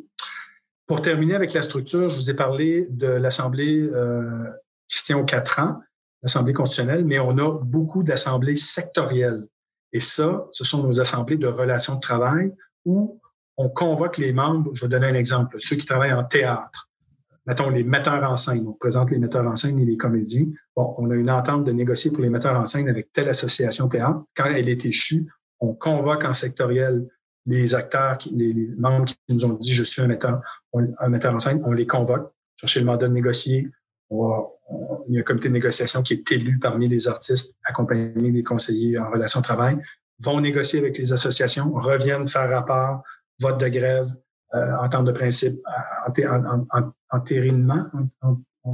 Pour 0.85 1.01
terminer 1.01 1.35
avec 1.35 1.53
la 1.53 1.61
structure, 1.61 2.07
je 2.07 2.15
vous 2.15 2.29
ai 2.29 2.33
parlé 2.33 2.87
de 2.89 3.07
l'Assemblée 3.07 3.81
euh, 3.91 4.45
qui 4.87 4.99
se 4.99 5.03
tient 5.03 5.17
aux 5.17 5.25
quatre 5.25 5.59
ans, 5.59 5.81
l'Assemblée 6.23 6.53
constitutionnelle, 6.53 7.03
mais 7.03 7.19
on 7.19 7.37
a 7.37 7.59
beaucoup 7.61 8.03
d'assemblées 8.03 8.55
sectorielles. 8.55 9.45
Et 9.91 9.99
ça, 9.99 10.47
ce 10.51 10.63
sont 10.63 10.83
nos 10.83 10.99
assemblées 11.01 11.37
de 11.37 11.47
relations 11.47 11.95
de 11.95 11.99
travail 11.99 12.53
où 12.85 13.19
on 13.57 13.69
convoque 13.69 14.17
les 14.17 14.31
membres. 14.31 14.71
Je 14.75 14.81
vais 14.81 14.87
donner 14.87 15.07
un 15.07 15.13
exemple. 15.13 15.57
Ceux 15.59 15.75
qui 15.75 15.85
travaillent 15.85 16.13
en 16.13 16.23
théâtre, 16.23 16.86
mettons 17.47 17.69
les 17.69 17.83
metteurs 17.83 18.29
en 18.29 18.37
scène. 18.37 18.67
On 18.67 18.73
présente 18.73 19.09
les 19.09 19.17
metteurs 19.17 19.47
en 19.47 19.55
scène 19.55 19.79
et 19.79 19.85
les 19.85 19.97
comédiens. 19.97 20.47
Bon, 20.75 20.93
on 20.97 21.09
a 21.09 21.15
une 21.15 21.31
entente 21.31 21.63
de 21.63 21.71
négocier 21.71 22.11
pour 22.11 22.21
les 22.21 22.29
metteurs 22.29 22.59
en 22.59 22.65
scène 22.65 22.89
avec 22.89 23.11
telle 23.13 23.29
association 23.29 23.87
théâtre. 23.87 24.21
Quand 24.35 24.45
elle 24.45 24.69
est 24.69 24.85
échue, 24.85 25.25
on 25.59 25.73
convoque 25.73 26.25
en 26.25 26.33
sectoriel 26.33 27.07
les 27.45 27.73
acteurs, 27.73 28.17
les, 28.33 28.53
membres 28.77 29.05
qui 29.05 29.15
nous 29.29 29.45
ont 29.45 29.53
dit 29.53 29.73
je 29.73 29.83
suis 29.83 30.01
un 30.01 30.07
metteur, 30.07 30.41
un 30.73 31.09
metteur 31.09 31.33
en 31.33 31.39
scène, 31.39 31.61
on 31.65 31.71
les 31.71 31.87
convoque, 31.87 32.29
chercher 32.57 32.81
le 32.81 32.85
mandat 32.85 33.07
de 33.07 33.13
négocier. 33.13 33.69
il 34.11 34.17
y 35.13 35.17
a 35.17 35.21
un 35.21 35.23
comité 35.23 35.47
de 35.47 35.53
négociation 35.53 36.03
qui 36.03 36.15
est 36.15 36.31
élu 36.33 36.59
parmi 36.59 36.89
les 36.89 37.07
artistes, 37.07 37.55
accompagné 37.63 38.31
des 38.31 38.43
conseillers 38.43 38.97
en 38.97 39.09
relation 39.09 39.39
de 39.39 39.45
travail, 39.45 39.77
vont 40.19 40.41
négocier 40.41 40.79
avec 40.79 40.97
les 40.97 41.13
associations, 41.13 41.71
reviennent 41.71 42.27
faire 42.27 42.49
rapport, 42.49 43.03
vote 43.39 43.59
de 43.59 43.69
grève, 43.69 44.09
euh, 44.53 44.77
entente 44.77 45.05
de 45.05 45.11
principe, 45.11 45.59
entérinement, 47.11 47.85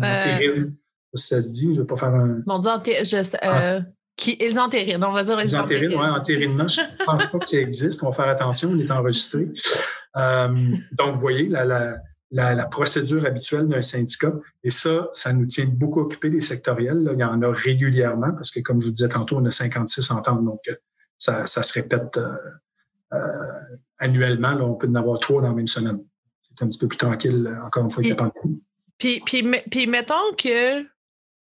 euh, 0.02 0.70
ça 1.14 1.42
se 1.42 1.50
dit, 1.50 1.74
je 1.74 1.80
ne 1.80 1.82
vais 1.82 1.88
pas 1.88 1.96
faire 1.96 2.14
un... 2.14 2.42
Mon 2.46 2.60
Dieu, 2.60 2.72
je, 2.86 3.38
euh, 3.44 3.82
qui, 4.16 4.38
ils 4.40 4.60
entérinent, 4.60 5.04
on 5.04 5.12
va 5.12 5.24
dire. 5.24 5.40
Ils 5.42 5.56
entérinent, 5.56 6.00
oui, 6.00 6.10
entérinement. 6.10 6.68
Je 6.68 6.82
ne 6.82 7.06
pense 7.06 7.26
pas 7.28 7.40
que 7.40 7.50
ça 7.50 7.58
existe. 7.58 8.04
On 8.04 8.10
va 8.10 8.16
faire 8.16 8.30
attention, 8.30 8.70
on 8.70 8.80
est 8.80 8.92
enregistré. 8.92 9.50
Euh, 10.16 10.76
donc, 10.92 11.16
vous 11.16 11.20
voyez, 11.20 11.48
la, 11.50 11.66
la, 11.66 12.56
la, 12.56 12.66
procédure 12.66 13.26
habituelle 13.26 13.68
d'un 13.68 13.82
syndicat. 13.82 14.34
Et 14.64 14.70
ça, 14.70 15.10
ça 15.14 15.34
nous 15.34 15.46
tient 15.46 15.66
beaucoup 15.66 16.02
occupés, 16.02 16.30
les 16.30 16.42
sectoriels. 16.42 17.10
Il 17.14 17.20
y 17.20 17.24
en 17.24 17.42
a 17.42 17.52
régulièrement 17.52 18.32
parce 18.34 18.52
que, 18.52 18.60
comme 18.60 18.82
je 18.82 18.88
vous 18.88 18.94
disais 18.94 19.10
tantôt, 19.10 19.38
on 19.38 19.46
a 19.46 19.52
56 19.52 20.12
ententes. 20.12 20.44
Donc, 20.44 20.60
euh, 20.68 20.76
ça, 21.18 21.46
ça 21.46 21.64
se 21.64 21.74
répète 21.74 22.18
euh, 22.18 22.36
euh, 23.14 23.78
annuellement. 24.04 24.54
Là, 24.54 24.66
on 24.66 24.76
peut 24.76 24.88
en 24.88 24.96
avoir 24.96 25.20
trois 25.20 25.42
dans 25.42 25.50
la 25.50 25.54
même 25.54 25.68
semaine. 25.68 26.00
C'est 26.58 26.64
un 26.64 26.68
petit 26.68 26.80
peu 26.80 26.88
plus 26.88 26.98
tranquille, 26.98 27.50
encore 27.66 27.86
une 27.86 27.92
fois, 27.92 28.04
puis, 28.04 28.16
Puis, 28.98 29.22
puis, 29.26 29.62
puis 29.72 29.88
mettons 29.88 30.34
que, 30.38 30.84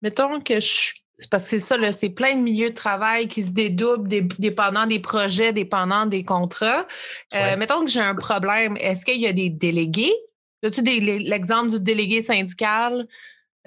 mettons 0.03 0.41
que 0.41 0.61
je 0.61 0.93
parce 1.31 1.45
que 1.45 1.51
c'est 1.51 1.59
ça, 1.59 1.93
c'est 1.93 2.11
plein 2.11 2.37
de 2.37 2.41
milieux 2.41 2.71
de 2.71 2.75
travail 2.75 3.29
qui 3.29 3.43
se 3.43 3.51
dédoublent 3.51 4.09
dépendant 4.39 4.87
des 4.87 5.01
projets, 5.01 5.53
dépendant 5.53 6.07
des 6.07 6.25
contrats. 6.25 6.87
Euh, 7.35 7.57
mettons 7.57 7.85
que 7.85 7.91
j'ai 7.91 8.01
un 8.01 8.15
problème, 8.15 8.77
est-ce 8.79 9.05
qu'il 9.05 9.21
y 9.21 9.27
a 9.27 9.33
des 9.33 9.51
délégués? 9.51 10.15
As-tu 10.63 10.83
l'exemple 10.83 11.71
du 11.71 11.81
délégué 11.81 12.23
syndical 12.23 13.07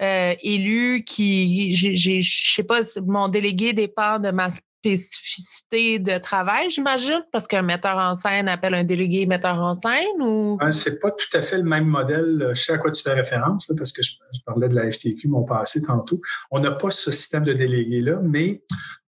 euh, 0.02 0.34
élu 0.42 1.04
qui, 1.04 1.72
je 1.72 2.20
sais 2.20 2.64
pas, 2.64 2.80
mon 3.06 3.28
délégué 3.28 3.72
dépend 3.72 4.18
de 4.18 4.30
ma 4.30 4.48
spécificité 4.84 5.98
de 5.98 6.18
travail, 6.18 6.68
j'imagine, 6.68 7.24
parce 7.32 7.46
qu'un 7.46 7.62
metteur 7.62 7.96
en 7.96 8.14
scène 8.14 8.48
appelle 8.48 8.74
un 8.74 8.84
délégué 8.84 9.24
metteur 9.24 9.58
en 9.58 9.74
scène 9.74 10.20
ou? 10.20 10.58
c'est 10.72 11.00
pas 11.00 11.10
tout 11.10 11.36
à 11.36 11.40
fait 11.40 11.56
le 11.56 11.62
même 11.62 11.86
modèle. 11.86 12.50
Je 12.54 12.60
sais 12.60 12.72
à 12.72 12.78
quoi 12.78 12.90
tu 12.90 13.02
fais 13.02 13.12
référence, 13.12 13.72
parce 13.76 13.92
que 13.92 14.02
je, 14.02 14.12
parlais 14.44 14.68
de 14.68 14.74
la 14.74 14.90
FTQ, 14.90 15.28
mon 15.28 15.44
passé 15.44 15.82
tantôt. 15.82 16.20
On 16.50 16.60
n'a 16.60 16.72
pas 16.72 16.90
ce 16.90 17.10
système 17.10 17.44
de 17.44 17.54
délégué-là, 17.54 18.20
mais 18.22 18.62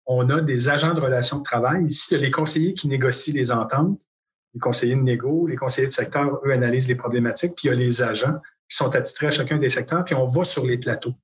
on 0.06 0.30
a 0.30 0.40
des 0.40 0.68
agents 0.68 0.94
de 0.94 1.00
relations 1.00 1.38
de 1.38 1.44
travail. 1.44 1.86
Ici, 1.86 2.08
il 2.10 2.14
y 2.14 2.20
a 2.20 2.22
les 2.22 2.30
conseillers 2.30 2.74
qui 2.74 2.86
négocient 2.86 3.34
les 3.34 3.50
ententes, 3.50 4.00
les 4.54 4.60
conseillers 4.60 4.94
de 4.94 5.00
négo, 5.00 5.48
les 5.48 5.56
conseillers 5.56 5.88
de 5.88 5.92
secteur, 5.92 6.40
eux, 6.44 6.52
analysent 6.52 6.88
les 6.88 6.94
problématiques, 6.94 7.54
puis 7.56 7.68
il 7.68 7.70
y 7.70 7.72
a 7.72 7.76
les 7.76 8.02
agents 8.02 8.36
qui 8.68 8.76
sont 8.76 8.94
attitrés 8.94 9.26
à 9.26 9.30
chacun 9.32 9.58
des 9.58 9.68
secteurs, 9.68 10.04
puis 10.04 10.14
on 10.14 10.26
va 10.26 10.44
sur 10.44 10.64
les 10.64 10.78
plateaux. 10.78 11.14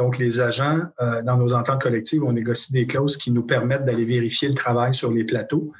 Donc, 0.00 0.16
les 0.16 0.40
agents, 0.40 0.80
euh, 1.02 1.20
dans 1.20 1.36
nos 1.36 1.52
ententes 1.52 1.82
collectives, 1.82 2.24
on 2.24 2.32
négocie 2.32 2.72
des 2.72 2.86
clauses 2.86 3.18
qui 3.18 3.30
nous 3.30 3.42
permettent 3.42 3.84
d'aller 3.84 4.06
vérifier 4.06 4.48
le 4.48 4.54
travail 4.54 4.94
sur 4.94 5.12
les 5.12 5.24
plateaux. 5.24 5.72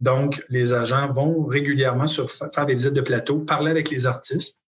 Donc, 0.00 0.42
les 0.48 0.72
agents 0.72 1.12
vont 1.12 1.44
régulièrement 1.44 2.06
faire 2.06 2.64
des 2.64 2.72
visites 2.72 2.94
de 2.94 3.02
plateau, 3.02 3.40
parler 3.40 3.70
avec 3.70 3.90
les 3.90 4.06
artistes 4.06 4.64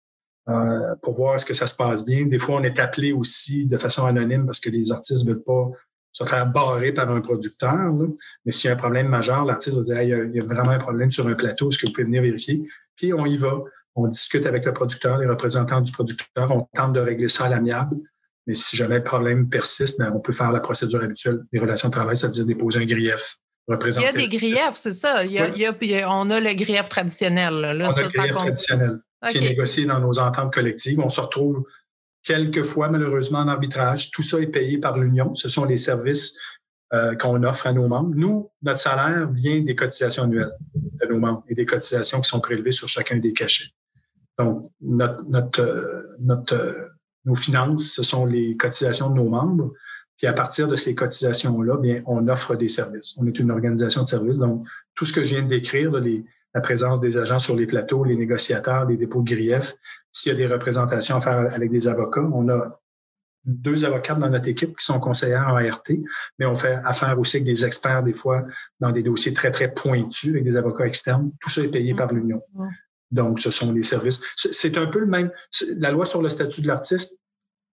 euh, 0.48 0.96
pour 1.02 1.16
voir 1.16 1.36
est-ce 1.36 1.46
que 1.46 1.54
ça 1.54 1.68
se 1.68 1.76
passe 1.76 2.06
bien. 2.06 2.28
Des 2.28 2.40
fois, 2.40 2.56
on 2.56 2.64
est 2.64 2.80
appelé 2.80 3.12
aussi 3.12 3.66
de 3.66 3.78
façon 3.78 4.06
anonyme 4.06 4.46
parce 4.46 4.62
que 4.62 4.70
les 4.70 4.94
artistes 4.94 5.26
ne 5.28 5.34
veulent 5.34 5.44
pas 5.44 5.70
se 6.14 6.24
faire 6.24 6.46
barrer 6.46 6.94
par 6.94 7.10
un 7.10 7.20
producteur. 7.20 7.94
Mais 8.46 8.54
s'il 8.54 8.70
y 8.70 8.72
a 8.72 8.76
un 8.76 8.80
problème 8.80 9.10
majeur, 9.10 9.44
l'artiste 9.44 9.76
va 9.76 9.82
dire 9.82 10.02
il, 10.02 10.34
y 10.34 10.40
a, 10.40 10.46
vraiment 10.46 10.72
un 10.72 10.80
problème 10.80 11.12
sur 11.12 11.28
un 11.28 11.36
plateau, 11.36 11.68
est-ce 11.68 11.78
que 11.78 11.88
vous 11.88 11.92
pouvez 11.92 12.06
venir 12.06 12.22
vérifier? 12.22 12.66
Puis 12.96 13.14
on 13.14 13.26
y 13.26 13.36
va. 13.36 13.64
On 13.96 14.08
discute 14.08 14.46
avec 14.46 14.64
le 14.66 14.72
producteur, 14.72 15.18
les 15.18 15.28
représentants 15.28 15.82
du 15.82 15.92
producteur, 15.92 16.50
on 16.50 16.68
tente 16.74 16.94
de 16.94 17.02
régler 17.02 17.28
ça 17.28 17.46
à 17.46 17.50
l'amiable. 17.50 17.98
Mais 18.48 18.54
si 18.54 18.76
jamais 18.76 18.98
le 18.98 19.04
problème 19.04 19.50
persiste, 19.50 20.00
ben, 20.00 20.12
on 20.14 20.20
peut 20.20 20.34
faire 20.34 20.52
la 20.52 20.60
procédure 20.60 21.02
habituelle 21.04 21.44
des 21.52 21.60
relations 21.60 21.90
de 21.90 21.94
travail, 21.94 22.16
c'est-à-dire 22.16 22.46
déposer 22.46 22.82
un 22.82 22.86
grief. 22.86 23.38
Il 23.68 24.02
y 24.02 24.06
a 24.06 24.12
des 24.12 24.28
griefs, 24.28 24.76
c'est 24.76 24.92
ça. 24.92 25.24
Il 25.24 25.32
y 25.32 25.40
a, 25.40 26.12
on 26.12 26.30
a 26.30 26.40
le 26.40 26.54
grief 26.54 26.90
traditionnel. 26.90 27.54
Là, 27.62 27.90
on 27.90 27.98
a 27.98 28.02
le 28.02 28.08
grief 28.10 28.32
traditionnel 28.32 29.00
qui 29.30 29.38
est 29.38 29.42
négocié 29.42 29.86
dans 29.86 30.00
nos 30.00 30.20
ententes 30.20 30.54
collectives. 30.54 31.00
On 31.00 31.08
se 31.08 31.22
retrouve 31.22 31.64
quelquefois, 32.24 32.90
malheureusement, 32.90 33.40
en 33.40 33.48
arbitrage. 33.48 34.12
Tout 34.12 34.22
ça 34.22 34.40
est 34.40 34.48
payé 34.48 34.78
par 34.80 34.98
l'Union. 34.98 35.34
Ce 35.34 35.48
sont 35.48 35.64
les 35.64 35.78
services 35.78 36.38
euh, 36.94 37.16
qu'on 37.16 37.42
offre 37.44 37.68
à 37.68 37.74
nos 37.74 37.88
membres. 37.88 38.14
Nous, 38.16 38.52
notre 38.62 38.80
salaire 38.80 39.30
vient 39.32 39.62
des 39.62 39.76
cotisations 39.76 40.24
annuelles 40.24 40.52
de 40.76 41.08
nos 41.08 41.20
membres 41.20 41.44
et 41.48 41.56
des 41.56 41.66
cotisations 41.66 42.20
qui 42.20 42.30
sont 42.30 42.42
prélevées 42.42 42.72
sur 42.72 42.90
chacun 42.90 43.18
des 43.18 43.32
cachets. 43.32 43.70
Donc, 44.38 44.72
notre, 44.82 45.24
notre, 45.24 45.62
euh, 45.62 46.18
notre 46.20 46.56
euh, 46.56 46.88
nos 47.26 47.36
finances, 47.36 47.92
ce 47.94 48.04
sont 48.04 48.26
les 48.26 48.58
cotisations 48.58 49.10
de 49.10 49.16
nos 49.16 49.30
membres. 49.30 49.74
Puis 50.18 50.28
à 50.28 50.34
partir 50.34 50.68
de 50.68 50.76
ces 50.76 50.96
cotisations-là, 50.96 51.78
bien, 51.78 52.02
on 52.06 52.28
offre 52.28 52.56
des 52.56 52.68
services. 52.68 53.18
On 53.20 53.28
est 53.28 53.40
une 53.40 53.52
organisation 53.52 54.04
de 54.04 54.08
services. 54.08 54.40
Donc, 54.40 54.66
tout 54.96 55.06
ce 55.06 55.14
que 55.14 55.24
je 55.24 55.30
viens 55.30 55.42
de 55.42 55.48
décrire, 55.48 55.92
la 55.92 56.62
présence 56.62 57.00
des 57.00 57.18
agents 57.18 57.40
sur 57.40 57.56
les 57.56 57.66
plateaux, 57.66 58.04
les 58.04 58.16
négociateurs, 58.16 58.86
les 58.86 58.98
dépôts 58.98 59.22
de 59.22 59.34
griefs, 59.34 59.76
s'il 60.12 60.32
y 60.32 60.36
a 60.36 60.38
des 60.38 60.46
représentations 60.46 61.18
à 61.18 61.22
faire 61.22 61.54
avec 61.54 61.72
des 61.72 61.88
avocats, 61.88 62.22
on 62.22 62.48
a 62.50 62.80
deux 63.46 63.84
avocats 63.84 64.16
dans 64.16 64.30
notre 64.30 64.48
équipe 64.48 64.78
qui 64.78 64.86
sont 64.86 65.00
conseillères 65.00 65.48
en 65.48 65.58
RT, 65.58 66.00
mais 66.40 66.46
on 66.46 66.56
fait 66.56 66.80
affaire 66.86 67.20
aussi 67.20 67.38
avec 67.38 67.46
des 67.46 67.66
experts 67.66 68.04
des 68.04 68.14
fois 68.14 68.46
dans 68.80 68.92
des 68.92 69.04
dossiers 69.04 69.34
très, 69.34 69.52
très 69.52 69.74
pointus 69.74 70.32
avec 70.32 70.44
des 70.44 70.56
avocats 70.56 70.86
externes. 70.86 71.32
Tout 71.42 71.50
ça 71.50 71.62
est 71.62 71.70
payé 71.70 71.94
par 71.94 72.14
l'Union. 72.14 72.42
Donc, 73.14 73.40
ce 73.40 73.52
sont 73.52 73.72
les 73.72 73.84
services. 73.84 74.22
C'est 74.36 74.76
un 74.76 74.88
peu 74.88 75.00
le 75.00 75.06
même. 75.06 75.32
La 75.78 75.92
loi 75.92 76.04
sur 76.04 76.22
le 76.22 76.30
statut 76.30 76.62
de 76.64 76.68
l'artiste 76.68 77.22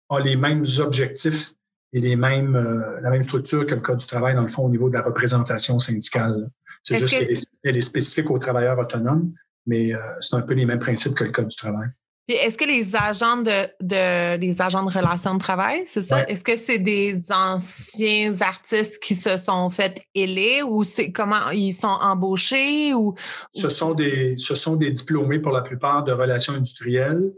a 0.09 0.19
les 0.19 0.35
mêmes 0.35 0.65
objectifs 0.79 1.53
et 1.93 2.01
les 2.01 2.17
mêmes, 2.17 2.55
euh, 2.57 2.99
la 3.01 3.09
même 3.09 3.23
structure 3.23 3.65
que 3.65 3.73
le 3.73 3.79
Code 3.79 3.97
du 3.97 4.05
travail, 4.05 4.35
dans 4.35 4.41
le 4.41 4.49
fond, 4.49 4.65
au 4.65 4.69
niveau 4.69 4.89
de 4.89 4.95
la 4.95 5.01
représentation 5.01 5.79
syndicale. 5.79 6.49
C'est 6.83 6.97
juste 6.97 7.17
qu'elle 7.17 7.77
est, 7.77 7.81
spécifique 7.81 8.29
aux 8.29 8.37
travailleurs 8.37 8.77
autonomes, 8.77 9.33
mais 9.65 9.93
euh, 9.93 9.99
c'est 10.19 10.35
un 10.35 10.41
peu 10.41 10.53
les 10.53 10.65
mêmes 10.65 10.79
principes 10.79 11.15
que 11.15 11.23
le 11.23 11.31
Code 11.31 11.47
du 11.47 11.55
travail. 11.55 11.87
Est-ce 12.35 12.57
que 12.57 12.65
les 12.65 12.95
agents 12.95 13.37
de, 13.37 13.67
de 13.81 14.37
les 14.37 14.61
agents 14.61 14.83
de 14.83 14.91
relations 14.91 15.33
de 15.33 15.39
travail, 15.39 15.83
c'est 15.85 16.03
ça? 16.03 16.23
Est-ce 16.27 16.43
que 16.43 16.55
c'est 16.55 16.79
des 16.79 17.31
anciens 17.31 18.35
artistes 18.41 19.01
qui 19.01 19.15
se 19.15 19.37
sont 19.37 19.69
fait 19.69 20.01
élire 20.13 20.69
ou 20.69 20.83
c'est 20.83 21.11
comment 21.11 21.49
ils 21.49 21.73
sont 21.73 21.87
embauchés 21.87 22.93
ou, 22.93 23.15
Ce 23.53 23.69
sont 23.69 23.93
des 23.93 24.35
ce 24.37 24.55
sont 24.55 24.75
des 24.75 24.91
diplômés 24.91 25.39
pour 25.39 25.51
la 25.51 25.61
plupart 25.61 26.03
de 26.03 26.11
relations 26.11 26.53
industrielles. 26.53 27.31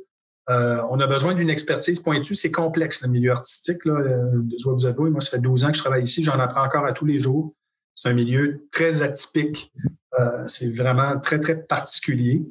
Euh, 0.50 0.82
on 0.90 1.00
a 1.00 1.08
besoin 1.08 1.34
d'une 1.36 1.50
expertise 1.50 2.02
pointue. 2.02 2.36
C'est 2.36 2.52
complexe, 2.52 3.04
le 3.04 3.10
milieu 3.10 3.32
artistique. 3.32 3.86
Là. 3.86 3.94
Euh, 3.94 4.42
je 4.58 4.64
dois 4.64 4.74
vous 4.74 4.86
avouer, 4.86 5.10
moi, 5.10 5.22
ça 5.22 5.32
fait 5.32 5.42
12 5.42 5.66
ans 5.66 5.72
que 5.72 5.78
je 5.78 5.82
travaille 5.82 6.04
ici. 6.04 6.24
J'en 6.24 6.40
apprends 6.40 6.66
encore 6.66 6.86
à 6.86 6.94
tous 6.94 7.06
les 7.06 7.20
jours. 7.20 7.54
C'est 8.02 8.10
un 8.10 8.14
milieu 8.14 8.68
très 8.72 9.04
atypique. 9.04 9.72
Euh, 10.20 10.44
c'est 10.48 10.76
vraiment 10.76 11.20
très, 11.20 11.40
très 11.40 11.56
particulier. 11.56 12.42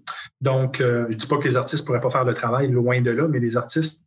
Donc, 0.41 0.81
euh, 0.81 1.09
je 1.11 1.17
dis 1.17 1.27
pas 1.27 1.39
que 1.39 1.49
les 1.49 1.57
artistes 1.57 1.85
pourraient 1.85 2.01
pas 2.01 2.09
faire 2.09 2.25
le 2.25 2.35
travail, 2.35 2.71
loin 2.71 3.01
de 3.01 3.11
là, 3.11 3.27
mais 3.27 3.41
les 3.41 3.57
artistes, 3.57 4.07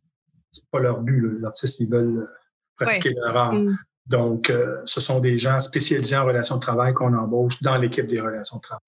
c'est 0.50 0.70
pas 0.70 0.80
leur 0.80 1.02
but. 1.02 1.20
Là. 1.20 1.28
Les 1.38 1.44
artistes, 1.44 1.80
ils 1.80 1.90
veulent 1.90 2.26
pratiquer 2.76 3.10
leur 3.10 3.36
art. 3.36 3.52
Mm. 3.52 3.76
Donc, 4.06 4.48
euh, 4.48 4.80
ce 4.86 5.02
sont 5.02 5.20
des 5.20 5.36
gens 5.36 5.60
spécialisés 5.60 6.16
en 6.16 6.24
relations 6.24 6.56
de 6.56 6.62
travail 6.62 6.94
qu'on 6.94 7.12
embauche 7.12 7.60
dans 7.60 7.76
l'équipe 7.76 8.06
des 8.06 8.22
relations 8.22 8.56
de 8.56 8.62
travail. 8.62 8.80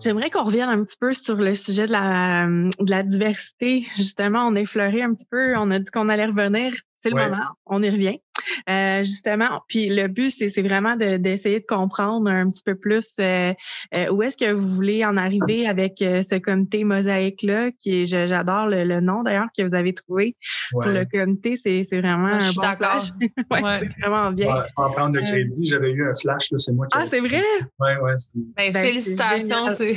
J'aimerais 0.00 0.30
qu'on 0.30 0.44
revienne 0.44 0.70
un 0.70 0.84
petit 0.84 0.96
peu 0.98 1.12
sur 1.12 1.36
le 1.36 1.54
sujet 1.54 1.86
de 1.86 1.92
la, 1.92 2.46
de 2.46 2.90
la 2.90 3.02
diversité. 3.02 3.84
Justement, 3.96 4.46
on 4.46 4.56
a 4.56 4.60
effleuré 4.60 5.02
un 5.02 5.12
petit 5.12 5.26
peu, 5.30 5.54
on 5.58 5.70
a 5.70 5.78
dit 5.78 5.90
qu'on 5.90 6.08
allait 6.08 6.24
revenir. 6.24 6.72
C'est 7.02 7.10
le 7.10 7.16
moment, 7.16 7.44
on 7.66 7.82
y 7.82 7.90
revient. 7.90 8.20
Euh, 8.68 9.02
justement, 9.02 9.62
puis 9.68 9.88
le 9.88 10.08
but, 10.08 10.30
c'est 10.30 10.62
vraiment 10.62 10.96
d'essayer 10.96 11.60
de, 11.60 11.66
comprendre 11.66 12.30
un 12.30 12.48
petit 12.48 12.62
peu 12.62 12.74
plus 12.74 13.16
euh, 13.20 13.52
euh, 13.96 14.10
où 14.10 14.22
est-ce 14.22 14.36
que 14.36 14.52
vous 14.52 14.74
voulez 14.74 15.04
en 15.04 15.16
arriver 15.16 15.66
avec 15.66 15.98
ce 15.98 16.38
comité 16.38 16.84
mosaïque-là, 16.84 17.70
qui 17.72 18.06
j'adore 18.06 18.68
le, 18.68 19.00
nom 19.00 19.22
d'ailleurs 19.22 19.48
que 19.56 19.62
vous 19.62 19.74
avez 19.74 19.94
trouvé 19.94 20.36
pour 20.70 20.84
le 20.84 21.04
comité. 21.04 21.56
C'est 21.56 21.84
vraiment 21.92 22.26
un 22.26 22.52
bon 22.52 22.62
flash. 22.62 23.10
ouais, 23.20 23.80
C'est 23.80 24.00
vraiment 24.00 24.32
bien. 24.32 24.62
en 24.76 24.90
prendre 24.90 25.14
le 25.14 25.22
crédit, 25.22 25.66
j'avais 25.66 25.92
eu 25.92 26.08
un 26.08 26.14
flash, 26.14 26.52
c'est 26.56 26.72
moi 26.72 26.86
qui. 26.86 26.98
Ah, 26.98 27.04
c'est 27.06 27.20
vrai? 27.20 27.42
Oui, 27.78 27.90
oui. 28.02 28.12
Ben, 28.56 28.72
ben, 28.72 28.86
félicitations. 28.86 29.68
C'est 29.78 29.94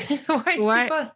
ouais, 0.59 0.87
pas. 0.87 1.15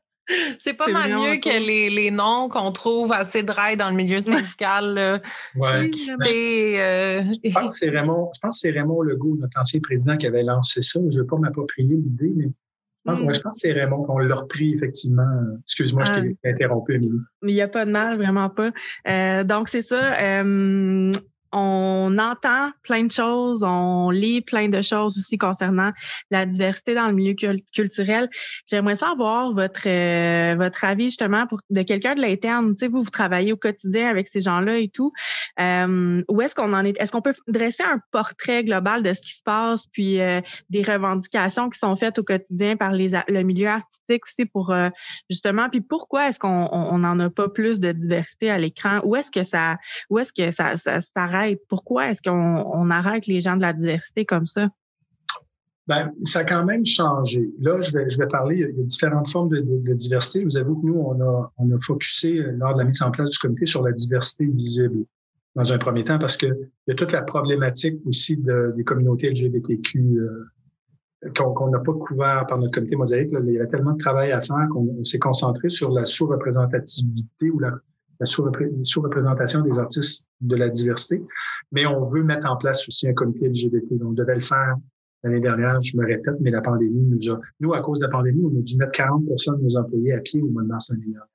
C'est 0.59 0.73
pas 0.73 0.87
mal 0.87 1.11
mieux 1.11 1.37
que 1.37 1.65
les, 1.65 1.89
les 1.89 2.11
noms 2.11 2.49
qu'on 2.49 2.71
trouve 2.71 3.11
assez 3.11 3.43
dry 3.43 3.77
dans 3.77 3.89
le 3.89 3.95
milieu 3.95 4.21
syndical. 4.21 5.21
Ouais. 5.55 5.91
Euh, 6.85 7.23
je 7.43 7.53
pense 7.53 7.73
que 7.73 7.79
c'est 7.79 7.89
Raymond, 7.89 8.31
je 8.33 8.39
pense 8.39 8.61
que 8.61 8.67
c'est 8.67 8.71
Raymond 8.71 9.01
Legault, 9.01 9.37
notre 9.39 9.59
ancien 9.59 9.79
président, 9.81 10.17
qui 10.17 10.27
avait 10.27 10.43
lancé 10.43 10.81
ça. 10.81 10.99
Je 10.99 11.17
ne 11.17 11.21
vais 11.21 11.27
pas 11.27 11.37
m'approprier 11.37 11.95
l'idée, 11.95 12.31
mais 12.35 12.49
je 13.05 13.11
pense, 13.11 13.19
mm. 13.19 13.41
que 13.43 13.49
c'est 13.51 13.71
Raymond 13.71 14.03
qu'on 14.03 14.17
l'a 14.17 14.35
repris, 14.35 14.73
effectivement. 14.73 15.27
Excuse-moi, 15.63 16.05
je 16.05 16.13
t'ai 16.13 16.37
ah. 16.43 16.49
interrompu, 16.49 16.95
Émilie. 16.95 17.19
Mais 17.41 17.51
il 17.51 17.55
n'y 17.55 17.61
a 17.61 17.67
pas 17.67 17.85
de 17.85 17.91
mal, 17.91 18.17
vraiment 18.17 18.49
pas. 18.49 18.71
Euh, 19.07 19.43
donc, 19.43 19.69
c'est 19.69 19.83
ça. 19.83 20.19
Euh, 20.19 21.11
on 21.57 22.17
entend 22.19 22.71
plein 22.83 23.05
de 23.05 23.11
choses, 23.11 23.63
on 23.63 24.09
lit 24.09 24.41
plein 24.41 24.67
de 24.67 24.81
choses 24.81 25.17
aussi 25.17 25.37
concernant 25.37 25.91
la 26.29 26.45
diversité 26.45 26.93
dans 26.93 27.07
le 27.07 27.13
milieu 27.13 27.33
culturel. 27.73 28.29
J'aimerais 28.69 28.97
savoir 28.97 29.53
votre 29.53 29.87
euh, 29.87 30.55
votre 30.57 30.83
avis 30.83 31.05
justement 31.05 31.47
pour 31.47 31.59
de 31.69 31.81
quelqu'un 31.83 32.13
de 32.13 32.21
l'interne. 32.21 32.75
Tu 32.75 32.79
sais, 32.79 32.87
vous 32.89 33.03
vous 33.03 33.09
travaillez 33.09 33.53
au 33.53 33.57
quotidien 33.57 34.09
avec 34.09 34.27
ces 34.27 34.41
gens-là 34.41 34.79
et 34.79 34.89
tout. 34.89 35.13
Euh, 35.61 36.21
où 36.27 36.41
est-ce 36.41 36.55
qu'on 36.55 36.73
en 36.73 36.83
est? 36.83 36.99
Est-ce 36.99 37.13
qu'on 37.13 37.21
peut 37.21 37.33
dresser 37.47 37.83
un 37.83 38.01
portrait 38.11 38.65
global 38.65 39.01
de 39.01 39.13
ce 39.13 39.21
qui 39.21 39.33
se 39.33 39.43
passe, 39.43 39.85
puis 39.93 40.19
euh, 40.19 40.41
des 40.69 40.83
revendications 40.83 41.69
qui 41.69 41.79
sont 41.79 41.95
faites 41.95 42.19
au 42.19 42.23
quotidien 42.23 42.75
par 42.75 42.91
les 42.91 43.11
le 43.29 43.43
milieu 43.43 43.69
artistique 43.69 44.25
aussi 44.25 44.45
pour 44.45 44.71
euh, 44.71 44.89
justement. 45.29 45.69
Puis 45.69 45.79
pourquoi 45.79 46.27
est-ce 46.27 46.39
qu'on 46.39 46.67
on 46.71 46.97
n'en 46.97 47.17
a 47.21 47.29
pas 47.29 47.47
plus 47.47 47.79
de 47.79 47.93
diversité 47.93 48.51
à 48.51 48.57
l'écran? 48.57 48.99
Où 49.05 49.15
est-ce 49.15 49.31
que 49.31 49.43
ça 49.43 49.77
où 50.09 50.19
est-ce 50.19 50.33
que 50.33 50.51
ça, 50.51 50.75
ça 50.77 50.99
pourquoi 51.69 52.09
est-ce 52.09 52.21
qu'on 52.21 52.89
arrête 52.89 53.27
les 53.27 53.41
gens 53.41 53.55
de 53.55 53.61
la 53.61 53.73
diversité 53.73 54.25
comme 54.25 54.47
ça? 54.47 54.69
Ben, 55.87 56.11
ça 56.23 56.39
a 56.39 56.43
quand 56.43 56.65
même 56.65 56.85
changé. 56.85 57.51
Là, 57.59 57.79
je 57.81 57.91
vais, 57.91 58.27
parler, 58.27 58.55
il 58.55 58.61
y 58.61 58.81
a 58.81 58.83
différentes 58.85 59.29
formes 59.29 59.49
de, 59.49 59.93
diversité. 59.93 60.39
Je 60.39 60.45
vous 60.45 60.57
avoue 60.57 60.81
que 60.81 60.87
nous, 60.87 60.99
on 60.99 61.21
a, 61.21 61.53
on 61.57 61.71
a 61.71 61.77
focusé 61.79 62.39
euh, 62.39 62.53
lors 62.57 62.73
de 62.73 62.79
la 62.79 62.85
mise 62.85 63.01
en 63.03 63.11
place 63.11 63.29
du 63.29 63.37
comité 63.37 63.67
sur 63.67 63.83
la 63.83 63.91
diversité 63.91 64.45
visible 64.45 65.05
dans 65.55 65.71
un 65.71 65.77
premier 65.77 66.03
temps 66.03 66.19
parce 66.19 66.37
que 66.37 66.47
il 66.47 66.89
y 66.89 66.91
a 66.91 66.95
toute 66.95 67.11
la 67.11 67.21
problématique 67.21 67.99
aussi 68.05 68.37
des 68.37 68.83
communautés 68.83 69.29
LGBTQ 69.29 69.99
euh, 69.99 71.31
qu'on 71.33 71.69
n'a 71.69 71.79
pas 71.79 71.93
couvert 71.93 72.45
par 72.47 72.57
notre 72.57 72.73
comité 72.73 72.95
mosaïque. 72.95 73.29
Il 73.31 73.53
y 73.53 73.57
avait 73.57 73.67
tellement 73.67 73.93
de 73.93 73.99
travail 73.99 74.31
à 74.31 74.41
faire 74.41 74.67
qu'on 74.71 75.03
s'est 75.03 75.19
concentré 75.19 75.69
sur 75.69 75.91
la 75.91 76.03
sous-représentativité 76.03 77.49
ou 77.51 77.59
la, 77.59 77.71
la 78.19 78.25
sous-représentation 78.25 79.61
des 79.61 79.77
artistes 79.77 80.27
de 80.41 80.55
la 80.55 80.69
diversité. 80.69 81.21
Mais 81.71 81.85
on 81.85 82.03
veut 82.03 82.23
mettre 82.23 82.49
en 82.49 82.57
place 82.57 82.87
aussi 82.87 83.07
un 83.09 83.13
comité 83.13 83.47
LGBT. 83.47 84.01
on 84.03 84.11
devait 84.11 84.35
le 84.35 84.41
faire 84.41 84.75
l'année 85.25 85.39
dernière, 85.41 85.81
je 85.81 85.97
me 85.97 86.05
répète, 86.05 86.35
mais 86.39 86.51
la 86.51 86.61
pandémie 86.61 87.01
nous 87.01 87.31
a... 87.31 87.39
Nous, 87.59 87.73
à 87.73 87.81
cause 87.81 87.99
de 87.99 88.05
la 88.05 88.11
pandémie, 88.11 88.43
on 88.45 88.59
a 88.59 88.61
dû 88.61 88.77
mettre 88.77 88.91
40% 88.91 89.57
de 89.57 89.63
nos 89.63 89.77
employés 89.77 90.13
à 90.13 90.19
pied 90.19 90.41
au 90.41 90.47
mois 90.47 90.61
de 90.61 90.67
mars 90.67 90.91
l'année 90.91 91.05
dernière. 91.05 91.27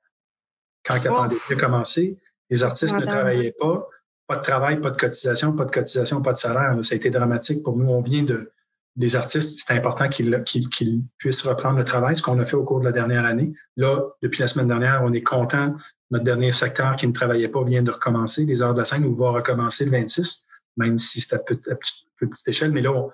Quand 0.85 1.03
la 1.03 1.11
pandémie 1.11 1.41
a 1.49 1.55
commencé, 1.55 2.17
les 2.49 2.63
artistes 2.63 2.97
ne 2.97 3.05
travaillaient 3.05 3.55
pas. 3.57 3.87
Pas 4.27 4.37
de 4.37 4.43
travail, 4.43 4.79
pas 4.79 4.91
de 4.91 4.97
cotisation, 4.97 5.53
pas 5.53 5.65
de 5.65 5.71
cotisation, 5.71 6.21
pas 6.21 6.31
de 6.31 6.37
salaire. 6.37 6.77
Ça 6.83 6.93
a 6.93 6.95
été 6.95 7.09
dramatique 7.09 7.63
pour 7.63 7.77
nous. 7.77 7.85
On 7.89 8.01
vient 8.01 8.23
de... 8.23 8.51
Les 8.95 9.15
artistes, 9.15 9.61
c'est 9.65 9.73
important 9.73 10.07
qu'ils 10.07 11.03
puissent 11.17 11.45
reprendre 11.45 11.77
le 11.77 11.85
travail, 11.85 12.15
ce 12.15 12.21
qu'on 12.21 12.39
a 12.39 12.45
fait 12.45 12.55
au 12.55 12.63
cours 12.63 12.79
de 12.79 12.85
la 12.85 12.91
dernière 12.91 13.25
année. 13.25 13.53
Là, 13.75 14.03
depuis 14.21 14.39
la 14.39 14.47
semaine 14.47 14.67
dernière, 14.67 15.01
on 15.03 15.11
est 15.11 15.21
content 15.21 15.75
notre 16.11 16.25
dernier 16.25 16.51
secteur 16.51 16.95
qui 16.97 17.07
ne 17.07 17.13
travaillait 17.13 17.47
pas 17.47 17.63
vient 17.63 17.81
de 17.81 17.91
recommencer. 17.91 18.45
Les 18.45 18.61
heures 18.61 18.73
de 18.73 18.79
la 18.79 18.85
scène, 18.85 19.05
on 19.05 19.13
va 19.13 19.31
recommencer 19.31 19.85
le 19.85 19.91
26, 19.91 20.45
même 20.77 20.99
si 20.99 21.21
c'est 21.21 21.35
à, 21.35 21.39
petite, 21.39 22.47
échelle. 22.47 22.71
Mais 22.71 22.81
là, 22.81 23.07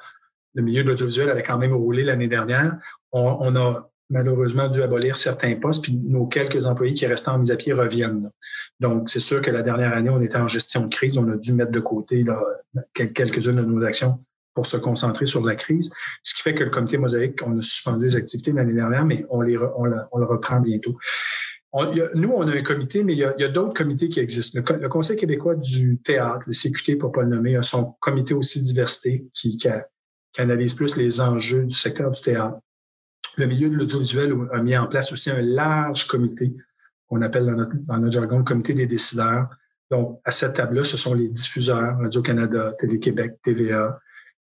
le 0.56 0.64
milieu 0.64 0.84
de 0.84 0.90
l'audiovisuel 0.90 1.30
avait 1.30 1.44
quand 1.44 1.60
même 1.60 1.74
roulé 1.74 2.04
l'année 2.04 2.28
dernière. 2.28 2.78
On, 3.12 3.56
a 3.56 3.90
malheureusement 4.10 4.68
dû 4.68 4.82
abolir 4.82 5.16
certains 5.16 5.56
postes, 5.56 5.84
puis 5.84 5.94
nos 5.94 6.26
quelques 6.26 6.66
employés 6.66 6.94
qui 6.94 7.06
restaient 7.06 7.30
en 7.30 7.38
mise 7.38 7.52
à 7.52 7.56
pied 7.56 7.72
reviennent. 7.72 8.32
Donc, 8.80 9.10
c'est 9.10 9.20
sûr 9.20 9.42
que 9.42 9.52
la 9.52 9.62
dernière 9.62 9.94
année, 9.94 10.10
on 10.10 10.22
était 10.22 10.38
en 10.38 10.48
gestion 10.48 10.86
de 10.86 10.94
crise. 10.94 11.18
On 11.18 11.32
a 11.32 11.38
dû 11.38 11.54
mettre 11.54 11.72
de 11.72 11.80
côté 11.80 12.26
quelques-unes 12.94 13.58
de 13.58 13.62
nos 13.62 13.84
actions 13.86 14.20
pour 14.56 14.66
se 14.66 14.78
concentrer 14.78 15.28
sur 15.28 15.46
la 15.46 15.56
crise. 15.56 15.92
Ce 16.24 16.34
qui 16.34 16.42
fait 16.42 16.56
que 16.56 16.64
le 16.64 16.72
comité 16.72 16.98
Mosaïque, 16.98 17.40
on 17.46 17.60
a 17.60 17.62
suspendu 17.62 18.08
les 18.08 18.16
activités 18.16 18.52
l'année 18.52 18.74
dernière, 18.74 19.06
mais 19.06 19.24
on, 19.30 19.42
les, 19.42 19.56
on 19.58 19.86
le 19.86 20.26
reprend 20.26 20.60
bientôt 20.62 20.98
nous, 21.74 22.32
on 22.32 22.48
a 22.48 22.56
un 22.56 22.62
comité, 22.62 23.04
mais 23.04 23.14
il 23.14 23.20
y 23.20 23.24
a, 23.24 23.48
d'autres 23.50 23.74
comités 23.74 24.10
qui 24.10 24.20
existent. 24.20 24.62
Le, 24.80 24.88
Conseil 24.88 25.18
québécois 25.18 25.56
du 25.56 26.00
théâtre, 26.00 26.44
le 26.48 26.54
CQT 26.54 26.96
pour 26.96 27.12
pas 27.12 27.24
le 27.24 27.30
nommer, 27.30 27.56
a 27.56 27.62
son 27.62 27.96
comité 28.00 28.34
aussi 28.34 28.62
diversité 28.62 29.28
qui, 29.34 29.58
analyse 30.38 30.76
plus 30.76 30.96
les 30.98 31.20
enjeux 31.20 31.66
du 31.66 31.74
secteur 31.74 32.12
du 32.12 32.22
théâtre. 32.22 32.60
Le 33.38 33.48
milieu 33.48 33.70
de 33.70 33.76
l'audiovisuel 33.76 34.34
a 34.54 34.62
mis 34.62 34.78
en 34.78 34.88
place 34.88 35.12
aussi 35.12 35.32
un 35.32 35.42
large 35.42 36.06
comité 36.06 36.56
qu'on 37.08 37.22
appelle 37.22 37.46
dans 37.48 37.56
notre, 37.56 37.76
dans 37.76 37.98
notre 37.98 38.14
jargon 38.14 38.38
le 38.38 38.44
comité 38.44 38.74
des 38.74 38.86
décideurs. 38.86 39.50
Donc, 39.90 40.20
à 40.26 40.32
cette 40.32 40.54
table-là, 40.54 40.84
ce 40.84 40.96
sont 40.96 41.16
les 41.16 41.30
diffuseurs, 41.30 41.98
Radio-Canada, 41.98 42.76
Télé-Québec, 42.78 43.38
TVA, 43.44 44.00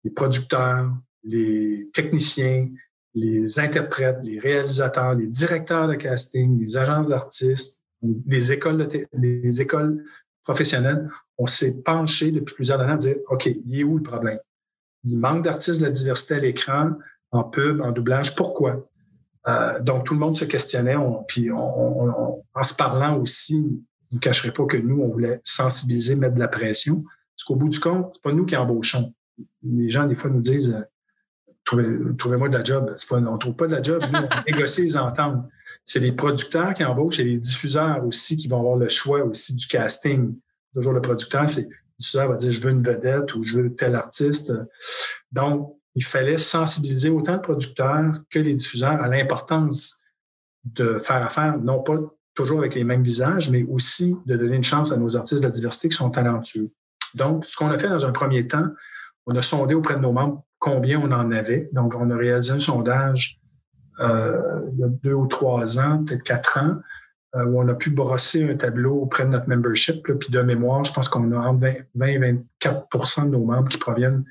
les 0.04 0.10
producteurs, 0.10 0.92
les 1.24 1.90
techniciens, 1.92 2.68
les 3.14 3.58
interprètes, 3.58 4.18
les 4.22 4.38
réalisateurs, 4.38 5.14
les 5.14 5.26
directeurs 5.26 5.88
de 5.88 5.94
casting, 5.94 6.60
les 6.60 6.76
agences 6.76 7.08
d'artistes, 7.08 7.80
les 8.26 8.52
écoles, 8.52 8.88
les 9.12 9.60
écoles 9.60 10.04
professionnelles, 10.44 11.08
on 11.38 11.46
s'est 11.46 11.74
penché 11.74 12.30
depuis 12.30 12.54
plusieurs 12.54 12.80
années 12.80 12.92
à 12.92 12.96
dire, 12.96 13.16
OK, 13.28 13.46
il 13.46 13.80
est 13.80 13.84
où 13.84 13.96
le 13.96 14.02
problème? 14.02 14.38
Il 15.04 15.18
manque 15.18 15.44
d'artistes 15.44 15.80
de 15.80 15.86
la 15.86 15.90
diversité 15.90 16.34
à 16.34 16.40
l'écran, 16.40 16.92
en 17.30 17.44
pub, 17.44 17.80
en 17.80 17.92
doublage. 17.92 18.34
Pourquoi? 18.34 18.88
Euh, 19.48 19.80
donc, 19.80 20.04
tout 20.04 20.14
le 20.14 20.20
monde 20.20 20.36
se 20.36 20.44
questionnait, 20.44 20.96
puis 21.26 21.50
en 21.50 22.62
se 22.62 22.74
parlant 22.74 23.18
aussi, 23.18 23.82
ne 24.12 24.18
cacherait 24.18 24.52
pas 24.52 24.66
que 24.66 24.76
nous, 24.76 25.00
on 25.00 25.08
voulait 25.08 25.40
sensibiliser, 25.44 26.16
mettre 26.16 26.34
de 26.34 26.40
la 26.40 26.48
pression. 26.48 27.04
Parce 27.36 27.44
qu'au 27.46 27.56
bout 27.56 27.68
du 27.68 27.80
compte, 27.80 28.10
c'est 28.14 28.22
pas 28.22 28.32
nous 28.32 28.44
qui 28.44 28.56
embauchons. 28.56 29.14
Les 29.62 29.88
gens, 29.88 30.06
des 30.06 30.14
fois, 30.14 30.30
nous 30.30 30.40
disent, 30.40 30.84
trouvez-moi 31.64 32.48
de 32.48 32.58
la 32.58 32.64
job. 32.64 32.94
on 33.10 33.20
ne 33.20 33.38
trouve 33.38 33.54
pas 33.54 33.66
de 33.66 33.72
la 33.72 33.82
job, 33.82 34.02
nous, 34.02 34.18
on 34.18 34.52
négocie 34.52 34.82
les 34.82 34.96
ententes. 34.96 35.44
C'est 35.84 36.00
les 36.00 36.12
producteurs 36.12 36.74
qui 36.74 36.84
embauchent 36.84 37.20
et 37.20 37.24
les 37.24 37.38
diffuseurs 37.38 38.04
aussi 38.04 38.36
qui 38.36 38.48
vont 38.48 38.58
avoir 38.58 38.76
le 38.76 38.88
choix 38.88 39.24
aussi 39.24 39.54
du 39.54 39.66
casting. 39.66 40.36
Toujours 40.74 40.92
le 40.92 41.00
producteur, 41.00 41.48
c'est 41.48 41.62
le 41.62 41.76
diffuseur 41.98 42.28
va 42.28 42.36
dire 42.36 42.50
je 42.50 42.60
veux 42.60 42.70
une 42.70 42.82
vedette 42.82 43.34
ou 43.34 43.44
je 43.44 43.60
veux 43.60 43.74
tel 43.74 43.94
artiste. 43.94 44.52
Donc, 45.32 45.76
il 45.94 46.04
fallait 46.04 46.38
sensibiliser 46.38 47.10
autant 47.10 47.34
le 47.34 47.40
producteur 47.40 48.12
que 48.30 48.38
les 48.38 48.54
diffuseurs 48.54 49.02
à 49.02 49.08
l'importance 49.08 50.00
de 50.64 50.98
faire 50.98 51.24
affaire, 51.24 51.58
non 51.58 51.82
pas 51.82 51.98
toujours 52.34 52.60
avec 52.60 52.74
les 52.74 52.84
mêmes 52.84 53.02
visages, 53.02 53.50
mais 53.50 53.64
aussi 53.64 54.16
de 54.26 54.36
donner 54.36 54.56
une 54.56 54.64
chance 54.64 54.92
à 54.92 54.96
nos 54.96 55.16
artistes 55.16 55.42
de 55.42 55.48
la 55.48 55.52
diversité 55.52 55.88
qui 55.88 55.96
sont 55.96 56.10
talentueux. 56.10 56.70
Donc, 57.14 57.44
ce 57.44 57.56
qu'on 57.56 57.70
a 57.70 57.78
fait 57.78 57.88
dans 57.88 58.06
un 58.06 58.12
premier 58.12 58.46
temps, 58.46 58.66
on 59.26 59.34
a 59.34 59.42
sondé 59.42 59.74
auprès 59.74 59.96
de 59.96 60.00
nos 60.00 60.12
membres 60.12 60.44
combien 60.60 61.00
on 61.00 61.10
en 61.10 61.32
avait. 61.32 61.68
Donc, 61.72 61.94
on 61.96 62.10
a 62.10 62.16
réalisé 62.16 62.52
un 62.52 62.60
sondage 62.60 63.40
euh, 63.98 64.60
il 64.72 64.78
y 64.78 64.84
a 64.84 64.88
deux 64.88 65.12
ou 65.12 65.26
trois 65.26 65.78
ans, 65.78 66.04
peut-être 66.04 66.22
quatre 66.22 66.58
ans, 66.58 66.76
euh, 67.34 67.44
où 67.44 67.60
on 67.60 67.68
a 67.68 67.74
pu 67.74 67.90
brosser 67.90 68.48
un 68.48 68.56
tableau 68.56 69.02
auprès 69.02 69.24
de 69.24 69.30
notre 69.30 69.48
membership. 69.48 70.02
puis 70.02 70.30
de 70.30 70.40
mémoire, 70.40 70.84
je 70.84 70.92
pense 70.92 71.08
qu'on 71.08 71.32
a 71.32 71.38
entre 71.38 71.66
20, 71.94 72.06
et 72.06 72.18
24% 72.60 73.26
de 73.26 73.30
nos 73.30 73.44
membres 73.44 73.68
qui 73.68 73.78
proviennent 73.78 74.24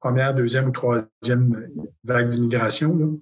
première, 0.00 0.34
deuxième 0.34 0.68
ou 0.68 0.72
troisième 0.72 1.68
vague 2.02 2.28
d'immigration. 2.28 3.20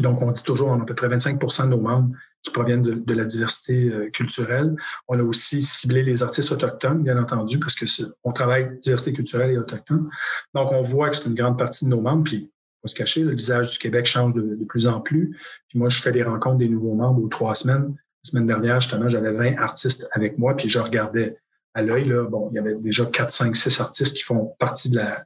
Donc, 0.00 0.20
on 0.20 0.32
dit 0.32 0.42
toujours, 0.42 0.68
on 0.68 0.80
a 0.80 0.82
à 0.82 0.84
peu 0.84 0.94
près 0.94 1.08
25% 1.08 1.64
de 1.64 1.68
nos 1.68 1.80
membres 1.80 2.14
qui 2.44 2.50
proviennent 2.50 2.82
de, 2.82 3.14
la 3.14 3.24
diversité 3.24 3.88
euh, 3.88 4.10
culturelle. 4.10 4.76
On 5.08 5.18
a 5.18 5.22
aussi 5.22 5.62
ciblé 5.62 6.02
les 6.02 6.22
artistes 6.22 6.52
autochtones, 6.52 7.02
bien 7.02 7.18
entendu, 7.18 7.58
parce 7.58 7.74
que 7.74 7.86
on 8.22 8.32
travaille 8.32 8.78
diversité 8.78 9.14
culturelle 9.14 9.50
et 9.50 9.58
autochtone. 9.58 10.10
Donc, 10.54 10.70
on 10.70 10.82
voit 10.82 11.08
que 11.08 11.16
c'est 11.16 11.28
une 11.28 11.34
grande 11.34 11.58
partie 11.58 11.86
de 11.86 11.90
nos 11.90 12.02
membres. 12.02 12.24
Puis, 12.24 12.50
on 12.84 12.86
se 12.86 12.94
cacher, 12.94 13.22
le 13.22 13.34
visage 13.34 13.72
du 13.72 13.78
Québec 13.78 14.04
change 14.04 14.34
de, 14.34 14.62
plus 14.68 14.86
en 14.86 15.00
plus. 15.00 15.36
Puis 15.68 15.78
moi, 15.78 15.88
je 15.88 16.02
fais 16.02 16.12
des 16.12 16.22
rencontres 16.22 16.58
des 16.58 16.68
nouveaux 16.68 16.94
membres 16.94 17.22
aux 17.22 17.28
trois 17.28 17.54
semaines. 17.54 17.96
La 18.24 18.30
semaine 18.30 18.46
dernière, 18.46 18.78
justement, 18.80 19.08
j'avais 19.08 19.32
20 19.32 19.56
artistes 19.56 20.06
avec 20.12 20.36
moi, 20.38 20.54
puis 20.54 20.68
je 20.68 20.78
regardais 20.78 21.38
à 21.72 21.82
l'œil, 21.82 22.04
là, 22.04 22.24
bon, 22.24 22.50
il 22.52 22.56
y 22.56 22.58
avait 22.58 22.76
déjà 22.76 23.06
4, 23.06 23.30
5, 23.30 23.56
6 23.56 23.80
artistes 23.80 24.16
qui 24.16 24.22
font 24.22 24.54
partie 24.58 24.90
de 24.90 24.96
la, 24.96 25.24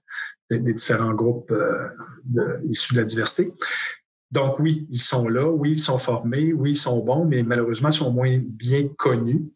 des 0.51 0.73
différents 0.73 1.12
groupes 1.12 1.51
euh, 1.51 1.89
issus 2.64 2.95
de 2.95 3.01
la 3.01 3.05
diversité. 3.05 3.53
Donc 4.31 4.59
oui, 4.59 4.87
ils 4.91 5.01
sont 5.01 5.29
là, 5.29 5.49
oui, 5.49 5.72
ils 5.72 5.79
sont 5.79 5.99
formés, 5.99 6.53
oui, 6.53 6.72
ils 6.72 6.76
sont 6.76 6.99
bons, 7.03 7.24
mais 7.24 7.43
malheureusement, 7.43 7.89
ils 7.89 7.95
sont 7.95 8.12
moins 8.12 8.39
bien 8.39 8.89
connus. 8.99 9.51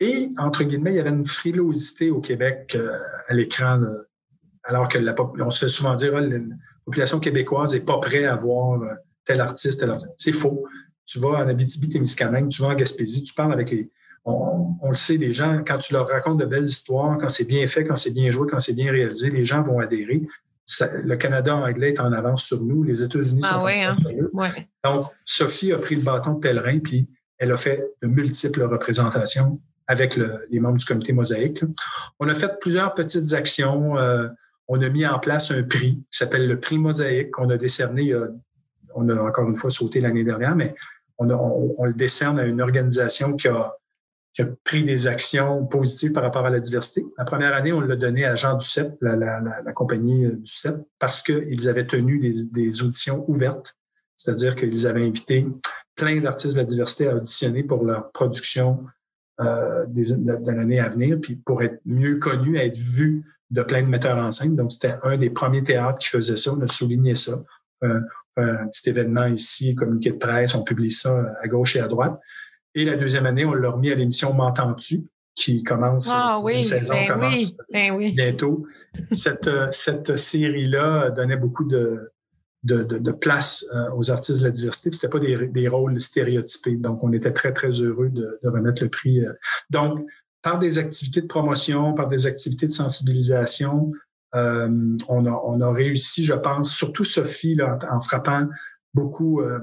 Et, 0.00 0.30
entre 0.38 0.64
guillemets, 0.64 0.92
il 0.92 0.96
y 0.96 1.00
avait 1.00 1.10
une 1.10 1.26
frilosité 1.26 2.10
au 2.10 2.20
Québec 2.20 2.74
euh, 2.74 2.98
à 3.28 3.34
l'écran, 3.34 3.80
alors 4.64 4.88
que 4.88 4.98
la, 4.98 5.14
on 5.40 5.50
se 5.50 5.58
fait 5.58 5.68
souvent 5.68 5.94
dire, 5.94 6.14
ah, 6.16 6.20
la 6.20 6.40
population 6.84 7.20
québécoise 7.20 7.74
n'est 7.74 7.80
pas 7.80 7.98
prête 7.98 8.24
à 8.24 8.34
voir 8.34 8.82
euh, 8.82 8.94
tel 9.24 9.40
artiste, 9.40 9.80
tel 9.80 9.90
artiste. 9.90 10.14
C'est 10.16 10.32
faux. 10.32 10.64
Tu 11.06 11.18
vas 11.18 11.28
en 11.28 11.48
Abitibi-Témiscamingue, 11.48 12.48
tu 12.48 12.62
vas 12.62 12.68
en 12.68 12.74
Gaspésie, 12.74 13.22
tu 13.22 13.34
parles 13.34 13.52
avec 13.52 13.70
les... 13.70 13.90
On, 14.26 14.88
le 14.88 14.94
sait, 14.94 15.18
les 15.18 15.34
gens, 15.34 15.62
quand 15.66 15.76
tu 15.76 15.92
leur 15.92 16.08
racontes 16.08 16.38
de 16.38 16.46
belles 16.46 16.64
histoires, 16.64 17.18
quand 17.18 17.28
c'est 17.28 17.44
bien 17.44 17.66
fait, 17.66 17.84
quand 17.84 17.96
c'est 17.96 18.12
bien 18.12 18.30
joué, 18.30 18.48
quand 18.50 18.58
c'est 18.58 18.72
bien 18.72 18.90
réalisé, 18.90 19.28
les 19.28 19.44
gens 19.44 19.62
vont 19.62 19.80
adhérer 19.80 20.22
le 20.80 21.16
Canada 21.16 21.56
anglais 21.56 21.90
est 21.90 22.00
en 22.00 22.12
avance 22.12 22.44
sur 22.44 22.62
nous, 22.62 22.82
les 22.82 23.02
États-Unis 23.02 23.42
ah 23.44 23.48
sont 23.48 23.54
en 23.56 23.66
avance 23.66 24.06
hein? 24.06 24.10
sur 24.10 24.12
nous. 24.12 24.30
Donc, 24.84 25.06
Sophie 25.24 25.72
a 25.72 25.78
pris 25.78 25.96
le 25.96 26.02
bâton 26.02 26.34
de 26.34 26.40
pèlerin, 26.40 26.78
puis 26.78 27.08
elle 27.38 27.52
a 27.52 27.56
fait 27.56 27.84
de 28.02 28.08
multiples 28.08 28.62
représentations 28.62 29.60
avec 29.86 30.16
les 30.16 30.60
membres 30.60 30.78
du 30.78 30.84
comité 30.84 31.12
Mosaïque. 31.12 31.62
On 32.18 32.28
a 32.28 32.34
fait 32.34 32.58
plusieurs 32.58 32.94
petites 32.94 33.34
actions. 33.34 33.98
Euh, 33.98 34.28
on 34.66 34.80
a 34.80 34.88
mis 34.88 35.06
en 35.06 35.18
place 35.18 35.50
un 35.50 35.62
prix 35.62 35.96
qui 36.10 36.18
s'appelle 36.18 36.48
le 36.48 36.58
prix 36.58 36.78
Mosaïque 36.78 37.32
qu'on 37.32 37.50
a 37.50 37.58
décerné, 37.58 38.14
on 38.94 39.08
a 39.10 39.14
encore 39.14 39.48
une 39.48 39.56
fois 39.56 39.68
sauté 39.68 40.00
l'année 40.00 40.24
dernière, 40.24 40.56
mais 40.56 40.74
on, 41.18 41.30
on, 41.30 41.84
le 41.84 41.92
décerne 41.92 42.38
à 42.38 42.46
une 42.46 42.62
organisation 42.62 43.34
qui 43.34 43.48
a 43.48 43.74
qui 44.34 44.42
a 44.42 44.46
pris 44.64 44.82
des 44.82 45.06
actions 45.06 45.64
positives 45.64 46.12
par 46.12 46.24
rapport 46.24 46.44
à 46.44 46.50
la 46.50 46.58
diversité. 46.58 47.06
La 47.16 47.24
première 47.24 47.54
année, 47.54 47.72
on 47.72 47.80
l'a 47.80 47.96
donné 47.96 48.24
à 48.24 48.34
Jean 48.34 48.56
Duceppe, 48.56 48.96
la, 49.00 49.14
la, 49.14 49.40
la, 49.40 49.72
compagnie 49.72 50.24
euh, 50.26 50.76
parce 50.98 51.22
qu'ils 51.22 51.68
avaient 51.68 51.86
tenu 51.86 52.18
des, 52.18 52.44
des 52.46 52.82
auditions 52.82 53.24
ouvertes, 53.28 53.76
c'est-à-dire 54.16 54.56
qu'ils 54.56 54.86
avaient 54.86 55.04
invité 55.04 55.46
plein 55.94 56.20
d'artistes 56.20 56.56
de 56.56 56.60
la 56.60 56.66
diversité 56.66 57.08
à 57.08 57.16
auditionner 57.16 57.62
pour 57.62 57.84
leur 57.84 58.10
production 58.10 58.84
euh, 59.40 59.84
des, 59.86 60.12
de, 60.12 60.50
l'année 60.50 60.80
à 60.80 60.88
venir, 60.88 61.18
puis 61.20 61.36
pour 61.36 61.62
être 61.62 61.80
mieux 61.84 62.16
connus, 62.16 62.56
être 62.56 62.76
vus 62.76 63.24
de 63.50 63.62
plein 63.62 63.82
de 63.82 63.88
metteurs 63.88 64.18
en 64.18 64.32
scène. 64.32 64.56
Donc, 64.56 64.72
c'était 64.72 64.96
un 65.04 65.16
des 65.16 65.30
premiers 65.30 65.62
théâtres 65.62 66.00
qui 66.00 66.08
faisait 66.08 66.36
ça. 66.36 66.52
On 66.52 66.60
a 66.60 66.66
souligné 66.66 67.14
ça. 67.14 67.34
Euh, 67.84 68.00
un 68.36 68.66
petit 68.66 68.90
événement 68.90 69.26
ici, 69.26 69.76
communiqué 69.76 70.10
de 70.10 70.18
presse, 70.18 70.56
on 70.56 70.64
publie 70.64 70.90
ça 70.90 71.36
à 71.40 71.46
gauche 71.46 71.76
et 71.76 71.80
à 71.80 71.86
droite. 71.86 72.20
Et 72.74 72.84
la 72.84 72.96
deuxième 72.96 73.26
année, 73.26 73.44
on 73.44 73.54
l'a 73.54 73.70
remis 73.70 73.90
à 73.90 73.94
l'émission 73.94 74.32
M'entends-tu, 74.34 75.06
qui 75.34 75.62
commence 75.62 76.10
ah, 76.12 76.40
oui, 76.42 76.60
une 76.60 76.64
saison 76.64 76.94
ben 76.94 77.08
commence 77.08 77.34
oui, 77.34 77.56
ben 77.72 77.92
oui. 77.92 78.12
bientôt. 78.12 78.66
Cette, 79.12 79.48
euh, 79.48 79.68
cette 79.70 80.16
série-là 80.16 81.10
donnait 81.10 81.36
beaucoup 81.36 81.64
de, 81.64 82.12
de, 82.64 82.82
de, 82.82 83.12
place 83.12 83.66
euh, 83.74 83.90
aux 83.96 84.10
artistes 84.10 84.40
de 84.40 84.46
la 84.46 84.50
diversité. 84.50 84.90
C'était 84.92 85.08
pas 85.08 85.18
des, 85.18 85.48
des, 85.48 85.68
rôles 85.68 86.00
stéréotypés. 86.00 86.76
Donc, 86.76 87.02
on 87.02 87.12
était 87.12 87.32
très, 87.32 87.52
très 87.52 87.70
heureux 87.70 88.08
de, 88.08 88.38
de 88.42 88.48
remettre 88.48 88.82
le 88.82 88.88
prix. 88.88 89.24
Euh. 89.24 89.32
Donc, 89.70 90.06
par 90.42 90.58
des 90.58 90.78
activités 90.78 91.22
de 91.22 91.26
promotion, 91.26 91.94
par 91.94 92.08
des 92.08 92.26
activités 92.26 92.66
de 92.66 92.72
sensibilisation, 92.72 93.92
euh, 94.34 94.96
on, 95.08 95.26
a, 95.26 95.42
on 95.44 95.60
a 95.60 95.72
réussi, 95.72 96.24
je 96.24 96.34
pense, 96.34 96.74
surtout 96.74 97.04
Sophie, 97.04 97.54
là, 97.54 97.78
en, 97.90 98.00
frappant 98.00 98.48
beaucoup 98.92 99.40
euh, 99.40 99.58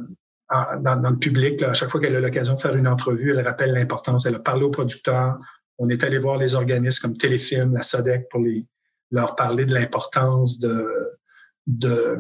dans, 0.52 1.10
le 1.10 1.18
public, 1.18 1.62
à 1.64 1.74
chaque 1.74 1.90
fois 1.90 2.02
qu'elle 2.02 2.16
a 2.16 2.20
l'occasion 2.20 2.56
de 2.56 2.60
faire 2.60 2.76
une 2.76 2.88
entrevue, 2.88 3.32
elle 3.32 3.46
rappelle 3.46 3.72
l'importance. 3.74 4.26
Elle 4.26 4.36
a 4.36 4.40
parlé 4.40 4.64
aux 4.64 4.70
producteurs. 4.70 5.40
On 5.78 5.90
est 5.90 6.04
allé 6.04 6.18
voir 6.18 6.38
les 6.38 6.56
organismes 6.56 7.02
comme 7.02 7.18
Téléfilm, 7.18 7.74
la 7.74 7.82
SODEC 7.82 8.28
pour 8.30 8.42
leur 9.12 9.36
parler 9.36 9.66
de 9.66 9.74
l'importance 9.74 10.60
de 10.60 12.18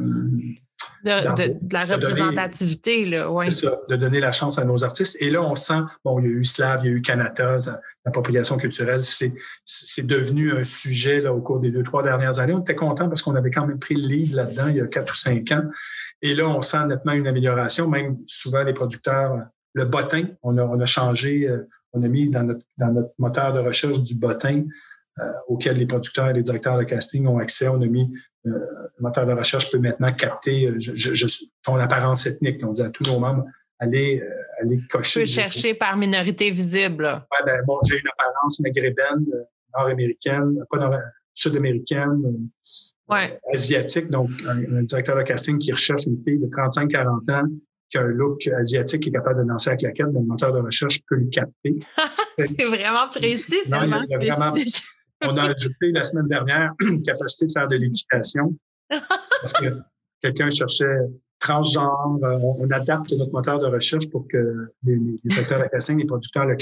de, 1.04 1.74
la 1.74 1.86
représentativité, 1.86 3.06
là, 3.06 3.32
ouais. 3.32 3.49
C'est 3.49 3.66
ça, 3.66 3.80
de 3.89 3.95
donner 3.95 4.20
la 4.20 4.32
chance 4.32 4.60
à 4.60 4.66
nos 4.66 4.84
artistes. 4.84 5.18
Et 5.20 5.30
là, 5.30 5.41
on 5.41 5.56
sent, 5.56 5.80
bon, 6.04 6.20
il 6.20 6.26
y 6.26 6.28
a 6.28 6.32
eu 6.32 6.45
Slav, 6.45 6.82
il 6.84 6.89
y 6.89 6.93
a 6.93 6.97
eu 6.97 7.02
Canada, 7.02 7.58
l'appropriation 8.06 8.58
culturelle, 8.58 9.04
c'est, 9.04 9.34
c'est 9.66 10.06
devenu 10.06 10.52
un 10.54 10.64
sujet 10.64 11.22
là, 11.22 11.34
au 11.34 11.41
cours 11.41 11.60
des 11.60 11.72
deux, 11.72 11.84
trois 11.84 12.04
dernières 12.04 12.39
années. 12.39 12.54
On 12.54 12.62
était 12.62 12.76
content 12.76 13.08
parce 13.08 13.22
qu'on 13.22 13.36
avait 13.36 13.52
quand 13.52 13.66
même 13.66 13.80
pris 13.80 13.95
le 13.95 14.08
lead 14.08 14.34
là-dedans 14.34 14.68
il 14.68 14.78
y 14.78 14.82
a 14.82 14.88
quatre 14.88 15.14
ou 15.14 15.16
cinq 15.16 15.52
ans. 15.52 15.64
Et 16.22 16.34
là, 16.36 16.47
on 16.47 16.62
sent 16.62 16.86
nettement 16.88 17.14
une 17.14 17.28
amélioration. 17.28 17.88
Même 17.88 18.18
souvent, 18.26 18.64
les 18.64 18.74
producteurs, 18.74 19.45
le 19.74 19.86
bottin, 19.86 20.26
on 20.43 20.58
a, 20.58 20.64
on 20.64 20.80
a 20.80 20.86
changé, 20.86 21.47
euh, 21.47 21.68
on 21.93 22.04
a 22.04 22.08
mis 22.08 22.30
dans 22.30 22.43
notre, 22.43 22.66
dans 22.78 22.91
notre 22.91 23.14
moteur 23.18 23.54
de 23.54 23.60
recherche 23.60 24.02
du 24.02 24.16
bottin 24.16 24.64
euh, 25.20 25.32
auquel 25.47 25.78
les 25.78 25.86
producteurs 25.86 26.30
et 26.30 26.34
les 26.34 26.43
directeurs 26.43 26.78
de 26.78 26.84
casting 26.84 27.28
ont 27.28 27.39
accès. 27.39 27.68
On 27.68 27.82
a 27.82 27.86
mis 27.86 28.12
le 28.44 28.68
moteur 29.00 29.26
de 29.26 29.34
recherche 29.34 29.72
peut 29.72 29.80
maintenant 29.80 30.12
capter 30.14 30.68
euh, 30.68 30.76
je, 30.80 31.26
ton 31.64 31.76
apparence 31.78 32.26
ethnique. 32.26 32.62
On 32.64 32.72
dit 32.72 32.82
à 32.82 32.89
tous 32.89 33.04
nos 33.04 33.20
membres, 33.20 33.46
allez, 33.80 34.22
allez 34.60 34.80
cocher. 34.89 35.24
Tu 35.24 35.28
peux 35.28 35.42
chercher 35.42 35.74
par 35.74 35.98
minorité 35.98 36.50
visible. 36.50 37.06
Ouais, 37.06 37.46
ben, 37.46 37.62
bon, 37.66 37.78
j'ai 37.88 37.96
une 37.96 38.08
apparence 38.08 38.60
maghrébine, 38.62 39.28
nord-américaine, 39.76 40.64
pas 40.70 40.78
nord 40.78 40.96
sud-américaine, 41.34 42.50
ouais. 43.10 43.39
asiatique. 43.54 44.10
Donc, 44.10 44.30
un, 44.48 44.84
directeur 44.84 45.18
de 45.18 45.24
casting 45.24 45.60
qui 45.60 45.72
recherche 45.72 46.06
une 46.08 46.18
fille 46.18 46.39
de 46.39 46.48
35-40 46.48 47.32
ans 47.32 47.48
qui 47.89 47.98
a 47.98 48.02
un 48.02 48.08
look 48.08 48.48
asiatique 48.48 49.04
qui 49.04 49.10
est 49.10 49.12
capable 49.12 49.44
de 49.44 49.48
danser 49.50 49.70
avec 49.70 49.82
la 49.82 49.92
quête, 49.92 50.08
ben, 50.08 50.22
le 50.22 50.26
moteur 50.26 50.54
de 50.54 50.60
recherche 50.60 51.00
peut 51.08 51.16
le 51.16 51.30
capter. 51.30 51.80
c'est 52.38 52.66
vraiment 52.66 53.08
précis, 53.12 53.60
c'est 53.64 53.70
vraiment 53.70 54.04
spécifique 54.04 54.84
on 55.24 55.38
a 55.38 55.43
ajouté 55.43 55.91
la 55.91 56.03
semaine 56.03 56.28
dernière 56.28 56.74
une 56.82 57.01
capacité 57.03 57.47
de 57.47 57.51
faire 57.51 57.67
de 57.67 57.76
l'équitation 57.76 58.55
parce 58.89 59.53
que 59.53 59.80
quelqu'un 60.22 60.49
cherchait 60.49 60.97
transgenre. 61.41 62.19
Euh, 62.24 62.38
on, 62.41 62.69
adapte 62.72 63.11
notre 63.11 63.34
moteur 63.34 63.59
de 63.59 63.65
recherche 63.65 64.09
pour 64.09 64.28
que 64.28 64.72
les, 64.84 65.39
acteurs 65.39 65.61
de 65.61 65.67
casting, 65.67 65.97
les 65.97 66.05
producteurs 66.05 66.45
le. 66.45 66.55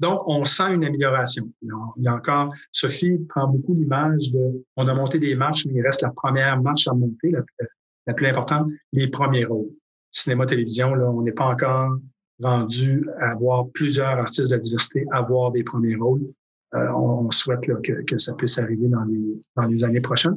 Donc, 0.00 0.22
on 0.26 0.44
sent 0.44 0.74
une 0.74 0.84
amélioration. 0.84 1.44
Il 1.62 2.02
y 2.02 2.08
a 2.08 2.14
encore, 2.14 2.52
Sophie 2.72 3.18
prend 3.28 3.46
beaucoup 3.46 3.74
l'image 3.74 4.32
de, 4.32 4.64
on 4.76 4.88
a 4.88 4.94
monté 4.94 5.20
des 5.20 5.36
marches, 5.36 5.66
mais 5.66 5.74
il 5.74 5.82
reste 5.82 6.02
la 6.02 6.10
première 6.10 6.60
marche 6.60 6.88
à 6.88 6.94
monter, 6.94 7.30
la, 7.30 7.42
la 8.08 8.14
plus 8.14 8.26
importante, 8.26 8.68
les 8.92 9.06
premiers 9.06 9.44
rôles. 9.44 9.70
Cinéma, 10.10 10.46
télévision, 10.46 10.94
là, 10.94 11.08
on 11.08 11.22
n'est 11.22 11.32
pas 11.32 11.46
encore 11.46 11.96
rendu 12.42 13.08
à 13.20 13.30
avoir 13.30 13.68
plusieurs 13.68 14.18
artistes 14.18 14.50
de 14.50 14.56
la 14.56 14.60
diversité 14.60 15.06
avoir 15.12 15.52
des 15.52 15.62
premiers 15.62 15.94
rôles. 15.94 16.32
On, 16.74 17.30
souhaite 17.30 17.60
que, 17.60 18.18
ça 18.18 18.34
puisse 18.34 18.58
arriver 18.58 18.88
dans 18.88 19.04
les, 19.68 19.84
années 19.84 20.00
prochaines. 20.00 20.36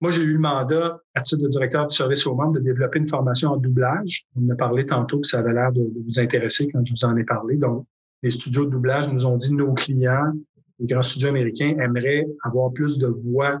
Moi, 0.00 0.10
j'ai 0.10 0.22
eu 0.22 0.32
le 0.32 0.40
mandat, 0.40 1.00
à 1.14 1.20
titre 1.20 1.42
de 1.42 1.48
directeur 1.48 1.86
du 1.86 1.94
service 1.94 2.26
aux 2.26 2.34
membres, 2.34 2.54
de 2.54 2.60
développer 2.60 2.98
une 2.98 3.06
formation 3.06 3.50
en 3.50 3.56
doublage. 3.56 4.26
On 4.34 4.44
en 4.46 4.50
a 4.50 4.56
parlé 4.56 4.84
tantôt 4.84 5.20
que 5.20 5.26
ça 5.28 5.38
avait 5.38 5.52
l'air 5.52 5.70
de, 5.70 5.80
vous 5.80 6.18
intéresser 6.18 6.68
quand 6.72 6.84
je 6.84 6.92
vous 6.92 7.04
en 7.04 7.16
ai 7.16 7.24
parlé. 7.24 7.56
Donc, 7.56 7.86
les 8.24 8.30
studios 8.30 8.64
de 8.64 8.70
doublage 8.70 9.08
nous 9.12 9.24
ont 9.26 9.36
dit 9.36 9.54
nos 9.54 9.72
clients, 9.74 10.32
les 10.80 10.86
grands 10.86 11.02
studios 11.02 11.28
américains, 11.28 11.76
aimeraient 11.78 12.26
avoir 12.42 12.72
plus 12.72 12.98
de 12.98 13.06
voix. 13.06 13.60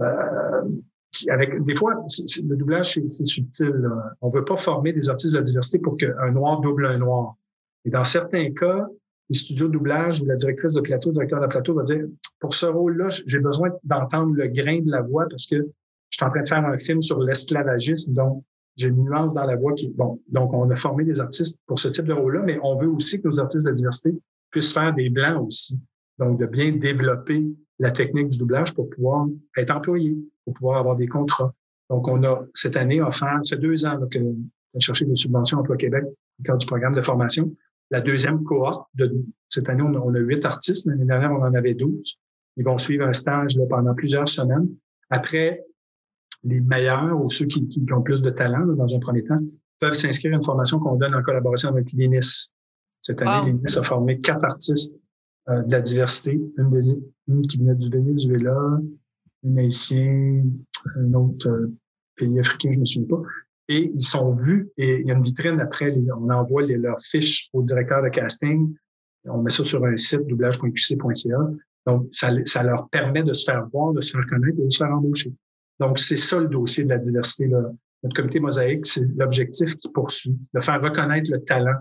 Euh, 0.00 0.62
des 1.60 1.74
fois, 1.74 1.94
le 1.94 2.56
doublage, 2.56 2.94
c'est 2.94 3.26
subtil. 3.26 3.72
On 4.22 4.30
veut 4.30 4.44
pas 4.44 4.56
former 4.56 4.94
des 4.94 5.10
artistes 5.10 5.34
de 5.34 5.38
la 5.38 5.44
diversité 5.44 5.78
pour 5.78 5.98
qu'un 5.98 6.30
noir 6.30 6.60
double 6.60 6.86
un 6.86 6.98
noir. 6.98 7.36
Et 7.84 7.90
dans 7.90 8.04
certains 8.04 8.50
cas, 8.52 8.86
les 9.32 9.38
studios 9.38 9.68
de 9.68 9.72
doublage 9.72 10.20
ou 10.20 10.26
la 10.26 10.36
directrice 10.36 10.74
de 10.74 10.80
plateau, 10.82 11.08
le 11.08 11.14
directeur 11.14 11.40
de 11.40 11.46
plateau 11.46 11.74
va 11.74 11.82
dire 11.84 12.04
pour 12.38 12.52
ce 12.52 12.66
rôle-là, 12.66 13.08
j'ai 13.26 13.38
besoin 13.38 13.70
d'entendre 13.82 14.34
le 14.34 14.46
grain 14.48 14.80
de 14.80 14.90
la 14.90 15.00
voix 15.00 15.24
parce 15.30 15.46
que 15.46 15.56
je 15.56 16.16
suis 16.16 16.24
en 16.24 16.28
train 16.28 16.42
de 16.42 16.46
faire 16.46 16.66
un 16.66 16.76
film 16.76 17.00
sur 17.00 17.18
l'esclavagisme, 17.18 18.12
donc 18.14 18.44
j'ai 18.76 18.88
une 18.88 19.04
nuance 19.04 19.32
dans 19.32 19.46
la 19.46 19.56
voix 19.56 19.72
qui 19.72 19.88
bon. 19.88 20.20
Donc, 20.28 20.52
on 20.52 20.68
a 20.70 20.76
formé 20.76 21.04
des 21.04 21.18
artistes 21.18 21.60
pour 21.66 21.78
ce 21.78 21.88
type 21.88 22.04
de 22.04 22.12
rôle-là, 22.12 22.42
mais 22.44 22.58
on 22.62 22.76
veut 22.76 22.88
aussi 22.88 23.22
que 23.22 23.28
nos 23.28 23.40
artistes 23.40 23.66
de 23.66 23.72
diversité 23.72 24.14
puissent 24.50 24.74
faire 24.74 24.94
des 24.94 25.08
blancs 25.08 25.46
aussi. 25.46 25.80
Donc, 26.18 26.38
de 26.38 26.44
bien 26.44 26.72
développer 26.72 27.46
la 27.78 27.90
technique 27.90 28.28
du 28.28 28.38
doublage 28.38 28.74
pour 28.74 28.90
pouvoir 28.90 29.26
être 29.56 29.74
employé, 29.74 30.16
pour 30.44 30.54
pouvoir 30.54 30.78
avoir 30.78 30.96
des 30.96 31.06
contrats. 31.06 31.54
Donc, 31.88 32.06
on 32.08 32.22
a 32.24 32.44
cette 32.52 32.76
année 32.76 33.00
offert, 33.00 33.40
c'est 33.42 33.60
deux 33.60 33.86
ans 33.86 33.98
que 34.10 34.18
chercher 34.78 35.06
des 35.06 35.14
subventions 35.14 35.58
Emploi 35.58 35.76
Québec 35.76 36.04
dans 36.04 36.10
le 36.38 36.44
cadre 36.44 36.58
du 36.58 36.66
programme 36.66 36.94
de 36.94 37.02
formation. 37.02 37.54
La 37.92 38.00
deuxième 38.00 38.42
cohorte 38.42 38.88
de 38.94 39.22
cette 39.50 39.68
année, 39.68 39.82
on 39.82 40.14
a 40.14 40.18
huit 40.18 40.42
artistes. 40.46 40.86
L'année 40.86 41.04
dernière, 41.04 41.30
on 41.30 41.42
en 41.42 41.52
avait 41.52 41.74
douze. 41.74 42.18
Ils 42.56 42.64
vont 42.64 42.78
suivre 42.78 43.06
un 43.06 43.12
stage 43.12 43.54
là, 43.56 43.66
pendant 43.68 43.94
plusieurs 43.94 44.28
semaines. 44.30 44.66
Après, 45.10 45.62
les 46.42 46.60
meilleurs 46.60 47.22
ou 47.22 47.28
ceux 47.28 47.44
qui, 47.44 47.68
qui 47.68 47.84
ont 47.92 48.00
plus 48.00 48.22
de 48.22 48.30
talent 48.30 48.64
dans 48.66 48.96
un 48.96 48.98
premier 48.98 49.22
temps 49.24 49.38
peuvent 49.78 49.92
s'inscrire 49.92 50.32
à 50.32 50.36
une 50.36 50.42
formation 50.42 50.78
qu'on 50.78 50.96
donne 50.96 51.14
en 51.14 51.22
collaboration 51.22 51.68
avec 51.68 51.92
l'INIS. 51.92 52.54
Cette 53.02 53.20
année, 53.20 53.52
l'INIS 53.52 53.76
a 53.76 53.82
formé 53.82 54.20
quatre 54.20 54.44
artistes 54.44 54.98
euh, 55.50 55.62
de 55.62 55.72
la 55.72 55.82
diversité. 55.82 56.40
Une, 56.56 56.70
des, 56.70 56.98
une 57.28 57.46
qui 57.46 57.58
venait 57.58 57.74
du 57.74 57.90
Venezuela, 57.90 58.80
une 59.44 59.58
haïtienne, 59.58 60.64
un 60.96 61.12
autre 61.12 61.46
euh, 61.46 61.74
pays 62.16 62.40
africain, 62.40 62.70
je 62.72 62.76
ne 62.76 62.80
me 62.80 62.84
souviens 62.86 63.08
pas. 63.18 63.22
Et 63.72 63.90
ils 63.94 64.04
sont 64.04 64.34
vus, 64.34 64.68
et 64.76 65.00
il 65.00 65.06
y 65.06 65.10
a 65.10 65.14
une 65.14 65.22
vitrine 65.22 65.58
après, 65.58 65.96
on 66.14 66.28
envoie 66.28 66.60
les, 66.60 66.76
leurs 66.76 67.00
fiches 67.00 67.48
au 67.54 67.62
directeur 67.62 68.02
de 68.02 68.10
casting. 68.10 68.74
On 69.24 69.40
met 69.40 69.48
ça 69.48 69.64
sur 69.64 69.82
un 69.86 69.96
site 69.96 70.26
doublage.qc.ca. 70.26 71.38
Donc, 71.86 72.06
ça, 72.12 72.62
leur 72.62 72.90
permet 72.90 73.22
de 73.22 73.32
se 73.32 73.50
faire 73.50 73.66
voir, 73.72 73.94
de 73.94 74.02
se 74.02 74.12
faire 74.12 74.26
connaître 74.26 74.58
et 74.60 74.64
de 74.64 74.68
se 74.68 74.76
faire 74.76 74.92
embaucher. 74.94 75.32
Donc, 75.80 75.98
c'est 75.98 76.18
ça 76.18 76.38
le 76.38 76.48
dossier 76.48 76.84
de 76.84 76.90
la 76.90 76.98
diversité. 76.98 77.46
Là. 77.46 77.62
Notre 78.02 78.14
comité 78.14 78.40
Mosaïque, 78.40 78.86
c'est 78.86 79.08
l'objectif 79.16 79.74
qui 79.76 79.88
poursuit, 79.88 80.36
de 80.52 80.60
faire 80.60 80.82
reconnaître 80.82 81.30
le 81.30 81.42
talent 81.42 81.80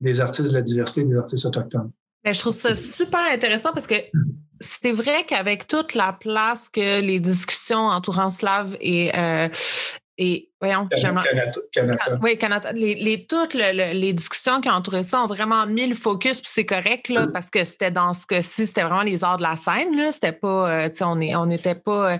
des 0.00 0.18
artistes 0.18 0.48
de 0.48 0.54
la 0.54 0.62
diversité 0.62 1.04
des 1.04 1.14
artistes 1.14 1.46
autochtones. 1.46 1.92
Ben, 2.24 2.34
je 2.34 2.40
trouve 2.40 2.52
ça 2.52 2.74
super 2.74 3.22
intéressant 3.30 3.72
parce 3.72 3.86
que 3.86 3.94
c'est 4.58 4.90
vrai 4.90 5.24
qu'avec 5.24 5.68
toute 5.68 5.94
la 5.94 6.12
place 6.12 6.68
que 6.68 7.00
les 7.00 7.20
discussions 7.20 7.86
entourant 7.86 8.28
Slav 8.28 8.76
et, 8.80 9.16
euh, 9.16 9.48
et 10.20 10.50
voyons, 10.60 10.88
Canada, 10.90 11.52
Oui, 12.20 12.36
Canada. 12.36 12.72
Les, 12.72 13.26
toutes 13.28 13.54
les 13.54 14.12
discussions 14.12 14.60
qui 14.60 14.68
ont 14.68 14.72
entouré 14.72 15.04
ça 15.04 15.22
ont 15.22 15.28
vraiment 15.28 15.64
mis 15.66 15.86
le 15.86 15.94
focus, 15.94 16.40
puis 16.40 16.50
c'est 16.52 16.66
correct, 16.66 17.08
là, 17.08 17.28
parce 17.28 17.50
que 17.50 17.64
c'était 17.64 17.92
dans 17.92 18.12
ce 18.12 18.26
cas-ci, 18.26 18.66
c'était 18.66 18.82
vraiment 18.82 19.02
les 19.02 19.22
arts 19.22 19.38
de 19.38 19.44
la 19.44 19.56
scène, 19.56 19.96
là. 19.96 20.10
C'était 20.10 20.32
pas, 20.32 20.70
euh, 20.70 20.88
tu 20.88 20.98
sais, 20.98 21.04
on 21.04 21.14
n'était 21.14 21.76
on 21.76 21.80
pas. 21.80 22.14
Euh, 22.14 22.18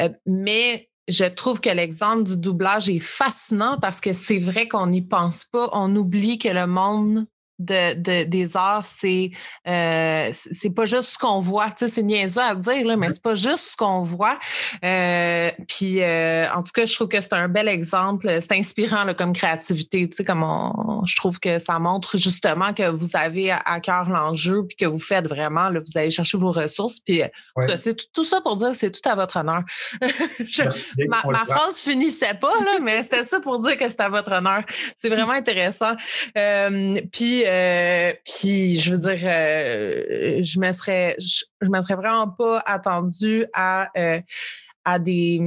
euh, 0.00 0.08
mais 0.24 0.88
je 1.06 1.26
trouve 1.26 1.60
que 1.60 1.68
l'exemple 1.68 2.24
du 2.24 2.38
doublage 2.38 2.88
est 2.88 2.98
fascinant 2.98 3.78
parce 3.78 4.00
que 4.00 4.14
c'est 4.14 4.38
vrai 4.38 4.66
qu'on 4.66 4.86
n'y 4.86 5.02
pense 5.02 5.44
pas. 5.44 5.68
On 5.72 5.94
oublie 5.94 6.38
que 6.38 6.48
le 6.48 6.66
monde 6.66 7.26
de, 7.58 7.94
de, 7.94 8.24
des 8.24 8.56
arts, 8.56 8.84
c'est 8.84 9.30
euh, 9.68 10.30
c'est 10.32 10.70
pas 10.70 10.84
juste 10.84 11.10
ce 11.10 11.18
qu'on 11.18 11.40
voit. 11.40 11.70
Tu 11.70 11.86
sais, 11.86 11.88
c'est 11.88 12.02
niaiseux 12.02 12.42
à 12.42 12.54
dire, 12.54 12.86
là, 12.86 12.96
mais 12.96 13.10
c'est 13.10 13.22
pas 13.22 13.34
juste 13.34 13.70
ce 13.70 13.76
qu'on 13.76 14.02
voit. 14.02 14.38
Euh, 14.84 15.50
puis, 15.68 16.02
euh, 16.02 16.46
en 16.52 16.62
tout 16.62 16.72
cas, 16.74 16.84
je 16.84 16.94
trouve 16.94 17.08
que 17.08 17.20
c'est 17.20 17.34
un 17.34 17.48
bel 17.48 17.68
exemple. 17.68 18.38
C'est 18.40 18.52
inspirant 18.52 19.04
là, 19.04 19.14
comme 19.14 19.32
créativité. 19.32 20.08
Tu 20.08 20.16
sais, 20.16 20.24
comme 20.24 20.44
je 21.06 21.16
trouve 21.16 21.38
que 21.38 21.58
ça 21.58 21.78
montre 21.78 22.16
justement 22.16 22.72
que 22.72 22.88
vous 22.90 23.10
avez 23.14 23.52
à, 23.52 23.80
cœur 23.80 24.08
l'enjeu 24.08 24.64
puis 24.66 24.76
que 24.76 24.86
vous 24.86 24.98
faites 24.98 25.28
vraiment, 25.28 25.68
là, 25.68 25.80
vous 25.80 25.98
allez 25.98 26.10
chercher 26.10 26.38
vos 26.38 26.52
ressources. 26.52 27.00
Puis, 27.00 27.22
c'est 27.76 28.12
tout, 28.12 28.24
ça 28.24 28.40
pour 28.40 28.56
dire 28.56 28.70
que 28.70 28.76
c'est 28.76 28.90
tout 28.90 29.08
à 29.08 29.14
votre 29.14 29.38
honneur. 29.38 29.62
ma, 31.08 31.22
ma 31.30 31.44
phrase 31.46 31.80
finissait 31.80 32.34
pas, 32.34 32.52
là, 32.64 32.78
mais 32.82 33.02
c'était 33.02 33.24
ça 33.24 33.40
pour 33.40 33.60
dire 33.60 33.76
que 33.76 33.88
c'est 33.88 34.00
à 34.00 34.08
votre 34.08 34.32
honneur. 34.32 34.62
C'est 34.98 35.08
vraiment 35.08 35.32
intéressant. 35.32 35.94
puis, 37.12 37.43
euh, 37.44 38.12
puis, 38.24 38.78
je 38.80 38.92
veux 38.92 38.98
dire, 38.98 39.18
euh, 39.24 40.42
je 40.42 40.58
me 40.58 40.72
serais, 40.72 41.16
je, 41.18 41.44
me 41.68 41.80
serais 41.80 41.94
vraiment 41.94 42.28
pas 42.28 42.62
attendue 42.66 43.46
à, 43.54 43.88
euh, 43.96 44.20
à 44.84 44.98
des 44.98 45.40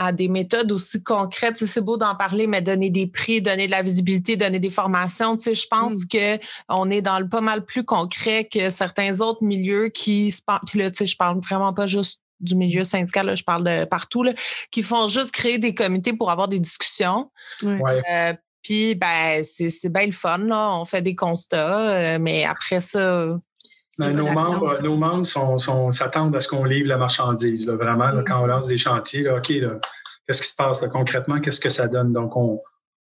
à 0.00 0.12
des 0.12 0.28
méthodes 0.28 0.70
aussi 0.70 1.02
concrètes. 1.02 1.56
c'est 1.56 1.80
beau 1.80 1.96
d'en 1.96 2.14
parler, 2.14 2.46
mais 2.46 2.62
donner 2.62 2.88
des 2.88 3.08
prix, 3.08 3.42
donner 3.42 3.66
de 3.66 3.72
la 3.72 3.82
visibilité, 3.82 4.36
donner 4.36 4.60
des 4.60 4.70
formations. 4.70 5.36
Tu 5.36 5.42
sais, 5.42 5.54
je 5.56 5.66
pense 5.66 6.04
mmh. 6.04 6.08
que 6.12 6.38
on 6.68 6.88
est 6.88 7.02
dans 7.02 7.18
le 7.18 7.28
pas 7.28 7.40
mal 7.40 7.64
plus 7.64 7.84
concret 7.84 8.44
que 8.44 8.70
certains 8.70 9.20
autres 9.20 9.42
milieux 9.42 9.88
qui 9.88 10.30
se 10.30 10.40
Puis 10.68 10.78
là, 10.78 10.88
tu 10.90 10.98
sais, 10.98 11.06
je 11.06 11.16
parle 11.16 11.40
vraiment 11.40 11.74
pas 11.74 11.88
juste 11.88 12.20
du 12.38 12.54
milieu 12.54 12.84
syndical, 12.84 13.36
je 13.36 13.42
parle 13.42 13.64
de 13.64 13.84
partout, 13.84 14.22
là, 14.22 14.32
qui 14.70 14.84
font 14.84 15.08
juste 15.08 15.32
créer 15.32 15.58
des 15.58 15.74
comités 15.74 16.12
pour 16.12 16.30
avoir 16.30 16.46
des 16.46 16.60
discussions. 16.60 17.32
Ouais. 17.64 18.38
Puis, 18.68 18.94
ben, 18.94 19.42
c'est 19.44 19.88
bien 19.88 20.04
le 20.04 20.12
fun, 20.12 20.36
là. 20.36 20.74
On 20.74 20.84
fait 20.84 21.00
des 21.00 21.16
constats, 21.16 21.88
euh, 21.88 22.18
mais 22.20 22.44
après 22.44 22.82
ça. 22.82 23.40
Ben, 23.98 24.12
nos, 24.12 24.30
membres, 24.30 24.82
nos 24.82 24.94
membres 24.94 25.24
sont, 25.24 25.90
s'attendent 25.90 26.36
à 26.36 26.40
ce 26.40 26.48
qu'on 26.48 26.64
livre 26.64 26.86
la 26.86 26.98
marchandise, 26.98 27.66
vraiment, 27.70 28.10
quand 28.26 28.42
on 28.42 28.46
lance 28.46 28.66
des 28.66 28.76
chantiers. 28.76 29.22
Là, 29.22 29.36
OK, 29.36 29.46
qu'est-ce 29.46 30.42
qui 30.42 30.48
se 30.48 30.54
passe 30.54 30.86
concrètement? 30.92 31.40
Qu'est-ce 31.40 31.60
que 31.60 31.70
ça 31.70 31.88
donne? 31.88 32.12
Donc, 32.12 32.36
on, 32.36 32.60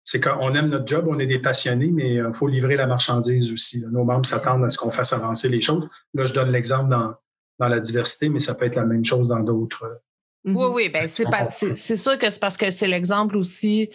c'est 0.02 0.18
qu'on 0.18 0.54
aime 0.54 0.68
notre 0.68 0.86
job, 0.86 1.04
on 1.06 1.18
est 1.18 1.26
des 1.26 1.40
passionnés, 1.40 1.90
mais 1.92 2.14
il 2.14 2.32
faut 2.32 2.48
livrer 2.48 2.76
la 2.76 2.86
marchandise 2.86 3.52
aussi. 3.52 3.84
Nos 3.92 4.04
membres 4.04 4.24
s'attendent 4.24 4.64
à 4.64 4.70
ce 4.70 4.78
qu'on 4.78 4.90
fasse 4.90 5.12
avancer 5.12 5.50
les 5.50 5.60
choses. 5.60 5.90
Là, 6.14 6.24
je 6.24 6.32
donne 6.32 6.52
l'exemple 6.52 6.88
dans, 6.88 7.12
dans 7.58 7.68
la 7.68 7.80
diversité, 7.80 8.30
mais 8.30 8.38
ça 8.38 8.54
peut 8.54 8.64
être 8.64 8.76
la 8.76 8.86
même 8.86 9.04
chose 9.04 9.28
dans 9.28 9.40
d'autres. 9.40 10.00
Oui, 10.46 10.54
mm-hmm. 10.54 10.72
oui, 10.72 10.88
ben 10.88 11.06
c'est, 11.06 11.24
pas, 11.24 11.50
c'est 11.50 11.96
sûr 11.96 12.16
que 12.16 12.30
c'est 12.30 12.40
parce 12.40 12.56
que 12.56 12.70
c'est 12.70 12.88
l'exemple 12.88 13.36
aussi 13.36 13.90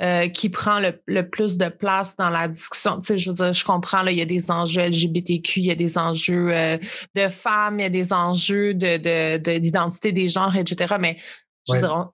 euh, 0.00 0.28
qui 0.28 0.48
prend 0.48 0.78
le, 0.78 1.22
plus 1.22 1.58
de 1.58 1.68
place 1.68 2.14
dans 2.16 2.30
la 2.30 2.46
discussion. 2.46 3.00
Tu 3.00 3.06
sais, 3.06 3.18
je 3.18 3.30
veux 3.30 3.34
dire, 3.34 3.52
je 3.52 3.64
comprends, 3.64 4.02
là, 4.02 4.12
il 4.12 4.18
y 4.18 4.22
a 4.22 4.26
des 4.26 4.48
enjeux 4.48 4.82
LGBTQ, 4.82 5.58
il 5.58 5.66
y 5.66 5.70
a 5.72 5.74
des 5.74 5.98
enjeux 5.98 6.50
euh, 6.52 6.78
de 7.16 7.28
femmes, 7.28 7.80
il 7.80 7.82
y 7.82 7.86
a 7.86 7.90
des 7.90 8.12
enjeux 8.12 8.74
de, 8.74 9.58
d'identité 9.58 10.12
des 10.12 10.28
genres, 10.28 10.54
etc. 10.54 10.94
Mais 11.00 11.18
je 11.66 11.74
veux 11.74 11.80
dire, 11.80 12.10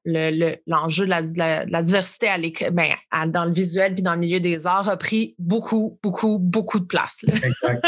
l'enjeu 0.66 1.04
de, 1.04 1.70
la, 1.70 1.82
diversité 1.82 2.28
à 2.28 2.38
ben, 2.70 2.94
dans 3.28 3.44
le 3.44 3.52
visuel 3.52 3.92
puis 3.92 4.02
dans 4.02 4.14
le 4.14 4.20
milieu 4.20 4.40
des 4.40 4.66
arts 4.66 4.88
a 4.88 4.96
pris 4.96 5.34
beaucoup, 5.38 5.98
beaucoup, 6.02 6.38
beaucoup 6.38 6.80
de 6.80 6.86
place. 6.86 7.22
Exact. 7.28 7.86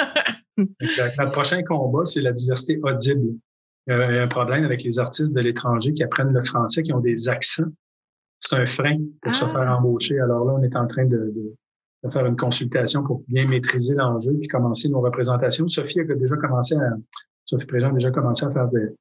exact. 0.82 1.18
Notre 1.18 1.32
prochain 1.32 1.62
combat, 1.62 2.04
c'est 2.04 2.20
la 2.20 2.32
diversité 2.32 2.78
audible. 2.82 3.30
Il 3.88 3.94
y 3.94 4.18
a 4.18 4.22
un 4.24 4.28
problème 4.28 4.66
avec 4.66 4.82
les 4.82 4.98
artistes 4.98 5.32
de 5.32 5.40
l'étranger 5.40 5.94
qui 5.94 6.02
apprennent 6.02 6.34
le 6.34 6.42
français, 6.42 6.82
qui 6.82 6.92
ont 6.92 7.00
des 7.00 7.30
accents 7.30 7.72
c'est 8.40 8.56
un 8.56 8.66
frein 8.66 8.98
pour 9.22 9.34
se 9.34 9.44
faire 9.44 9.68
ah. 9.68 9.78
embaucher. 9.78 10.18
Alors 10.20 10.44
là, 10.44 10.54
on 10.54 10.62
est 10.62 10.76
en 10.76 10.86
train 10.86 11.06
de, 11.06 11.32
faire 12.10 12.26
une 12.26 12.36
consultation 12.36 13.02
pour 13.02 13.24
bien 13.26 13.48
maîtriser 13.48 13.94
l'enjeu 13.94 14.32
puis 14.38 14.46
commencer 14.46 14.88
nos 14.88 15.00
représentations. 15.00 15.66
Sophie 15.66 16.00
a 16.00 16.04
déjà 16.04 16.36
commencé 16.36 16.76
à, 16.76 16.90
Sophie 17.44 17.66
Préjean 17.66 17.90
a 17.90 17.94
déjà 17.94 18.10
commencé 18.10 18.46
à 18.46 18.52
faire 18.52 18.68
de, 18.68 18.94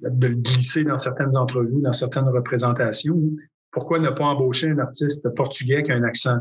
de 0.00 0.26
le 0.28 0.36
glisser 0.36 0.84
dans 0.84 0.96
certaines 0.96 1.36
entrevues, 1.36 1.80
dans 1.82 1.92
certaines 1.92 2.28
représentations. 2.28 3.20
Pourquoi 3.72 3.98
ne 3.98 4.10
pas 4.10 4.24
embaucher 4.24 4.70
un 4.70 4.78
artiste 4.78 5.28
portugais 5.34 5.82
qui 5.82 5.90
a 5.90 5.96
un 5.96 6.04
accent? 6.04 6.38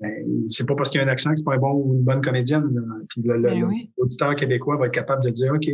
Ben, 0.00 0.24
c'est 0.46 0.66
pas 0.66 0.76
parce 0.76 0.90
qu'il 0.90 1.00
y 1.00 1.04
a 1.04 1.06
un 1.06 1.10
accent 1.10 1.30
que 1.30 1.36
c'est 1.36 1.44
pas 1.44 1.54
un 1.54 1.58
bon 1.58 1.72
ou 1.72 1.94
une 1.94 2.04
bonne 2.04 2.20
comédienne. 2.20 2.70
Puis 3.08 3.22
ben 3.22 3.42
l'auditeur 3.96 4.36
québécois 4.36 4.76
va 4.76 4.86
être 4.86 4.94
capable 4.94 5.24
de 5.24 5.30
dire, 5.30 5.52
OK, 5.52 5.68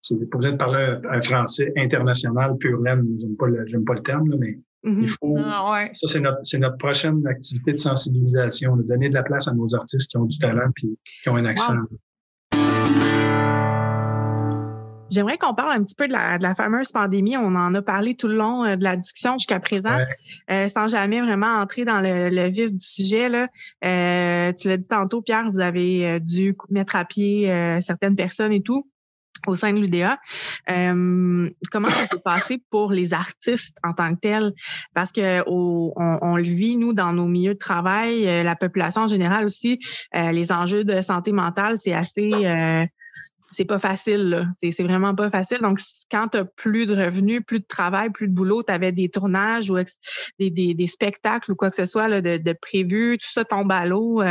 c'est 0.00 0.30
pas 0.30 0.38
besoin 0.38 0.52
de 0.52 0.56
parler 0.56 0.98
un, 1.10 1.22
français 1.22 1.72
international 1.76 2.56
pur 2.58 2.80
laine. 2.80 3.04
J'aime 3.18 3.36
pas 3.36 3.46
le, 3.46 3.66
j'aime 3.66 3.84
pas 3.84 3.94
le 3.94 4.02
terme, 4.02 4.34
mais 4.38 4.58
il 4.84 4.92
mm-hmm. 4.92 5.08
faut. 5.08 5.36
Ah, 5.38 5.88
ça, 5.92 6.06
c'est 6.06 6.20
notre, 6.20 6.38
c'est 6.42 6.58
notre 6.58 6.78
prochaine 6.78 7.26
activité 7.26 7.72
de 7.72 7.78
sensibilisation, 7.78 8.76
de 8.76 8.82
donner 8.82 9.08
de 9.08 9.14
la 9.14 9.22
place 9.22 9.48
à 9.48 9.54
nos 9.54 9.74
artistes 9.74 10.10
qui 10.10 10.16
ont 10.16 10.24
du 10.26 10.38
talent 10.38 10.70
puis 10.74 10.98
qui 11.22 11.28
ont 11.28 11.36
un 11.36 11.44
accent. 11.44 11.74
J'aimerais 15.08 15.38
qu'on 15.38 15.54
parle 15.54 15.72
un 15.72 15.84
petit 15.84 15.94
peu 15.94 16.08
de 16.08 16.12
la, 16.12 16.36
de 16.38 16.42
la, 16.42 16.54
fameuse 16.54 16.90
pandémie. 16.90 17.36
On 17.36 17.54
en 17.54 17.74
a 17.74 17.82
parlé 17.82 18.16
tout 18.16 18.28
le 18.28 18.36
long 18.36 18.64
euh, 18.64 18.76
de 18.76 18.82
la 18.82 18.96
discussion 18.96 19.38
jusqu'à 19.38 19.60
présent, 19.60 19.98
euh, 20.50 20.66
sans 20.66 20.88
jamais 20.88 21.20
vraiment 21.20 21.60
entrer 21.60 21.84
dans 21.84 21.98
le, 21.98 22.28
le 22.28 22.48
vif 22.48 22.72
du 22.72 22.82
sujet. 22.82 23.28
Là. 23.28 23.48
Euh, 23.84 24.52
tu 24.52 24.68
l'as 24.68 24.76
dit 24.76 24.86
tantôt, 24.88 25.22
Pierre, 25.22 25.50
vous 25.50 25.60
avez 25.60 26.18
dû 26.20 26.56
mettre 26.70 26.96
à 26.96 27.04
pied 27.04 27.46
certaines 27.80 28.16
personnes 28.16 28.52
et 28.52 28.62
tout 28.62 28.88
au 29.48 29.54
sein 29.54 29.72
de 29.72 29.78
l'UDA. 29.78 30.18
Euh, 30.70 31.50
comment 31.70 31.88
ça 31.88 32.06
s'est 32.06 32.20
passé 32.20 32.62
pour 32.70 32.92
les 32.92 33.12
artistes 33.12 33.76
en 33.82 33.92
tant 33.92 34.14
que 34.14 34.20
tels? 34.20 34.52
Parce 34.94 35.12
que 35.12 35.42
on, 35.46 36.36
le 36.36 36.42
vit, 36.42 36.76
nous, 36.76 36.92
dans 36.92 37.12
nos 37.12 37.26
milieux 37.26 37.54
de 37.54 37.58
travail, 37.58 38.26
euh, 38.26 38.42
la 38.42 38.56
population 38.56 39.02
en 39.02 39.06
général 39.06 39.44
aussi, 39.44 39.78
euh, 40.14 40.32
les 40.32 40.52
enjeux 40.52 40.84
de 40.84 41.00
santé 41.00 41.32
mentale, 41.32 41.76
c'est 41.78 41.92
assez... 41.92 42.30
c'est 43.56 43.64
pas 43.64 43.78
facile, 43.78 44.48
C'est 44.52 44.82
vraiment 44.82 45.14
pas 45.14 45.30
facile. 45.30 45.58
Donc, 45.58 45.78
quand 46.10 46.28
tu 46.28 46.38
plus 46.56 46.86
de 46.86 46.94
revenus, 46.94 47.42
plus 47.46 47.60
de 47.60 47.66
travail, 47.66 48.10
plus 48.10 48.28
de 48.28 48.34
boulot, 48.34 48.62
tu 48.62 48.72
avais 48.72 48.92
des 48.92 49.08
tournages 49.08 49.70
ou 49.70 49.76
des, 50.38 50.50
des, 50.50 50.86
spectacles 50.86 51.52
ou 51.52 51.54
quoi 51.54 51.70
que 51.70 51.76
ce 51.76 51.86
soit 51.86 52.08
là, 52.08 52.20
de, 52.20 52.36
de 52.36 53.16
tout 53.16 53.28
ça 53.32 53.44
tombe 53.44 53.72
à 53.72 53.86
l'eau. 53.86 54.22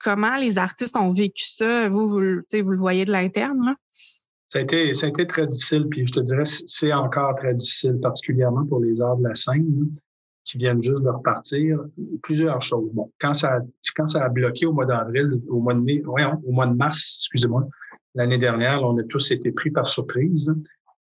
comment 0.00 0.36
les 0.36 0.58
artistes 0.58 0.96
ont 0.96 1.12
vécu 1.12 1.44
ça? 1.46 1.88
Vous, 1.88 2.08
vous, 2.08 2.18
vous 2.18 2.70
le 2.70 2.78
voyez 2.78 3.04
de 3.04 3.12
l'interne, 3.12 3.76
ça 4.54 4.60
a, 4.60 4.62
été, 4.62 4.94
ça 4.94 5.06
a 5.06 5.08
été 5.08 5.26
très 5.26 5.48
difficile, 5.48 5.88
puis 5.90 6.06
je 6.06 6.12
te 6.12 6.20
dirais, 6.20 6.44
c'est 6.44 6.92
encore 6.92 7.34
très 7.34 7.54
difficile, 7.54 7.98
particulièrement 8.00 8.64
pour 8.64 8.78
les 8.78 9.02
arts 9.02 9.16
de 9.16 9.26
la 9.26 9.34
scène 9.34 9.90
qui 10.44 10.58
viennent 10.58 10.80
juste 10.80 11.02
de 11.04 11.08
repartir. 11.08 11.78
Plusieurs 12.22 12.62
choses. 12.62 12.94
Bon, 12.94 13.10
quand 13.18 13.34
ça, 13.34 13.58
quand 13.96 14.06
ça 14.06 14.24
a 14.24 14.28
bloqué 14.28 14.66
au 14.66 14.72
mois 14.72 14.86
d'avril, 14.86 15.40
au 15.48 15.58
mois 15.58 15.74
de 15.74 15.80
mai, 15.80 16.02
au 16.06 16.52
mois 16.52 16.66
de 16.66 16.74
mars, 16.74 17.16
excusez-moi, 17.18 17.66
l'année 18.14 18.38
dernière, 18.38 18.82
on 18.82 18.96
a 18.98 19.02
tous 19.04 19.30
été 19.30 19.52
pris 19.52 19.70
par 19.70 19.88
surprise. 19.88 20.54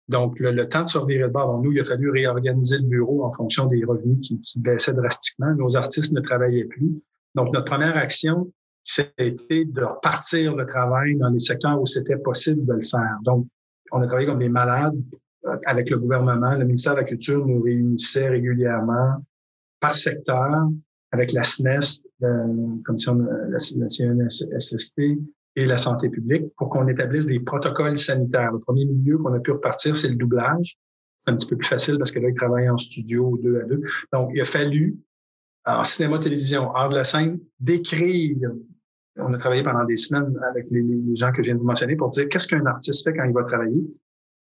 Donc, 0.08 0.38
le, 0.40 0.68
temps 0.68 0.82
de 0.82 0.88
survivre 0.88 1.28
de 1.28 1.32
bord, 1.32 1.60
nous, 1.62 1.72
il 1.72 1.80
a 1.80 1.84
fallu 1.84 2.10
réorganiser 2.10 2.78
le 2.78 2.84
bureau 2.84 3.24
en 3.24 3.32
fonction 3.32 3.66
des 3.66 3.84
revenus 3.84 4.20
qui, 4.20 4.58
baissaient 4.58 4.92
drastiquement. 4.92 5.54
Nos 5.54 5.76
artistes 5.76 6.12
ne 6.12 6.20
travaillaient 6.20 6.64
plus. 6.64 7.00
Donc, 7.34 7.52
notre 7.52 7.66
première 7.66 7.96
action, 7.96 8.52
c'était 8.82 9.64
de 9.64 9.84
repartir 9.84 10.54
le 10.56 10.66
travail 10.66 11.16
dans 11.16 11.28
les 11.28 11.38
secteurs 11.38 11.80
où 11.80 11.86
c'était 11.86 12.16
possible 12.16 12.66
de 12.66 12.74
le 12.74 12.82
faire. 12.82 13.18
Donc, 13.22 13.46
on 13.92 14.02
a 14.02 14.06
travaillé 14.06 14.26
comme 14.26 14.40
des 14.40 14.48
malades 14.48 15.00
euh, 15.46 15.56
avec 15.66 15.88
le 15.88 15.98
gouvernement. 15.98 16.54
Le 16.54 16.64
ministère 16.64 16.94
de 16.94 17.00
la 17.00 17.04
Culture 17.04 17.46
nous 17.46 17.62
réunissait 17.62 18.28
régulièrement 18.28 19.16
par 19.80 19.92
secteur 19.92 20.68
avec 21.12 21.32
la 21.32 21.42
SNES, 21.42 22.08
la 22.20 22.44
commission 22.84 23.14
de 23.14 23.26
la, 23.50 23.58
CNSST 23.58 25.00
et 25.56 25.66
la 25.66 25.76
santé 25.76 26.08
publique 26.08 26.44
pour 26.56 26.70
qu'on 26.70 26.88
établisse 26.88 27.26
des 27.26 27.40
protocoles 27.40 27.98
sanitaires. 27.98 28.52
Le 28.52 28.58
premier 28.58 28.84
milieu 28.84 29.18
qu'on 29.18 29.34
a 29.34 29.40
pu 29.40 29.52
repartir, 29.52 29.96
c'est 29.96 30.08
le 30.08 30.16
doublage. 30.16 30.78
C'est 31.18 31.30
un 31.30 31.36
petit 31.36 31.46
peu 31.46 31.56
plus 31.56 31.68
facile 31.68 31.98
parce 31.98 32.10
que 32.10 32.18
là, 32.18 32.28
ils 32.30 32.34
travaillent 32.34 32.70
en 32.70 32.78
studio 32.78 33.38
deux 33.42 33.60
à 33.60 33.64
deux. 33.64 33.82
Donc, 34.12 34.30
il 34.34 34.40
a 34.40 34.44
fallu, 34.44 34.96
en 35.66 35.84
cinéma, 35.84 36.18
télévision, 36.18 36.74
art 36.74 36.88
de 36.88 36.96
la 36.96 37.04
scène, 37.04 37.38
décrire 37.60 38.50
on 39.16 39.32
a 39.34 39.38
travaillé 39.38 39.62
pendant 39.62 39.84
des 39.84 39.96
semaines 39.96 40.38
avec 40.50 40.66
les, 40.70 41.16
gens 41.16 41.32
que 41.32 41.42
je 41.42 41.48
viens 41.48 41.54
de 41.54 41.60
vous 41.60 41.66
mentionner 41.66 41.96
pour 41.96 42.08
dire 42.08 42.28
qu'est-ce 42.28 42.48
qu'un 42.48 42.64
artiste 42.66 43.04
fait 43.04 43.14
quand 43.14 43.24
il 43.24 43.32
va 43.32 43.44
travailler 43.44 43.82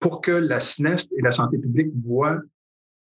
pour 0.00 0.20
que 0.20 0.32
la 0.32 0.60
SNES 0.60 1.12
et 1.16 1.22
la 1.22 1.30
santé 1.30 1.58
publique 1.58 1.88
voient 2.00 2.38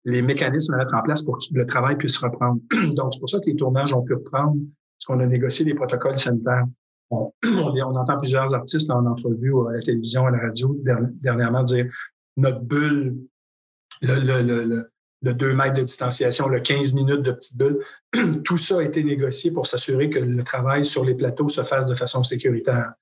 les 0.06 0.22
mécanismes 0.22 0.74
à 0.76 0.78
mettre 0.78 0.94
en 0.94 1.02
place 1.02 1.24
pour 1.24 1.38
que 1.38 1.46
le 1.54 1.66
travail 1.66 1.98
puisse 1.98 2.18
reprendre. 2.18 2.62
Donc, 2.94 3.14
c'est 3.14 3.20
pour 3.20 3.30
ça 3.30 3.40
que 3.40 3.50
les 3.50 3.56
tournages 3.56 3.94
ont 3.94 4.04
pu 4.04 4.14
reprendre, 4.14 4.56
parce 4.56 5.06
qu'on 5.08 5.20
a 5.20 5.26
négocié 5.26 5.66
des 5.66 5.74
protocoles 5.74 6.18
sanitaires. 6.18 6.66
On, 7.12 7.96
entend 7.96 8.18
plusieurs 8.20 8.54
artistes 8.54 8.90
en 8.92 9.06
entrevue 9.06 9.54
à 9.70 9.74
la 9.74 9.80
télévision, 9.80 10.26
à 10.26 10.32
la 10.32 10.40
radio 10.40 10.76
dernièrement 11.22 11.64
dire 11.64 11.86
notre 12.38 12.62
bulle, 12.62 13.18
le, 14.02 14.20
le, 14.20 14.64
le, 14.66 14.90
le 15.22 15.34
2 15.34 15.54
mètres 15.54 15.74
de 15.74 15.82
distanciation, 15.82 16.48
le 16.48 16.60
15 16.60 16.94
minutes 16.94 17.22
de 17.22 17.32
petite 17.32 17.58
bulle. 17.58 17.80
Tout 18.44 18.58
ça 18.58 18.80
a 18.80 18.84
été 18.84 19.04
négocié 19.04 19.52
pour 19.52 19.66
s'assurer 19.66 20.10
que 20.10 20.20
le 20.20 20.44
travail 20.44 20.86
sur 20.86 21.04
les 21.04 21.16
plateaux 21.16 21.50
se 21.50 21.62
fasse 21.62 21.88
de 21.88 21.96
façon 21.96 22.24
sécuritaire. 22.24 22.94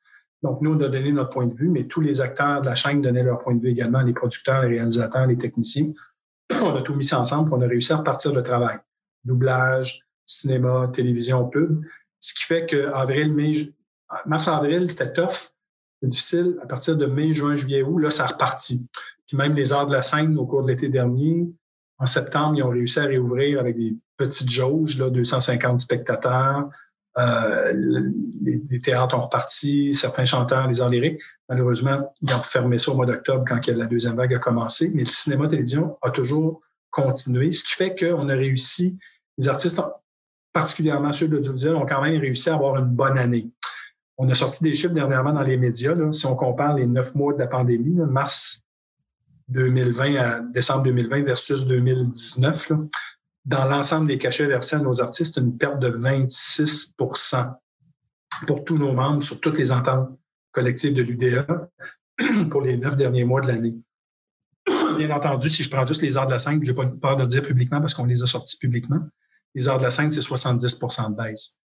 Donc, 0.41 0.62
nous, 0.62 0.74
on 0.74 0.80
a 0.82 0.89
donné 0.89 1.12
notre 1.12 1.30
point 1.30 1.47
de 1.47 1.54
vue, 1.54 1.70
mais 1.70 1.86
tous 1.86 2.01
les 2.01 2.22
acteurs 2.22 2.62
de 2.62 2.66
la 2.66 2.76
chaîne 2.76 3.01
donnaient 3.01 3.24
leur 3.24 3.39
point 3.39 3.56
de 3.56 3.62
vue 3.62 3.72
également, 3.72 4.01
les 4.01 4.14
producteurs, 4.14 4.62
les 4.64 4.78
réalisateurs, 4.78 5.26
les 5.26 5.38
techniciens. 5.38 5.91
On 6.62 6.76
a 6.76 6.82
tout 6.82 6.95
mis 6.95 7.14
ensemble, 7.14 7.54
on 7.54 7.62
a 7.62 7.68
réussi 7.68 7.93
à 7.93 7.97
repartir 7.97 8.34
le 8.34 8.43
travail. 8.43 8.78
Doublage, 9.24 10.01
cinéma, 10.26 10.89
télévision, 10.93 11.47
pub. 11.47 11.82
Ce 12.20 12.34
qui 12.34 12.43
fait 12.43 12.66
que 12.66 12.91
avril, 12.93 13.34
mai, 13.34 13.74
mars-avril, 14.26 14.89
c'était 14.89 15.14
tough, 15.14 15.51
c'était 15.95 16.09
difficile. 16.09 16.57
À 16.61 16.66
partir 16.66 16.97
de 16.97 17.05
mai, 17.05 17.34
juin, 17.34 17.55
juillet, 17.55 17.84
août, 17.84 17.99
là, 17.99 18.09
ça 18.09 18.26
a 18.26 18.28
reparti. 18.28 18.86
Puis 19.28 19.38
même 19.38 19.55
les 19.55 19.74
heures 19.74 19.88
de 19.88 19.93
la 19.93 20.01
scène 20.01 20.38
au 20.38 20.45
cours 20.45 20.64
de 20.64 20.72
l'été 20.72 20.89
dernier, 20.89 21.47
en 21.99 22.05
septembre, 22.05 22.55
ils 22.57 22.64
ont 22.64 22.70
réussi 22.70 22.99
à 22.99 23.03
réouvrir 23.03 23.59
avec 23.59 23.78
des 23.78 23.95
petites 24.18 24.49
jauges, 24.49 24.97
là, 24.97 25.09
250 25.09 25.80
spectateurs. 25.80 26.70
Euh, 27.18 27.74
les, 28.41 28.82
théâtres 28.82 29.16
ont 29.16 29.22
reparti, 29.22 29.93
certains 29.93 30.26
chanteurs, 30.26 30.68
les 30.68 30.82
arts 30.82 30.89
lyriques. 30.89 31.22
Malheureusement, 31.47 32.14
ils 32.22 32.34
ont 32.34 32.39
fermé 32.39 32.78
ça 32.78 32.91
au 32.91 32.95
mois 32.95 33.05
d'octobre 33.05 33.45
quand 33.47 33.66
la 33.68 33.86
deuxième 33.86 34.16
vague 34.16 34.34
a 34.34 34.39
commencé, 34.39 34.91
mais 34.93 35.03
le 35.03 35.09
cinéma-télévision 35.09 35.97
a 36.01 36.09
toujours 36.09 36.61
continué, 36.89 37.51
ce 37.51 37.64
qui 37.64 37.74
fait 37.74 37.95
qu'on 37.95 38.30
a 38.30 38.34
réussi, 38.34 38.97
les 39.38 39.49
artistes, 39.49 39.82
particulièrement 40.51 41.11
ceux 41.11 41.28
de 41.28 41.34
l'audiovisuel, 41.34 41.76
ont 41.76 41.86
quand 41.86 42.01
même 42.01 42.20
réussi 42.20 42.49
à 42.49 42.55
avoir 42.55 42.78
une 42.78 42.86
bonne 42.89 43.18
année. 43.18 43.49
On 44.18 44.30
a 44.30 44.36
sorti 44.36 44.64
des 44.64 44.74
chiffres 44.74 44.93
dernièrement 44.93 45.34
dans 45.34 45.41
les 45.41 45.57
médias. 45.57 45.95
Là, 45.95 46.11
si 46.11 46.26
on 46.26 46.36
compare 46.36 46.76
les 46.76 46.86
neuf 46.86 47.16
mois 47.16 47.34
de 47.34 47.39
la 47.39 47.47
pandémie, 47.47 47.95
mars 47.95 48.64
2020 49.49 50.16
à 50.16 50.39
décembre 50.39 50.84
2020 50.84 51.24
versus 51.24 51.66
2019, 51.66 52.72
dans 53.45 53.66
l'ensemble 53.66 54.07
des 54.07 54.18
cachets 54.18 54.45
versés 54.45 54.78
à 54.78 54.80
nos 54.80 55.01
artistes, 55.01 55.38
une 55.38 55.57
perte 55.57 55.80
de 55.80 55.89
26% 55.89 57.55
pour 58.47 58.64
tous 58.64 58.78
nos 58.78 58.93
membres 58.93 59.22
sur 59.22 59.39
toutes 59.41 59.57
les 59.57 59.72
ententes 59.72 60.09
collectives 60.51 60.93
de 60.93 61.01
l'UDA 61.01 61.45
pour 62.49 62.61
les 62.61 62.78
neuf 62.78 62.95
derniers 62.95 63.26
mois 63.26 63.41
de 63.41 63.47
l'année. 63.47 63.76
Bien 64.97 65.11
entendu, 65.11 65.49
si 65.49 65.64
je 65.64 65.70
prends 65.70 65.86
juste 65.86 66.01
les 66.01 66.18
heures 66.18 66.28
de 66.28 66.32
la 66.32 66.38
scène, 66.38 66.59
je 66.64 66.72
n'ai 66.72 66.76
pas 66.76 66.86
peur 66.86 67.18
de 67.18 67.24
le 67.24 67.28
dire 67.28 67.41
publiquement 67.41 67.80
parce 67.80 67.93
qu'on 67.93 68.05
les 68.05 68.24
a 68.24 68.28
sortis 68.28 68.57
publiquement, 68.57 69.01
les 69.55 69.68
heures 69.68 69.78
de 69.78 69.84
la 69.84 69.91
scène, 69.91 70.11
c'est 70.11 70.22
70% 70.22 71.11
de 71.11 71.16
baisse. 71.16 71.59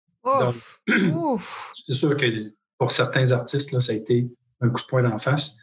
c'est 1.85 1.93
sûr 1.93 2.15
que 2.15 2.53
pour 2.77 2.91
certains 2.91 3.31
artistes, 3.31 3.71
là, 3.71 3.81
ça 3.81 3.93
a 3.93 3.95
été 3.95 4.27
un 4.61 4.69
coup 4.69 4.81
de 4.81 4.87
poing 4.87 5.03
d'en 5.03 5.17
face. 5.17 5.57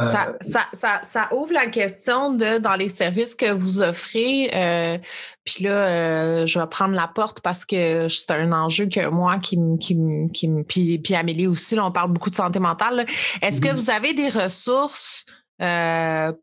Euh, 0.00 0.04
ça, 0.40 0.66
ça, 0.72 1.00
ça, 1.04 1.28
ouvre 1.32 1.52
la 1.52 1.66
question 1.66 2.32
de 2.32 2.58
dans 2.58 2.76
les 2.76 2.88
services 2.88 3.34
que 3.34 3.52
vous 3.52 3.82
offrez. 3.82 4.50
Euh, 4.54 4.98
puis 5.44 5.64
là, 5.64 5.70
euh, 5.70 6.46
je 6.46 6.58
vais 6.58 6.66
prendre 6.66 6.94
la 6.94 7.08
porte 7.08 7.40
parce 7.40 7.64
que 7.64 8.08
c'est 8.08 8.30
un 8.30 8.52
enjeu 8.52 8.86
que 8.86 9.06
moi 9.08 9.38
qui 9.38 9.58
me 9.58 9.76
qui 9.76 9.96
qui 10.32 10.48
puis, 10.66 10.98
puis 10.98 11.14
Amélie 11.14 11.46
aussi, 11.46 11.74
là, 11.74 11.84
on 11.84 11.92
parle 11.92 12.12
beaucoup 12.12 12.30
de 12.30 12.34
santé 12.34 12.58
mentale. 12.58 13.06
Est-ce 13.42 13.60
que 13.60 13.72
vous 13.74 13.90
avez 13.90 14.14
des 14.14 14.28
ressources 14.28 15.24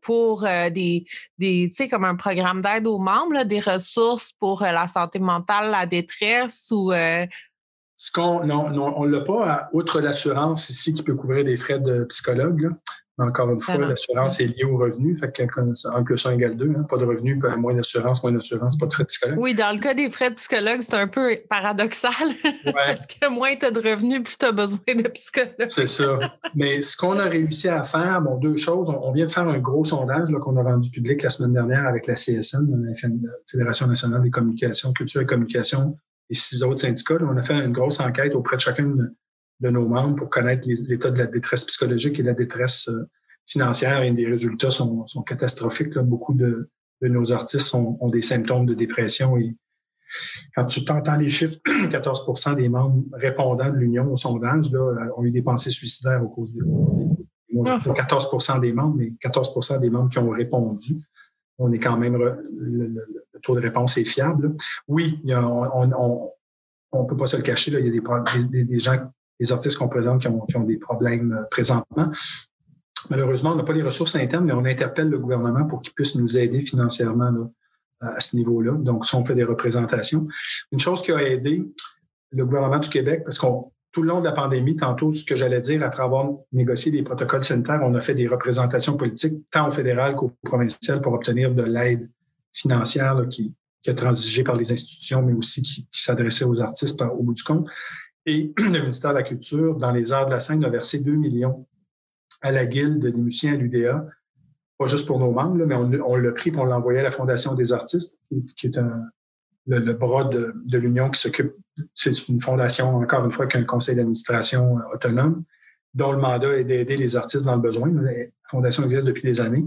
pour 0.02 0.42
des, 0.42 1.04
des 1.38 1.68
tu 1.68 1.74
sais, 1.74 1.88
comme 1.88 2.04
un 2.04 2.16
programme 2.16 2.62
d'aide 2.62 2.86
aux 2.86 2.98
membres, 2.98 3.44
des 3.44 3.60
ressources 3.60 4.32
pour 4.32 4.62
la 4.62 4.88
santé 4.88 5.18
mentale, 5.18 5.70
la 5.70 5.86
détresse 5.86 6.68
ou 6.72 6.92
ce 7.96 8.10
qu'on 8.12 8.48
on 8.50 9.04
l'a 9.04 9.20
pas, 9.20 9.68
outre 9.72 10.00
l'assurance 10.00 10.70
ici 10.70 10.94
qui 10.94 11.02
peut 11.02 11.14
couvrir 11.14 11.44
des 11.44 11.56
frais 11.56 11.78
de 11.78 12.04
psychologue. 12.04 12.62
Là. 12.62 12.70
Encore 13.16 13.48
une 13.50 13.60
fois, 13.60 13.76
l'assurance 13.76 14.40
est 14.40 14.46
liée 14.46 14.64
au 14.64 14.76
revenu. 14.76 15.16
Fait 15.16 15.30
que 15.30 15.42
1 15.44 16.02
plus 16.02 16.26
1 16.26 16.32
égale 16.32 16.56
2. 16.56 16.74
Hein. 16.76 16.82
Pas 16.88 16.96
de 16.96 17.04
revenu, 17.04 17.40
moins 17.58 17.72
d'assurance, 17.72 18.24
moins 18.24 18.32
d'assurance, 18.32 18.76
pas 18.76 18.86
de 18.86 18.92
frais 18.92 19.04
de 19.04 19.08
psychologue. 19.08 19.38
Oui, 19.38 19.54
dans 19.54 19.72
le 19.72 19.78
cas 19.78 19.94
des 19.94 20.10
frais 20.10 20.30
de 20.30 20.34
psychologue, 20.34 20.80
c'est 20.80 20.94
un 20.94 21.06
peu 21.06 21.36
paradoxal. 21.48 22.12
Parce 22.64 23.06
que 23.06 23.28
moins 23.28 23.54
tu 23.54 23.66
as 23.66 23.70
de 23.70 23.78
revenus, 23.78 24.20
plus 24.24 24.36
tu 24.36 24.44
as 24.44 24.50
besoin 24.50 24.80
de 24.88 25.08
psychologue. 25.08 25.68
c'est 25.68 25.86
ça. 25.86 26.18
Mais 26.56 26.82
ce 26.82 26.96
qu'on 26.96 27.16
a 27.20 27.26
réussi 27.26 27.68
à 27.68 27.84
faire, 27.84 28.20
bon, 28.20 28.36
deux 28.38 28.56
choses. 28.56 28.90
On, 28.90 29.12
vient 29.12 29.26
de 29.26 29.30
faire 29.30 29.46
un 29.46 29.58
gros 29.58 29.84
sondage 29.84 30.28
qu'on 30.42 30.56
a 30.56 30.62
rendu 30.64 30.90
public 30.90 31.22
la 31.22 31.30
semaine 31.30 31.52
dernière 31.52 31.86
avec 31.86 32.08
la 32.08 32.14
CSN, 32.14 32.66
la 32.68 32.94
Fédération 33.46 33.86
nationale 33.86 34.22
des 34.22 34.30
communications, 34.30 34.92
culture 34.92 35.20
et 35.20 35.26
communication, 35.26 35.96
et 36.30 36.34
six 36.34 36.62
autres 36.62 36.80
syndicats. 36.80 37.18
On 37.20 37.36
a 37.36 37.42
fait 37.42 37.54
une 37.54 37.72
grosse 37.72 38.00
enquête 38.00 38.34
auprès 38.34 38.56
de 38.56 38.60
chacune 38.60 39.14
de 39.60 39.70
nos 39.70 39.86
membres 39.86 40.16
pour 40.16 40.30
connaître 40.30 40.66
l'état 40.88 41.10
de 41.10 41.18
la 41.18 41.26
détresse 41.26 41.64
psychologique 41.64 42.18
et 42.18 42.22
la 42.22 42.34
détresse 42.34 42.88
euh, 42.88 43.08
financière 43.46 44.02
et 44.02 44.10
les 44.10 44.26
résultats 44.26 44.70
sont, 44.70 45.04
catastrophiques. 45.26 45.98
Beaucoup 45.98 46.34
de, 46.34 46.68
nos 47.02 47.32
artistes 47.32 47.74
ont, 47.74 48.08
des 48.08 48.22
symptômes 48.22 48.66
de 48.66 48.74
dépression 48.74 49.36
et 49.36 49.54
quand 50.54 50.66
tu 50.66 50.84
t'entends 50.84 51.16
les 51.16 51.28
chiffres, 51.30 51.58
14% 51.66 52.54
des 52.56 52.68
membres 52.68 53.04
répondant 53.12 53.70
de 53.70 53.76
l'Union 53.78 54.10
au 54.10 54.16
sondage 54.16 54.70
là, 54.70 55.08
ont 55.16 55.24
eu 55.24 55.30
des 55.30 55.42
pensées 55.42 55.70
suicidaires 55.70 56.22
au 56.22 56.28
cause 56.28 56.54
des 56.54 56.60
14% 57.54 58.60
des 58.60 58.72
membres, 58.72 58.96
mais 58.96 59.12
14% 59.22 59.80
des 59.80 59.90
membres 59.90 60.10
qui 60.10 60.18
ont 60.18 60.30
répondu. 60.30 60.96
On 61.58 61.72
est 61.72 61.78
quand 61.78 61.96
même, 61.96 62.16
le, 62.16 63.23
taux 63.44 63.54
de 63.54 63.60
réponse 63.60 63.98
est 63.98 64.04
fiable. 64.04 64.56
Oui, 64.88 65.20
on 65.26 65.86
ne 65.86 67.06
peut 67.06 67.16
pas 67.16 67.26
se 67.26 67.36
le 67.36 67.42
cacher, 67.42 67.72
il 67.72 67.84
y 67.84 67.88
a 67.88 68.48
des, 68.48 68.64
des 68.64 68.78
gens 68.78 68.98
les 69.40 69.52
artistes 69.52 69.76
qu'on 69.78 69.88
présente 69.88 70.20
qui 70.20 70.28
ont, 70.28 70.64
des 70.64 70.76
problèmes 70.76 71.32
euh, 71.32 71.42
présentement. 71.50 72.10
Malheureusement, 73.10 73.52
on 73.52 73.56
n'a 73.56 73.64
pas 73.64 73.72
les 73.72 73.82
ressources 73.82 74.16
internes, 74.16 74.44
mais 74.44 74.52
on 74.52 74.64
interpelle 74.64 75.08
le 75.08 75.18
gouvernement 75.18 75.66
pour 75.66 75.82
qu'il 75.82 75.92
puisse 75.92 76.14
nous 76.14 76.38
aider 76.38 76.60
financièrement 76.62 77.50
à 78.00 78.20
ce 78.20 78.36
niveau-là. 78.36 78.72
Donc, 78.72 79.04
si 79.04 79.14
on 79.14 79.24
fait 79.24 79.34
des 79.34 79.44
représentations. 79.44 80.26
Une 80.72 80.78
chose 80.78 81.02
qui 81.02 81.12
a 81.12 81.22
aidé 81.22 81.66
le 82.30 82.46
gouvernement 82.46 82.78
du 82.78 82.88
Québec, 82.88 83.22
parce 83.24 83.38
qu'on 83.38 83.70
tout 83.92 84.02
le 84.02 84.08
long 84.08 84.20
de 84.20 84.24
la 84.24 84.32
pandémie, 84.32 84.74
tantôt, 84.74 85.12
ce 85.12 85.24
que 85.24 85.36
j'allais 85.36 85.60
dire, 85.60 85.82
après 85.84 86.02
avoir 86.02 86.28
négocié 86.52 86.90
des 86.90 87.02
protocoles 87.02 87.44
sanitaires, 87.44 87.80
on 87.84 87.94
a 87.94 88.00
fait 88.00 88.14
des 88.14 88.26
représentations 88.26 88.96
politiques, 88.96 89.38
tant 89.52 89.68
au 89.68 89.70
fédéral 89.70 90.16
qu'au 90.16 90.32
provincial, 90.42 91.00
pour 91.00 91.12
obtenir 91.12 91.54
de 91.54 91.62
l'aide 91.62 92.10
financière 92.54 93.26
qui, 93.28 93.54
qui, 93.82 93.90
a 93.90 93.94
transigé 93.94 94.42
par 94.44 94.56
les 94.56 94.72
institutions, 94.72 95.22
mais 95.22 95.34
aussi 95.34 95.62
qui, 95.62 95.86
s'adressait 95.92 96.44
aux 96.44 96.60
artistes 96.62 97.02
au 97.02 97.22
bout 97.22 97.34
du 97.34 97.42
compte. 97.42 97.66
Et 98.26 98.54
le 98.58 98.80
ministère 98.80 99.10
de 99.10 99.16
la 99.16 99.22
Culture, 99.22 99.76
dans 99.76 99.90
les 99.90 100.12
arts 100.12 100.26
de 100.26 100.30
la 100.30 100.40
scène, 100.40 100.64
a 100.64 100.70
versé 100.70 101.00
2 101.00 101.12
millions 101.12 101.66
à 102.40 102.52
la 102.52 102.66
Guilde 102.66 103.00
des 103.00 103.12
musiciens 103.12 103.54
à 103.54 103.56
l'UDA, 103.56 104.06
pas 104.78 104.86
juste 104.86 105.06
pour 105.06 105.18
nos 105.18 105.30
membres, 105.30 105.64
mais 105.64 105.74
on, 105.74 106.16
l'a 106.16 106.32
pris 106.32 106.50
pour 106.50 106.62
on 106.62 106.66
l'a 106.66 106.76
envoyé 106.76 107.00
à 107.00 107.02
la 107.02 107.10
Fondation 107.10 107.54
des 107.54 107.72
artistes, 107.72 108.18
qui, 108.56 108.66
est 108.66 108.78
le, 109.66 109.92
bras 109.94 110.24
de, 110.24 110.78
l'Union 110.78 111.10
qui 111.10 111.20
s'occupe, 111.20 111.54
c'est 111.94 112.28
une 112.28 112.40
fondation, 112.40 112.96
encore 112.96 113.24
une 113.24 113.32
fois, 113.32 113.46
qu'un 113.46 113.64
conseil 113.64 113.96
d'administration 113.96 114.78
autonome, 114.92 115.44
dont 115.94 116.12
le 116.12 116.18
mandat 116.18 116.56
est 116.58 116.64
d'aider 116.64 116.96
les 116.96 117.16
artistes 117.16 117.46
dans 117.46 117.54
le 117.54 117.62
besoin. 117.62 117.90
La 117.90 118.12
fondation 118.50 118.82
existe 118.82 119.06
depuis 119.06 119.22
des 119.22 119.40
années. 119.40 119.64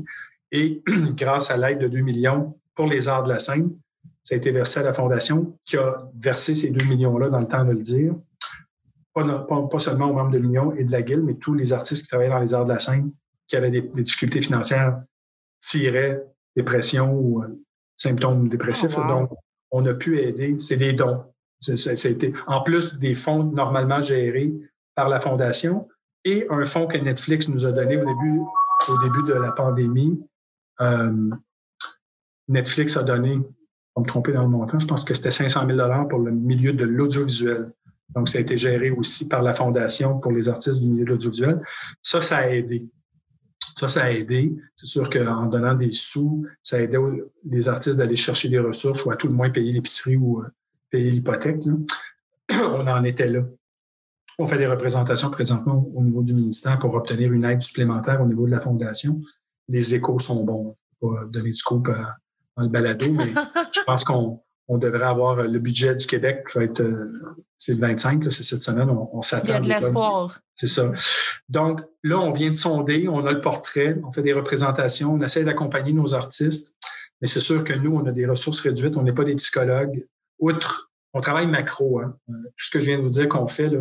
Et 0.51 0.83
grâce 1.15 1.49
à 1.51 1.57
l'aide 1.57 1.79
de 1.79 1.87
2 1.87 1.99
millions 1.99 2.57
pour 2.77 2.87
les 2.87 3.09
arts 3.09 3.23
de 3.23 3.29
la 3.29 3.39
scène, 3.39 3.71
ça 4.23 4.35
a 4.35 4.37
été 4.37 4.51
versé 4.51 4.79
à 4.79 4.83
la 4.83 4.93
Fondation 4.93 5.57
qui 5.65 5.75
a 5.77 6.09
versé 6.15 6.55
ces 6.55 6.69
2 6.69 6.85
millions-là 6.85 7.29
dans 7.29 7.39
le 7.39 7.47
temps 7.47 7.65
de 7.65 7.71
le 7.71 7.79
dire 7.79 8.13
pas, 9.25 9.79
seulement 9.79 10.09
aux 10.09 10.13
membres 10.13 10.31
de 10.31 10.37
l'Union 10.37 10.73
et 10.75 10.83
de 10.83 10.91
la 10.91 11.01
Guilde, 11.01 11.23
mais 11.23 11.35
tous 11.35 11.53
les 11.53 11.73
artistes 11.73 12.03
qui 12.03 12.09
travaillaient 12.09 12.29
dans 12.29 12.39
les 12.39 12.53
arts 12.53 12.65
de 12.65 12.73
la 12.73 12.79
scène 12.79 13.11
qui 13.47 13.55
avaient 13.55 13.71
des, 13.71 13.81
difficultés 13.81 14.41
financières 14.41 15.01
tirait 15.59 16.23
dépression 16.55 17.13
ou 17.13 17.43
symptômes 17.95 18.49
dépressifs. 18.49 18.93
Oh, 18.95 19.01
wow. 19.01 19.07
Donc, 19.07 19.31
on 19.71 19.85
a 19.85 19.93
pu 19.93 20.19
aider. 20.19 20.55
C'est 20.59 20.77
des 20.77 20.93
dons. 20.93 21.23
C'était 21.59 22.33
en 22.45 22.61
plus 22.61 22.99
des 22.99 23.15
fonds 23.15 23.43
normalement 23.43 24.01
gérés 24.01 24.53
par 24.93 25.09
la 25.09 25.19
Fondation 25.19 25.87
et 26.23 26.45
un 26.49 26.65
fonds 26.65 26.87
que 26.87 26.97
Netflix 26.97 27.49
nous 27.49 27.65
a 27.65 27.71
donné 27.71 27.97
au 27.97 28.05
début, 28.05 28.41
au 28.89 28.97
début 29.01 29.23
de 29.23 29.33
la 29.33 29.51
pandémie. 29.51 30.21
Euh, 30.81 31.31
Netflix 32.47 32.97
a 32.97 33.03
donné, 33.03 33.39
pour 33.93 34.03
me 34.03 34.07
tromper 34.07 34.33
dans 34.33 34.43
le 34.43 34.49
montant, 34.49 34.79
je 34.79 34.87
pense 34.87 35.03
que 35.03 35.13
c'était 35.13 35.31
500 35.31 35.67
000 35.67 36.07
pour 36.09 36.19
le 36.19 36.31
milieu 36.31 36.73
de 36.73 36.85
l'audiovisuel. 36.85 37.71
Donc, 38.15 38.29
ça 38.29 38.37
a 38.37 38.41
été 38.41 38.55
géré 38.57 38.89
aussi 38.91 39.27
par 39.27 39.41
la 39.41 39.53
Fondation 39.53 40.19
pour 40.19 40.31
les 40.31 40.47
artistes 40.47 40.81
du 40.81 40.89
milieu 40.89 41.05
de 41.05 41.09
l'audiovisuel. 41.11 41.61
Ça, 42.01 42.21
ça 42.21 42.37
a 42.37 42.49
aidé. 42.49 42.87
Ça, 43.75 43.87
ça 43.87 44.05
a 44.05 44.11
aidé. 44.11 44.55
C'est 44.75 44.87
sûr 44.87 45.09
qu'en 45.09 45.45
donnant 45.45 45.75
des 45.75 45.91
sous, 45.91 46.45
ça 46.63 46.77
a 46.77 46.79
aidé 46.79 46.97
les 47.45 47.69
artistes 47.69 47.97
d'aller 47.97 48.15
chercher 48.15 48.49
des 48.49 48.59
ressources 48.59 49.05
ou 49.05 49.11
à 49.11 49.15
tout 49.15 49.27
le 49.27 49.33
moins 49.33 49.49
payer 49.49 49.71
l'épicerie 49.71 50.15
ou 50.15 50.41
euh, 50.41 50.47
payer 50.89 51.11
l'hypothèque. 51.11 51.61
On 52.51 52.87
en 52.87 53.03
était 53.03 53.27
là. 53.27 53.41
On 54.39 54.45
fait 54.45 54.57
des 54.57 54.67
représentations 54.67 55.29
présentement 55.31 55.87
au 55.93 56.03
niveau 56.03 56.21
du 56.21 56.33
ministère 56.33 56.79
pour 56.79 56.93
obtenir 56.93 57.33
une 57.33 57.43
aide 57.43 57.61
supplémentaire 57.61 58.21
au 58.21 58.25
niveau 58.25 58.45
de 58.45 58.51
la 58.51 58.59
fondation. 58.59 59.19
Les 59.67 59.95
échos 59.95 60.19
sont 60.19 60.43
bons. 60.43 60.77
Pour 60.99 61.19
donner 61.27 61.51
du 61.51 61.61
coup 61.61 61.83
dans 62.57 62.63
le 62.63 62.69
balado, 62.69 63.11
mais 63.11 63.33
je 63.73 63.81
pense 63.85 64.03
qu'on 64.03 64.41
on 64.67 64.77
devrait 64.77 65.05
avoir 65.05 65.35
le 65.35 65.59
budget 65.59 65.95
du 65.95 66.05
Québec 66.05 66.45
qui 66.51 66.57
va 66.57 66.65
être 66.65 66.83
c'est 67.57 67.73
le 67.73 67.79
25, 67.79 68.31
c'est 68.31 68.43
cette 68.43 68.61
semaine, 68.61 68.89
on, 68.89 69.09
on 69.13 69.21
s'attend. 69.21 69.47
Il 69.47 69.51
y 69.51 69.53
a 69.53 69.59
de 69.59 69.67
l'espoir. 69.67 70.39
C'est 70.55 70.67
ça. 70.67 70.91
Donc 71.49 71.81
là, 72.03 72.19
on 72.19 72.31
vient 72.31 72.49
de 72.49 72.55
sonder, 72.55 73.07
on 73.07 73.25
a 73.25 73.31
le 73.31 73.41
portrait, 73.41 73.97
on 74.05 74.11
fait 74.11 74.21
des 74.21 74.33
représentations, 74.33 75.13
on 75.13 75.21
essaie 75.21 75.43
d'accompagner 75.43 75.91
nos 75.91 76.13
artistes, 76.13 76.75
mais 77.21 77.27
c'est 77.27 77.39
sûr 77.39 77.63
que 77.63 77.73
nous, 77.73 77.95
on 77.95 78.05
a 78.05 78.11
des 78.11 78.27
ressources 78.27 78.59
réduites, 78.61 78.95
on 78.95 79.03
n'est 79.03 79.13
pas 79.13 79.23
des 79.23 79.35
psychologues. 79.35 80.05
Outre, 80.39 80.91
on 81.13 81.21
travaille 81.21 81.47
macro. 81.47 81.99
Hein. 81.99 82.15
Tout 82.27 82.65
ce 82.65 82.69
que 82.69 82.79
je 82.79 82.85
viens 82.85 82.99
de 82.99 83.03
vous 83.03 83.09
dire 83.09 83.27
qu'on 83.27 83.47
fait, 83.47 83.71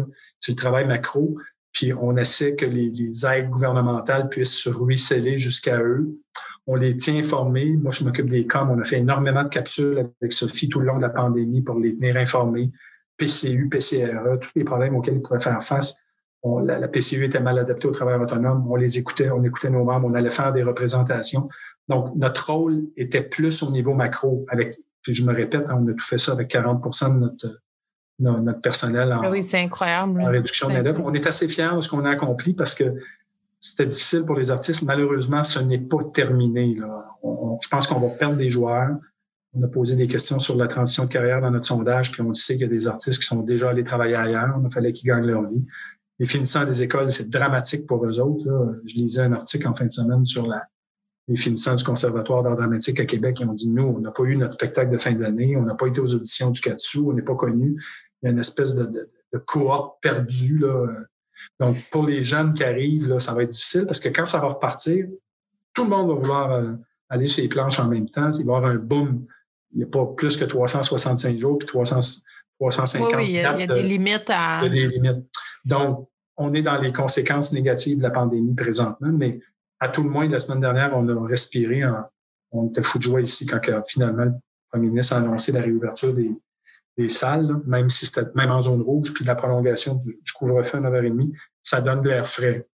c'est 0.40 0.52
le 0.52 0.56
travail 0.56 0.86
macro. 0.86 1.36
Puis 1.72 1.92
on 1.92 2.16
essaie 2.16 2.56
que 2.56 2.64
les, 2.64 2.90
les 2.90 3.26
aides 3.26 3.50
gouvernementales 3.50 4.30
puissent 4.30 4.56
se 4.56 4.70
ruisseler 4.70 5.36
jusqu'à 5.36 5.78
eux 5.78 6.18
on 6.66 6.74
les 6.74 6.96
tient 6.96 7.16
informés. 7.16 7.76
Moi, 7.76 7.92
je 7.92 8.04
m'occupe 8.04 8.28
des 8.28 8.46
coms. 8.46 8.70
On 8.70 8.80
a 8.80 8.84
fait 8.84 8.98
énormément 8.98 9.44
de 9.44 9.48
capsules 9.48 10.10
avec 10.20 10.32
Sophie 10.32 10.68
tout 10.68 10.80
le 10.80 10.86
long 10.86 10.96
de 10.96 11.02
la 11.02 11.10
pandémie 11.10 11.62
pour 11.62 11.78
les 11.78 11.96
tenir 11.96 12.16
informés. 12.16 12.72
PCU, 13.16 13.68
PCRE, 13.68 14.38
tous 14.40 14.50
les 14.56 14.64
problèmes 14.64 14.96
auxquels 14.96 15.16
ils 15.16 15.22
pouvaient 15.22 15.40
faire 15.40 15.62
face. 15.62 15.96
la, 16.44 16.88
PCU 16.88 17.24
était 17.24 17.40
mal 17.40 17.58
adaptée 17.58 17.86
au 17.86 17.92
travail 17.92 18.20
autonome. 18.20 18.66
On 18.68 18.76
les 18.76 18.98
écoutait, 18.98 19.30
on 19.30 19.42
écoutait 19.44 19.70
nos 19.70 19.84
membres, 19.84 20.08
on 20.08 20.14
allait 20.14 20.30
faire 20.30 20.52
des 20.52 20.62
représentations. 20.62 21.48
Donc, 21.88 22.14
notre 22.16 22.52
rôle 22.52 22.82
était 22.96 23.22
plus 23.22 23.62
au 23.62 23.70
niveau 23.70 23.94
macro. 23.94 24.44
Avec, 24.48 24.78
puis 25.02 25.14
je 25.14 25.24
me 25.24 25.32
répète, 25.32 25.66
on 25.72 25.86
a 25.86 25.92
tout 25.92 26.04
fait 26.04 26.18
ça 26.18 26.32
avec 26.32 26.50
40% 26.50 27.14
de 27.14 27.18
notre, 27.20 27.60
notre 28.18 28.60
personnel 28.60 29.12
en, 29.12 29.22
ah 29.22 29.30
oui, 29.30 29.44
c'est 29.44 29.60
incroyable. 29.60 30.20
en 30.20 30.26
réduction 30.26 30.68
de 30.68 31.00
On 31.00 31.14
est 31.14 31.26
assez 31.26 31.48
fiers 31.48 31.76
de 31.76 31.80
ce 31.80 31.88
qu'on 31.88 32.04
a 32.04 32.10
accompli 32.10 32.54
parce 32.54 32.74
que 32.74 32.96
c'était 33.70 33.86
difficile 33.86 34.24
pour 34.24 34.36
les 34.36 34.50
artistes. 34.50 34.82
Malheureusement, 34.82 35.42
ce 35.42 35.60
n'est 35.60 35.80
pas 35.80 36.04
terminé. 36.04 36.74
Là. 36.74 37.16
je 37.62 37.68
pense 37.68 37.86
qu'on 37.86 38.00
va 38.00 38.08
perdre 38.08 38.36
des 38.36 38.50
joueurs. 38.50 38.96
On 39.54 39.62
a 39.62 39.68
posé 39.68 39.96
des 39.96 40.06
questions 40.06 40.38
sur 40.38 40.56
la 40.56 40.68
transition 40.68 41.04
de 41.04 41.08
carrière 41.08 41.40
dans 41.40 41.50
notre 41.50 41.64
sondage, 41.64 42.12
puis 42.12 42.20
on 42.20 42.34
sait 42.34 42.54
qu'il 42.54 42.62
y 42.62 42.66
a 42.66 42.68
des 42.68 42.86
artistes 42.86 43.20
qui 43.20 43.26
sont 43.26 43.42
déjà 43.42 43.70
allés 43.70 43.84
travailler 43.84 44.14
ailleurs. 44.14 44.60
Il 44.62 44.70
fallait 44.72 44.92
qu'ils 44.92 45.08
gagnent 45.08 45.26
leur 45.26 45.48
vie. 45.48 45.64
Les 46.18 46.26
finissants 46.26 46.64
des 46.64 46.82
écoles, 46.82 47.10
c'est 47.10 47.30
dramatique 47.30 47.86
pour 47.86 48.04
eux 48.06 48.20
autres. 48.20 48.80
Je 48.84 48.94
lisais 48.94 49.22
un 49.22 49.32
article 49.32 49.66
en 49.68 49.74
fin 49.74 49.86
de 49.86 49.92
semaine 49.92 50.24
sur 50.24 50.46
les 51.28 51.36
finissants 51.36 51.74
du 51.74 51.84
Conservatoire 51.84 52.42
d'art 52.42 52.56
dramatique 52.56 53.00
à 53.00 53.04
Québec. 53.06 53.38
Ils 53.40 53.48
ont 53.48 53.52
dit, 53.52 53.70
nous, 53.70 53.82
on 53.82 53.98
n'a 54.00 54.10
pas 54.10 54.24
eu 54.24 54.36
notre 54.36 54.52
spectacle 54.52 54.90
de 54.90 54.98
fin 54.98 55.12
d'année, 55.12 55.56
on 55.56 55.62
n'a 55.62 55.74
pas 55.74 55.86
été 55.86 56.00
aux 56.00 56.14
auditions 56.14 56.50
du 56.50 56.60
Katsu, 56.60 56.98
on 57.00 57.12
n'est 57.12 57.22
pas 57.22 57.34
connu. 57.34 57.82
Il 58.22 58.26
y 58.26 58.28
a 58.28 58.32
une 58.32 58.38
espèce 58.38 58.74
de, 58.76 58.84
de, 58.84 59.10
de 59.32 59.38
cohorte 59.38 60.00
perdue 60.02 60.58
là, 60.58 60.86
donc, 61.58 61.76
pour 61.90 62.04
les 62.04 62.22
jeunes 62.22 62.54
qui 62.54 62.64
arrivent, 62.64 63.08
là, 63.08 63.18
ça 63.18 63.34
va 63.34 63.42
être 63.42 63.50
difficile 63.50 63.86
parce 63.86 64.00
que 64.00 64.08
quand 64.08 64.26
ça 64.26 64.38
va 64.40 64.48
repartir, 64.48 65.06
tout 65.72 65.84
le 65.84 65.90
monde 65.90 66.08
va 66.08 66.14
vouloir 66.14 66.52
euh, 66.52 66.72
aller 67.08 67.26
sur 67.26 67.42
les 67.42 67.48
planches 67.48 67.78
en 67.78 67.88
même 67.88 68.08
temps. 68.08 68.30
Il 68.32 68.46
va 68.46 68.54
y 68.54 68.56
avoir 68.56 68.64
un 68.64 68.76
boom. 68.76 69.26
Il 69.72 69.78
n'y 69.78 69.84
a 69.84 69.86
pas 69.86 70.06
plus 70.06 70.36
que 70.36 70.44
365 70.44 71.38
jours 71.38 71.58
puis 71.58 71.66
300, 71.66 72.00
350. 72.58 73.08
Oui, 73.08 73.14
oui 73.16 73.24
il, 73.26 73.32
y 73.32 73.40
a, 73.40 73.66
des 73.66 73.82
limites 73.82 74.28
à. 74.28 74.60
Il 74.62 74.64
y 74.64 74.66
a 74.66 74.88
des 74.88 74.94
limites. 74.94 75.26
Donc, 75.64 76.08
on 76.36 76.52
est 76.54 76.62
dans 76.62 76.78
les 76.78 76.92
conséquences 76.92 77.52
négatives 77.52 77.98
de 77.98 78.02
la 78.02 78.10
pandémie 78.10 78.54
présentement, 78.54 79.10
mais 79.12 79.40
à 79.80 79.88
tout 79.88 80.02
le 80.02 80.10
moins, 80.10 80.28
la 80.28 80.38
semaine 80.38 80.60
dernière, 80.60 80.92
on 80.94 81.08
a 81.08 81.26
respiré. 81.26 81.82
on 82.52 82.68
était 82.68 82.82
fou 82.82 82.98
de 82.98 83.02
joie 83.02 83.20
ici 83.20 83.46
quand 83.46 83.60
finalement 83.86 84.24
le 84.24 84.34
premier 84.70 84.88
ministre 84.88 85.14
a 85.14 85.18
annoncé 85.18 85.52
la 85.52 85.62
réouverture 85.62 86.14
des, 86.14 86.30
des 86.96 87.08
salles, 87.08 87.60
même 87.66 87.90
si 87.90 88.06
c'était 88.06 88.28
même 88.34 88.50
en 88.50 88.60
zone 88.60 88.82
rouge, 88.82 89.12
puis 89.12 89.24
la 89.24 89.34
prolongation 89.34 89.94
du, 89.94 90.18
couvre-feu 90.34 90.78
à 90.78 90.80
9h30, 90.80 91.32
ça 91.62 91.80
donne 91.80 92.02
de 92.02 92.08
l'air 92.08 92.26
frais. 92.26 92.66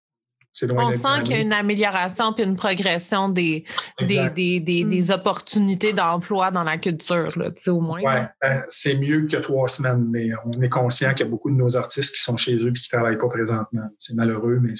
On 0.61 0.91
sent 0.91 1.23
qu'il 1.23 1.31
y 1.31 1.37
a 1.37 1.41
une 1.41 1.51
amélioration 1.51 2.31
puis 2.31 2.43
une 2.43 2.55
progression 2.55 3.27
des, 3.27 3.65
des, 3.99 4.29
des, 4.29 4.59
des, 4.59 4.83
des, 4.83 5.01
mm. 5.01 5.11
opportunités 5.11 5.93
d'emploi 5.93 6.51
dans 6.51 6.63
la 6.63 6.77
culture, 6.77 7.31
là, 7.39 7.49
au 7.67 7.81
moins. 7.81 8.01
Oui, 8.03 8.21
ben, 8.39 8.63
c'est 8.69 8.95
mieux 8.95 9.25
que 9.25 9.37
trois 9.37 9.67
semaines, 9.67 10.07
mais 10.11 10.29
on 10.45 10.61
est 10.61 10.69
conscient 10.69 11.09
qu'il 11.15 11.25
y 11.25 11.27
a 11.27 11.31
beaucoup 11.31 11.49
de 11.49 11.55
nos 11.55 11.75
artistes 11.75 12.15
qui 12.15 12.21
sont 12.21 12.37
chez 12.37 12.53
eux 12.53 12.69
et 12.69 12.73
qui 12.73 12.87
ne 12.93 12.97
travaillent 12.97 13.17
pas 13.17 13.29
présentement. 13.29 13.89
C'est 13.97 14.13
malheureux, 14.13 14.59
mais 14.61 14.73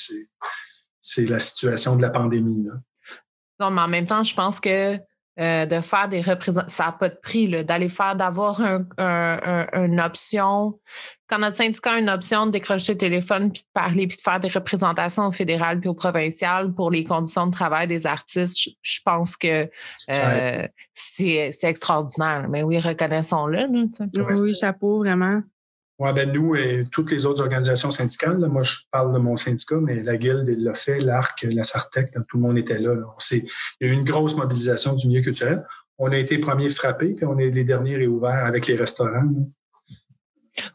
c'est 1.01 1.25
la 1.25 1.39
situation 1.39 1.95
de 1.95 2.03
la 2.03 2.11
pandémie. 2.11 2.65
Là. 2.65 2.73
Non, 3.59 3.71
mais 3.71 3.81
en 3.81 3.87
même 3.87 4.05
temps, 4.05 4.23
je 4.23 4.35
pense 4.35 4.59
que 4.59 4.99
euh, 5.39 5.65
de 5.65 5.81
faire 5.81 6.07
des 6.09 6.21
représentations. 6.21 6.75
Ça 6.75 6.86
n'a 6.86 6.91
pas 6.91 7.09
de 7.09 7.15
prix, 7.15 7.63
d'aller 7.63 7.89
faire, 7.89 8.15
d'avoir 8.15 8.61
un, 8.61 8.86
un, 8.97 9.67
une 9.84 9.99
option. 9.99 10.79
Quand 11.27 11.39
notre 11.39 11.55
syndicat 11.55 11.93
a 11.93 11.99
une 11.99 12.09
option 12.09 12.45
de 12.45 12.51
décrocher 12.51 12.93
le 12.93 12.99
téléphone, 12.99 13.51
puis 13.51 13.63
de 13.63 13.67
parler, 13.73 14.05
puis 14.05 14.17
de 14.17 14.21
faire 14.21 14.39
des 14.39 14.49
représentations 14.49 15.25
au 15.25 15.31
fédéral 15.31 15.79
puis 15.79 15.89
au 15.89 15.95
provincial 15.95 16.71
pour 16.73 16.91
les 16.91 17.03
conditions 17.03 17.47
de 17.47 17.51
travail 17.51 17.88
des 17.88 18.05
artistes, 18.05 18.69
je, 18.81 18.99
pense 19.03 19.36
que 19.36 19.69
euh, 20.13 20.67
c'est 20.93 21.51
extraordinaire. 21.63 22.47
Mais 22.49 22.61
oui, 22.61 22.79
reconnaissons-le. 22.79 23.67
oui, 24.39 24.53
chapeau, 24.53 24.99
vraiment. 24.99 25.41
Oui, 26.03 26.11
ben 26.11 26.29
nous 26.33 26.53
et 26.53 26.83
toutes 26.91 27.11
les 27.11 27.25
autres 27.25 27.41
organisations 27.41 27.89
syndicales, 27.89 28.37
moi 28.49 28.61
je 28.61 28.75
parle 28.91 29.13
de 29.13 29.19
mon 29.19 29.37
syndicat, 29.37 29.77
mais 29.77 30.03
la 30.03 30.17
Guilde, 30.17 30.49
il 30.49 30.61
l'a 30.61 30.73
fait, 30.73 30.99
l'ARC, 30.99 31.43
la 31.43 31.63
Sartec, 31.63 32.11
tout 32.27 32.35
le 32.35 32.43
monde 32.43 32.57
était 32.57 32.77
là. 32.77 32.95
il 33.31 33.45
y 33.79 33.85
a 33.85 33.87
eu 33.87 33.93
une 33.93 34.03
grosse 34.03 34.35
mobilisation 34.35 34.91
du 34.95 35.07
milieu 35.07 35.21
culturel. 35.21 35.63
On 35.97 36.11
a 36.11 36.17
été 36.17 36.39
premiers 36.39 36.67
frappés, 36.67 37.13
puis 37.13 37.25
on 37.25 37.39
est 37.39 37.49
les 37.51 37.63
derniers 37.63 37.95
réouverts 37.95 38.45
avec 38.45 38.67
les 38.67 38.75
restaurants. 38.75 39.29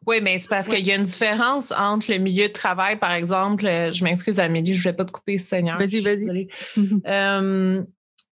Oui, 0.06 0.16
mais 0.22 0.38
c'est 0.38 0.48
parce 0.48 0.66
qu'il 0.66 0.86
y 0.86 0.92
a 0.92 0.96
une 0.96 1.02
différence 1.02 1.72
entre 1.72 2.10
le 2.10 2.16
milieu 2.16 2.48
de 2.48 2.52
travail, 2.54 2.96
par 2.96 3.12
exemple. 3.12 3.66
Euh, 3.66 3.92
je 3.92 4.04
m'excuse, 4.04 4.40
Amélie, 4.40 4.72
je 4.72 4.80
ne 4.80 4.92
vais 4.92 4.96
pas 4.96 5.04
te 5.04 5.12
couper, 5.12 5.36
Seigneur. 5.36 5.76
Vas-y, 5.76 6.00
vas-y. 6.00 6.48
Euh, 7.06 7.82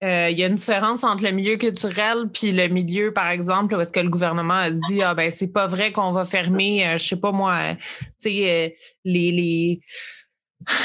euh, 0.05 0.31
il 0.31 0.39
y 0.39 0.45
a 0.45 0.47
une 0.47 0.55
différence 0.55 1.03
entre 1.03 1.25
le 1.25 1.33
milieu 1.33 1.57
culturel 1.57 2.29
puis 2.33 2.53
le 2.53 2.69
milieu, 2.69 3.13
par 3.13 3.31
exemple, 3.31 3.75
où 3.75 3.81
est-ce 3.81 3.93
que 3.93 4.01
le 4.01 4.09
gouvernement 4.09 4.55
a 4.55 4.71
dit 4.71 5.03
ah 5.03 5.15
ben 5.15 5.31
c'est 5.31 5.53
pas 5.53 5.67
vrai 5.67 5.93
qu'on 5.93 6.13
va 6.13 6.25
fermer, 6.25 6.87
euh, 6.87 6.99
je 6.99 7.07
sais 7.09 7.17
pas 7.17 7.33
moi, 7.33 7.75
tu 8.21 8.31
sais 8.31 8.77
les, 9.05 9.33
les 9.33 9.81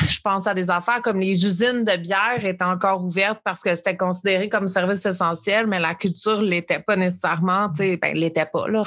je 0.08 0.20
pense 0.22 0.48
à 0.48 0.54
des 0.54 0.70
affaires 0.70 1.02
comme 1.02 1.20
les 1.20 1.46
usines 1.46 1.84
de 1.84 1.98
bière 1.98 2.44
étaient 2.44 2.64
encore 2.64 3.04
ouvertes 3.04 3.40
parce 3.44 3.62
que 3.62 3.74
c'était 3.76 3.98
considéré 3.98 4.50
comme 4.50 4.68
service 4.68 5.06
essentiel, 5.06 5.68
mais 5.68 5.80
la 5.80 5.96
culture 5.96 6.42
l'était 6.42 6.80
pas 6.80 6.96
nécessairement, 6.96 7.70
tu 7.70 7.78
sais, 7.78 7.98
ben, 7.98 8.16
l'était 8.16 8.46
pas, 8.46 8.68
là, 8.68 8.84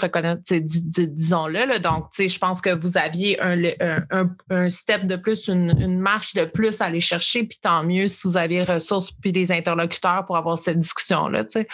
disons-le. 0.50 1.66
Là. 1.66 1.78
Donc, 1.78 2.10
tu 2.10 2.22
sais, 2.22 2.28
je 2.28 2.38
pense 2.38 2.60
que 2.60 2.70
vous 2.70 2.96
aviez 2.96 3.40
un, 3.40 3.62
un, 4.10 4.30
un, 4.50 4.70
step 4.70 5.06
de 5.06 5.16
plus, 5.16 5.48
une, 5.48 5.76
une, 5.80 5.98
marche 5.98 6.34
de 6.34 6.44
plus 6.44 6.80
à 6.80 6.86
aller 6.86 7.00
chercher, 7.00 7.44
puis 7.44 7.58
tant 7.60 7.82
mieux 7.84 8.08
si 8.08 8.26
vous 8.26 8.36
aviez 8.36 8.64
les 8.64 8.74
ressources 8.74 9.10
puis 9.12 9.32
les 9.32 9.52
interlocuteurs 9.52 10.24
pour 10.26 10.36
avoir 10.36 10.58
cette 10.58 10.78
discussion-là, 10.78 11.44
tu 11.44 11.60
sais. 11.60 11.68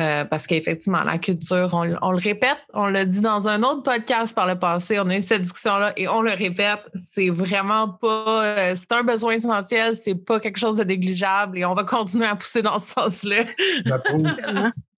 Euh, 0.00 0.24
parce 0.24 0.46
qu'effectivement, 0.46 1.02
la 1.04 1.18
culture, 1.18 1.68
on, 1.72 1.96
on, 2.00 2.12
le 2.12 2.18
répète, 2.18 2.58
on 2.72 2.86
l'a 2.86 3.04
dit 3.04 3.20
dans 3.20 3.48
un 3.48 3.62
autre 3.62 3.82
podcast 3.82 4.34
par 4.34 4.46
le 4.46 4.58
passé, 4.58 4.98
on 4.98 5.08
a 5.10 5.16
eu 5.16 5.22
cette 5.22 5.42
discussion-là 5.42 5.92
et 5.96 6.08
on 6.08 6.22
le 6.22 6.32
répète, 6.32 6.80
c'est 6.94 7.28
vraiment 7.28 7.88
pas 7.88 8.51
euh, 8.58 8.74
c'est 8.74 8.92
un 8.92 9.02
besoin 9.02 9.34
essentiel, 9.34 9.94
c'est 9.94 10.14
pas 10.14 10.40
quelque 10.40 10.58
chose 10.58 10.76
de 10.76 10.84
négligeable 10.84 11.58
et 11.58 11.64
on 11.64 11.74
va 11.74 11.84
continuer 11.84 12.26
à 12.26 12.36
pousser 12.36 12.62
dans 12.62 12.78
ce 12.78 12.92
sens-là. 12.92 13.44
J'approuve. 13.84 14.28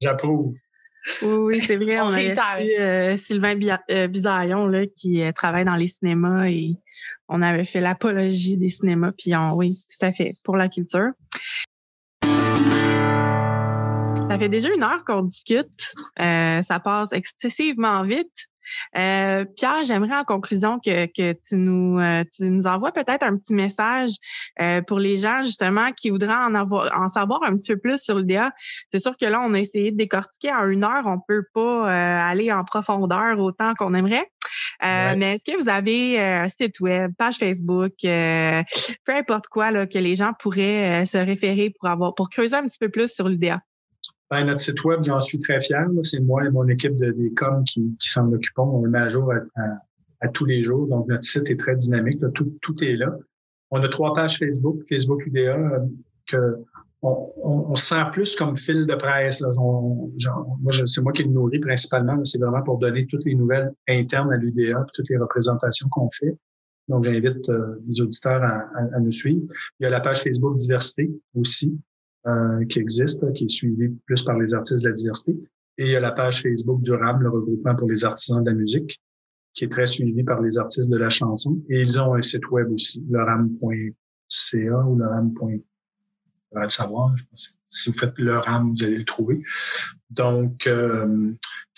J'approuve. 0.01 0.55
Oui, 1.23 1.61
c'est 1.61 1.77
vrai. 1.77 2.01
On, 2.01 2.13
a 2.13 2.17
reçu 2.17 2.71
euh, 2.81 3.17
Sylvain 3.17 3.59
euh, 3.91 4.09
Bisaillon 4.09 4.67
là, 4.67 4.87
qui 4.87 5.23
travaille 5.35 5.65
dans 5.65 5.77
les 5.77 5.89
cinémas 5.89 6.47
et 6.47 6.77
on 7.29 7.43
avait 7.43 7.65
fait 7.65 7.81
l'apologie 7.81 8.57
des 8.57 8.71
cinémas. 8.71 9.13
Puis 9.13 9.35
on, 9.37 9.53
oui, 9.55 9.85
tout 9.89 10.05
à 10.05 10.13
fait, 10.13 10.35
pour 10.45 10.57
la 10.57 10.69
culture. 10.69 11.11
Ça 14.29 14.39
fait 14.39 14.49
déjà 14.49 14.69
une 14.75 14.83
heure 14.83 15.05
qu'on 15.05 15.23
discute. 15.23 15.95
ça 16.17 16.81
passe 16.83 17.13
excessivement 17.13 18.03
vite. 18.03 18.49
Euh, 18.97 19.45
Pierre, 19.57 19.85
j'aimerais 19.85 20.17
en 20.17 20.25
conclusion 20.25 20.79
que, 20.79 21.07
que 21.07 21.33
tu, 21.33 21.57
nous, 21.57 21.99
euh, 21.99 22.25
tu 22.35 22.51
nous 22.51 22.67
envoies 22.67 22.93
peut-être 22.93 23.23
un 23.23 23.37
petit 23.37 23.55
message 23.55 24.13
euh, 24.61 24.83
pour 24.83 24.99
les 24.99 25.17
gens 25.17 25.43
justement 25.43 25.93
qui 25.93 26.11
voudraient 26.11 26.33
en, 26.33 26.55
avoir, 26.55 26.91
en 26.99 27.09
savoir 27.09 27.43
un 27.43 27.57
petit 27.57 27.73
peu 27.75 27.81
plus 27.81 27.99
sur 27.99 28.19
l'IDEA. 28.19 28.51
C'est 28.93 29.01
sûr 29.01 29.17
que 29.17 29.27
là, 29.27 29.41
on 29.41 29.55
a 29.55 29.59
essayé 29.59 29.91
de 29.91 29.97
décortiquer 29.97 30.53
en 30.53 30.69
une 30.69 30.85
heure. 30.85 31.07
On 31.07 31.19
peut 31.21 31.45
pas 31.53 31.91
aller 32.29 32.53
en 32.53 32.65
profondeur 32.65 33.39
autant 33.39 33.75
qu'on 33.75 33.95
aimerait. 33.95 34.31
Mais 34.83 35.35
est-ce 35.35 35.53
que 35.53 35.63
vous 35.63 35.69
avez 35.69 36.21
un 36.21 36.49
site 36.49 36.81
web, 36.81 37.13
page 37.17 37.37
Facebook, 37.37 37.93
peu 38.03 39.15
importe 39.15 39.47
quoi 39.49 39.71
là, 39.71 39.87
que 39.87 39.99
les 39.99 40.15
gens 40.15 40.33
pourraient 40.39 41.05
se 41.07 41.19
référer 41.19 41.73
pour 41.79 41.89
avoir 41.89 42.15
pour 42.15 42.31
creuser 42.31 42.57
un 42.57 42.67
petit 42.67 42.79
peu 42.79 42.89
plus 42.89 43.13
sur 43.13 43.29
l'IDEA? 43.29 43.61
Ben, 44.35 44.47
notre 44.47 44.59
site 44.59 44.83
web, 44.83 45.01
j'en 45.05 45.21
suis 45.21 45.39
très 45.39 45.63
fier. 45.63 45.87
C'est 46.03 46.19
moi 46.19 46.45
et 46.45 46.51
mon 46.51 46.67
équipe 46.67 46.97
de, 46.97 47.13
des 47.13 47.33
coms 47.35 47.63
qui, 47.63 47.97
qui 48.01 48.09
s'en 48.09 48.33
occupent. 48.33 48.59
On 48.59 48.83
le 48.83 48.91
met 48.91 48.99
à 48.99 49.09
jour 49.09 49.33
à, 49.33 50.29
tous 50.29 50.45
les 50.45 50.65
jours. 50.65 50.89
Donc, 50.89 51.07
notre 51.07 51.23
site 51.23 51.49
est 51.51 51.57
très 51.57 51.77
dynamique. 51.77 52.19
Tout, 52.35 52.53
tout, 52.61 52.83
est 52.83 52.97
là. 52.97 53.17
On 53.71 53.81
a 53.81 53.87
trois 53.87 54.13
pages 54.13 54.37
Facebook, 54.41 54.83
Facebook 54.89 55.25
UDA, 55.25 55.57
euh, 55.57 55.79
que 56.27 56.57
on, 57.03 57.77
sent 57.77 58.03
plus 58.13 58.35
comme 58.35 58.57
fil 58.57 58.87
de 58.87 58.95
presse. 58.97 59.39
C'est 60.87 61.03
moi 61.03 61.13
qui 61.13 61.23
le 61.23 61.31
nourris 61.31 61.61
principalement. 61.61 62.25
C'est 62.25 62.41
vraiment 62.41 62.63
pour 62.63 62.79
donner 62.79 63.07
toutes 63.07 63.25
les 63.27 63.37
nouvelles 63.37 63.73
internes 63.89 64.33
à 64.33 64.37
l'UDA, 64.37 64.85
toutes 64.95 65.11
les 65.11 65.17
représentations 65.17 65.89
qu'on 65.91 66.11
fait. 66.11 66.37
Donc, 66.89 67.05
j'invite 67.05 67.49
euh, 67.51 67.81
les 67.87 68.01
auditeurs 68.01 68.43
à, 68.43 68.67
à, 68.97 68.99
nous 68.99 69.13
suivre. 69.13 69.47
Il 69.79 69.85
y 69.85 69.87
a 69.87 69.91
la 69.91 70.01
page 70.01 70.25
Facebook 70.25 70.57
Diversité 70.57 71.09
aussi, 71.37 71.79
euh, 72.27 72.65
qui 72.67 72.79
existe, 72.79 73.31
qui 73.35 73.45
est 73.45 73.49
suivi 73.49 73.89
plus 74.07 74.23
par 74.23 74.39
les 74.39 74.55
artistes 74.55 74.83
de 74.83 74.89
la 74.89 74.95
diversité. 74.95 75.39
Et 75.77 75.87
il 75.87 75.91
y 75.91 75.97
a 75.97 76.01
la 76.01 76.13
page 76.13 76.43
Facebook 76.43 76.81
Durable, 76.81 77.25
le 77.25 77.31
regroupement 77.31 77.75
pour 77.75 77.89
les 77.89 78.05
artisans 78.05 78.43
de 78.43 78.51
la 78.51 78.57
musique, 78.57 79.01
qui 79.53 79.65
est 79.65 79.69
très 79.69 79.87
suivi 79.87 80.23
par 80.23 80.41
les 80.41 80.59
artistes 80.59 80.91
de 80.91 80.97
la 80.97 81.09
chanson. 81.09 81.63
Et 81.69 81.81
ils 81.81 82.01
ont 82.01 82.15
un 82.15 82.23
site 82.23 82.49
web 82.51 82.71
aussi, 82.73 83.05
leram.ca 83.11 84.87
ou 84.87 84.99
leram. 84.99 85.35
Le 86.53 86.69
savoir. 86.69 87.15
Si 87.69 87.91
vous 87.91 87.99
faites 87.99 88.17
le 88.19 88.39
RAM, 88.39 88.73
vous 88.73 88.85
allez 88.85 88.99
le 88.99 89.05
trouver. 89.05 89.43
Donc, 90.11 90.69
euh, 90.69 91.33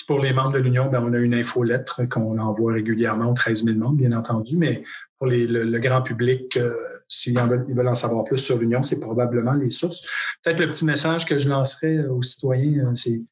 pour 0.06 0.20
les 0.20 0.32
membres 0.32 0.52
de 0.52 0.58
l'Union, 0.58 0.90
ben, 0.90 1.02
on 1.02 1.12
a 1.12 1.18
une 1.18 1.34
infolettre 1.34 2.08
qu'on 2.08 2.38
envoie 2.38 2.74
régulièrement 2.74 3.30
aux 3.30 3.34
13 3.34 3.64
000 3.64 3.78
membres, 3.78 3.96
bien 3.96 4.12
entendu, 4.12 4.56
mais 4.58 4.84
pour 5.18 5.26
le, 5.26 5.78
grand 5.78 6.02
public, 6.02 6.56
euh, 6.56 6.74
s'ils 7.08 7.38
veulent, 7.38 7.88
en 7.88 7.94
savoir 7.94 8.24
plus 8.24 8.38
sur 8.38 8.58
l'Union, 8.58 8.82
c'est 8.82 9.00
probablement 9.00 9.54
les 9.54 9.70
sources. 9.70 10.06
Peut-être 10.42 10.60
le 10.60 10.70
petit 10.70 10.84
message 10.84 11.24
que 11.24 11.38
je 11.38 11.48
lancerai 11.48 12.06
aux 12.06 12.22
citoyens, 12.22 12.86
euh, 12.86 12.94
c'est 12.94 13.22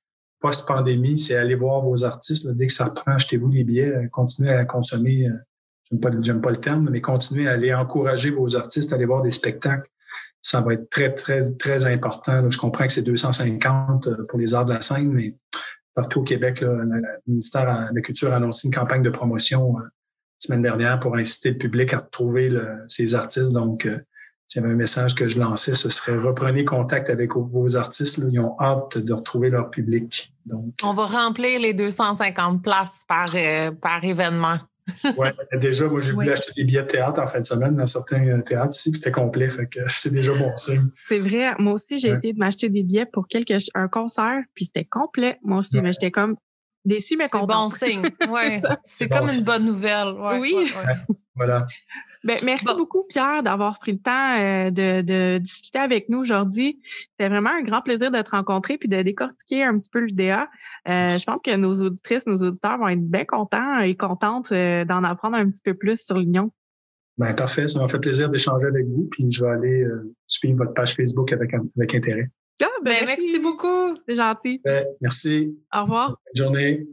post-pandémie, 0.41 1.19
c'est 1.19 1.37
aller 1.37 1.55
voir 1.55 1.81
vos 1.81 2.05
artistes. 2.05 2.51
dès 2.55 2.67
que 2.67 2.73
ça 2.73 2.87
reprend, 2.87 3.13
achetez-vous 3.13 3.49
les 3.49 3.65
billets, 3.65 3.95
euh, 3.95 4.09
continuez 4.11 4.51
à 4.51 4.65
consommer, 4.65 5.29
j'aime 5.91 6.01
pas, 6.01 6.11
pas 6.11 6.51
le 6.51 6.61
terme, 6.61 6.89
mais 6.91 7.01
continuez 7.01 7.49
à 7.49 7.53
aller 7.53 7.73
encourager 7.73 8.31
vos 8.31 8.57
artistes, 8.57 8.93
aller 8.93 9.07
voir 9.07 9.23
des 9.23 9.31
spectacles. 9.31 9.89
Ça 10.43 10.61
va 10.61 10.75
être 10.75 10.91
très, 10.91 11.15
très, 11.15 11.51
très 11.55 11.87
important. 11.87 12.51
Je 12.51 12.59
comprends 12.59 12.87
que 12.87 12.93
c'est 12.93 13.03
250 13.03 14.27
pour 14.29 14.39
les 14.39 14.55
arts 14.55 14.67
de 14.67 14.75
la 14.75 14.83
scène, 14.83 15.11
mais 15.11 15.35
partout 15.95 16.21
au 16.21 16.25
Québec, 16.25 16.61
le 16.61 17.03
ministère 17.27 17.89
de 17.91 17.95
la 17.97 18.01
Culture 18.03 18.31
a 18.33 18.37
annoncé 18.37 18.69
une 18.69 18.75
campagne 18.75 19.03
de 19.03 19.09
promotion 19.09 19.77
semaine 20.39 20.63
dernière 20.63 21.01
pour 21.01 21.17
inciter 21.17 21.51
le 21.51 21.59
public 21.59 21.95
à 21.95 21.99
retrouver 21.99 22.51
ces 22.89 23.15
artistes. 23.15 23.53
Donc, 23.53 23.87
euh, 23.87 23.99
s'il 24.47 24.63
y 24.63 24.65
avait 24.65 24.75
un 24.75 24.77
message 24.77 25.15
que 25.15 25.27
je 25.27 25.39
lançais, 25.39 25.75
ce 25.75 25.91
serait 25.91 26.17
reprenez 26.17 26.65
contact 26.65 27.11
avec 27.11 27.35
vos 27.35 27.77
artistes. 27.77 28.21
ils 28.31 28.39
ont 28.39 28.57
hâte 28.61 28.99
de 28.99 29.13
retrouver 29.13 29.51
leur 29.51 29.71
public. 29.71 30.33
Donc, 30.47 30.75
On 30.83 30.95
va 30.95 31.07
remplir 31.07 31.61
les 31.61 31.75
250 31.75 32.63
places 32.63 33.03
par, 33.09 33.29
euh, 33.35 33.71
par 33.73 34.05
événement. 34.05 34.59
oui, 35.17 35.29
déjà, 35.59 35.89
moi, 35.89 36.01
j'ai 36.01 36.13
voulu 36.13 36.31
acheter 36.31 36.53
des 36.57 36.65
billets 36.65 36.83
de 36.83 36.87
théâtre 36.87 37.21
en 37.21 37.27
fin 37.27 37.41
de 37.41 37.47
semaine 37.47 37.75
dans 37.75 37.87
certains 37.87 38.27
euh, 38.27 38.43
théâtres 38.43 38.75
ici, 38.77 38.93
c'était 38.95 39.11
complet. 39.11 39.49
Fait 39.49 39.67
que 39.67 39.81
c'est 39.89 40.13
déjà 40.13 40.35
bon 40.35 40.55
signe. 40.57 40.89
C'est 41.09 41.19
vrai. 41.19 41.53
Moi 41.59 41.73
aussi, 41.73 41.97
j'ai 41.97 42.11
essayé 42.11 42.35
de 42.35 42.39
m'acheter 42.39 42.69
des 42.69 42.83
billets 42.83 43.07
pour 43.07 43.27
quelque, 43.27 43.55
un 43.75 43.89
concert, 43.89 44.43
puis 44.55 44.67
c'était 44.67 44.85
complet. 44.85 45.39
Moi 45.43 45.59
aussi, 45.59 45.81
mais 45.81 45.93
j'étais 45.93 46.11
comme, 46.11 46.37
déçu, 46.85 47.17
mais 47.17 47.29
content. 47.29 47.69
C'est 47.71 47.97
bon 47.97 48.03
signe. 48.03 48.11
Ouais. 48.31 48.63
c'est 48.85 49.09
comme 49.09 49.29
une 49.29 49.45
bonne 49.45 49.65
nouvelle. 49.65 50.15
oui. 50.41 50.71
voilà. 51.35 51.67
Ben, 52.25 52.39
merci 52.43 52.65
beaucoup, 52.65 53.05
Pierre, 53.07 53.43
d'avoir 53.43 53.79
pris 53.79 53.93
le 53.93 53.99
temps 53.99 54.41
euh, 54.41 54.71
de, 54.71 55.39
discuter 55.39 55.79
avec 55.79 56.09
nous 56.09 56.21
aujourd'hui. 56.21 56.81
C'était 57.11 57.29
vraiment 57.29 57.51
un 57.51 57.61
grand 57.61 57.83
plaisir 57.83 58.11
de 58.11 58.23
te 58.23 58.31
rencontrer 58.31 58.79
puis 58.79 58.89
de 58.89 59.03
décortiquer 59.03 59.63
un 59.63 59.79
petit 59.79 59.91
peu 59.91 60.01
l'UDA. 60.01 60.49
Euh, 60.89 61.11
je 61.11 61.23
pense 61.23 61.41
que 61.45 61.55
nos 61.55 61.75
auditrices, 61.83 62.27
nos 62.27 62.37
auditeurs 62.37 62.79
vont 62.79 62.89
être 62.89 63.07
bien 63.07 63.27
contents 63.27 63.81
et 63.81 63.95
contentes 63.95 64.53
euh, 64.53 64.87
d'en 64.87 65.05
apprendre 65.05 65.37
un 65.37 65.51
petit 65.51 65.63
peu 65.63 65.75
plus 65.75 66.03
sur 66.03 66.19
l'Union. 66.19 66.51
Ben, 67.19 67.35
parfait. 67.35 67.69
Ça 67.69 67.79
m'a 67.79 67.89
fait 67.89 68.01
plaisir 68.01 68.31
d'échanger 68.31 68.69
avec 68.69 68.87
vous. 68.87 69.07
Puis 69.11 69.31
je 69.31 69.45
vais 69.45 69.51
aller 69.51 69.87
suivre 70.27 70.57
votre 70.57 70.73
page 70.73 70.95
Facebook 70.95 71.31
avec, 71.31 71.53
avec 71.53 71.95
intérêt. 71.95 72.31
Ah, 72.63 72.67
ben, 72.83 72.95
ben, 73.01 73.07
merci. 73.07 73.39
beaucoup. 73.41 73.97
C'est 74.09 74.15
gentil. 74.15 74.61
Ben, 74.65 74.85
merci. 75.01 75.59
Au 75.75 75.83
revoir. 75.83 76.09
Bonne 76.09 76.37
journée. 76.37 76.87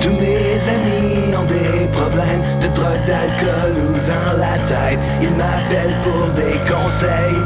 Tous 0.00 0.08
mes 0.08 0.68
amis 0.68 1.36
ont 1.36 1.44
des 1.44 1.86
problèmes 1.92 2.42
de 2.62 2.68
drogue, 2.74 3.04
d'alcool 3.06 3.76
ou 3.76 3.92
dans 4.00 4.38
la 4.38 4.58
tête. 4.66 4.98
Ils 5.20 5.34
m'appellent 5.36 5.98
pour 6.02 6.26
des 6.34 6.56
conseils. 6.70 7.40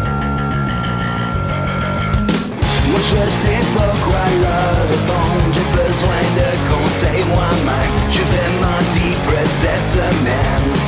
Moi 2.91 3.01
je 3.11 3.23
sais 3.41 3.65
pas 3.75 3.93
quoi 4.07 4.25
leur 4.41 4.75
répondre, 4.87 5.51
j'ai 5.53 5.69
besoin 5.83 6.23
de 6.39 6.49
conseils 6.71 7.25
moi-même. 7.35 7.93
Je 8.09 8.15
suis 8.15 8.25
vraiment 8.25 8.79
deep 8.95 9.25
cette 9.61 9.87
semaine. 10.01 10.84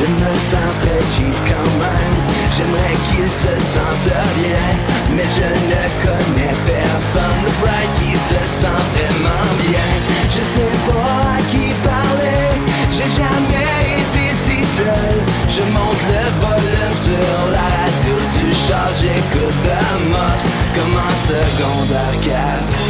Je 0.00 0.06
me 0.06 0.32
sens 0.48 0.72
très 0.80 1.02
cheap 1.12 1.36
quand 1.44 1.72
même. 1.76 2.16
J'aimerais 2.56 2.96
qu'il 3.06 3.28
se 3.28 3.52
sente 3.72 4.08
bien 4.40 4.66
Mais 5.14 5.28
je 5.36 5.48
ne 5.70 5.82
connais 6.02 6.56
personne 6.64 7.40
de 7.44 7.50
vrai 7.60 7.84
qui 7.98 8.12
se 8.12 8.40
sent 8.60 8.82
vraiment 8.94 9.50
bien. 9.60 9.90
Je 10.34 10.40
sais 10.40 10.74
pas 10.88 11.36
à 11.36 11.42
qui 11.50 11.68
parler 11.84 12.48
J'ai 12.90 13.10
jamais 13.12 13.68
été 14.00 14.24
si 14.42 14.64
seul. 14.74 15.16
Je 15.50 15.62
monte 15.74 16.02
le 16.08 16.24
volume 16.40 16.96
sur 17.04 17.50
la 17.52 17.66
radio 17.76 18.14
du 18.36 18.52
char 18.54 18.88
J'écoute 18.98 19.64
Amos 19.92 20.42
comme 20.74 20.96
en 20.96 21.14
secondaire 21.28 22.16
4 22.24 22.89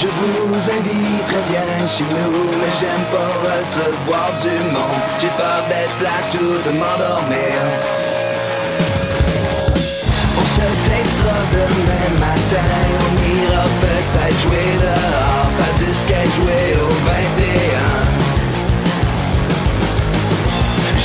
je 0.00 0.06
vous 0.06 0.70
invite 0.70 1.26
très 1.26 1.42
bien 1.50 1.86
chez 1.88 2.04
nous, 2.04 2.44
mais 2.60 2.72
j'aime 2.78 3.06
pas 3.10 3.32
recevoir 3.46 4.30
du 4.40 4.56
monde. 4.72 5.02
J'ai 5.20 5.32
peur 5.36 5.64
d'être 5.68 5.94
plat 5.98 6.24
ou 6.34 6.58
de 6.66 6.72
m'endormir. 6.78 7.58
On 10.40 10.46
se 10.54 10.66
textera 10.88 11.38
demain 11.52 12.10
matin, 12.20 12.68
on 13.02 13.12
ira 13.42 13.64
peut-être 13.82 14.40
jouer 14.42 14.68
dehors, 14.84 15.50
pas 15.58 15.72
jusqu'à 15.84 16.22
jouer 16.36 16.66
au 16.80 16.88
21. 16.88 18.27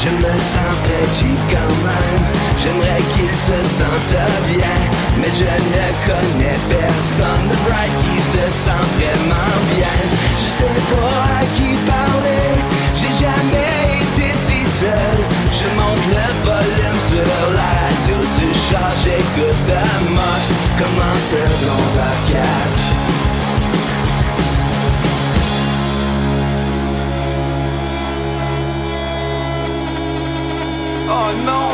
Je 0.04 0.10
me 0.10 0.34
sens 0.52 0.76
cheap 1.16 1.40
quand 1.50 1.76
même. 1.88 2.26
J'aimerais 2.62 3.02
qu'il 3.16 3.32
se 3.32 3.56
sente 3.78 4.16
bien 4.52 4.76
Mais 5.18 5.32
je 5.32 5.46
ne 5.46 5.86
connais 6.08 6.60
personne 6.68 7.48
de 7.48 7.56
vrai 7.64 7.88
qui 8.02 8.20
se 8.20 8.44
sent 8.52 8.84
vraiment 8.98 9.56
bien. 9.72 9.96
Je 10.38 10.48
sais 10.60 10.80
pas 10.92 11.16
à 11.40 11.46
qui 11.56 11.72
parler 11.88 12.52
J'ai 13.00 13.14
jamais 13.24 14.04
été 14.04 14.28
si 14.46 14.66
seul. 14.78 15.20
Je 15.54 15.68
monte 15.80 16.06
le 16.12 16.28
volume 16.44 17.00
sur 17.08 17.24
la 17.56 17.70
radio 17.80 18.18
du 18.38 18.54
chat 18.60 18.92
J'écoute 19.04 19.70
Amos 19.72 20.46
comme 20.80 21.00
en 21.00 21.18
secondaire 21.32 22.44
4 23.08 23.23
No, 31.32 31.73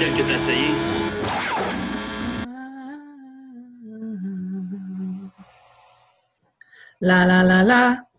lequel 0.00 0.14
que 0.14 0.22
t'as 0.22 0.34
essayé. 0.34 0.70
La 7.00 7.24
la 7.24 7.42
la 7.42 7.62
la. 7.62 8.09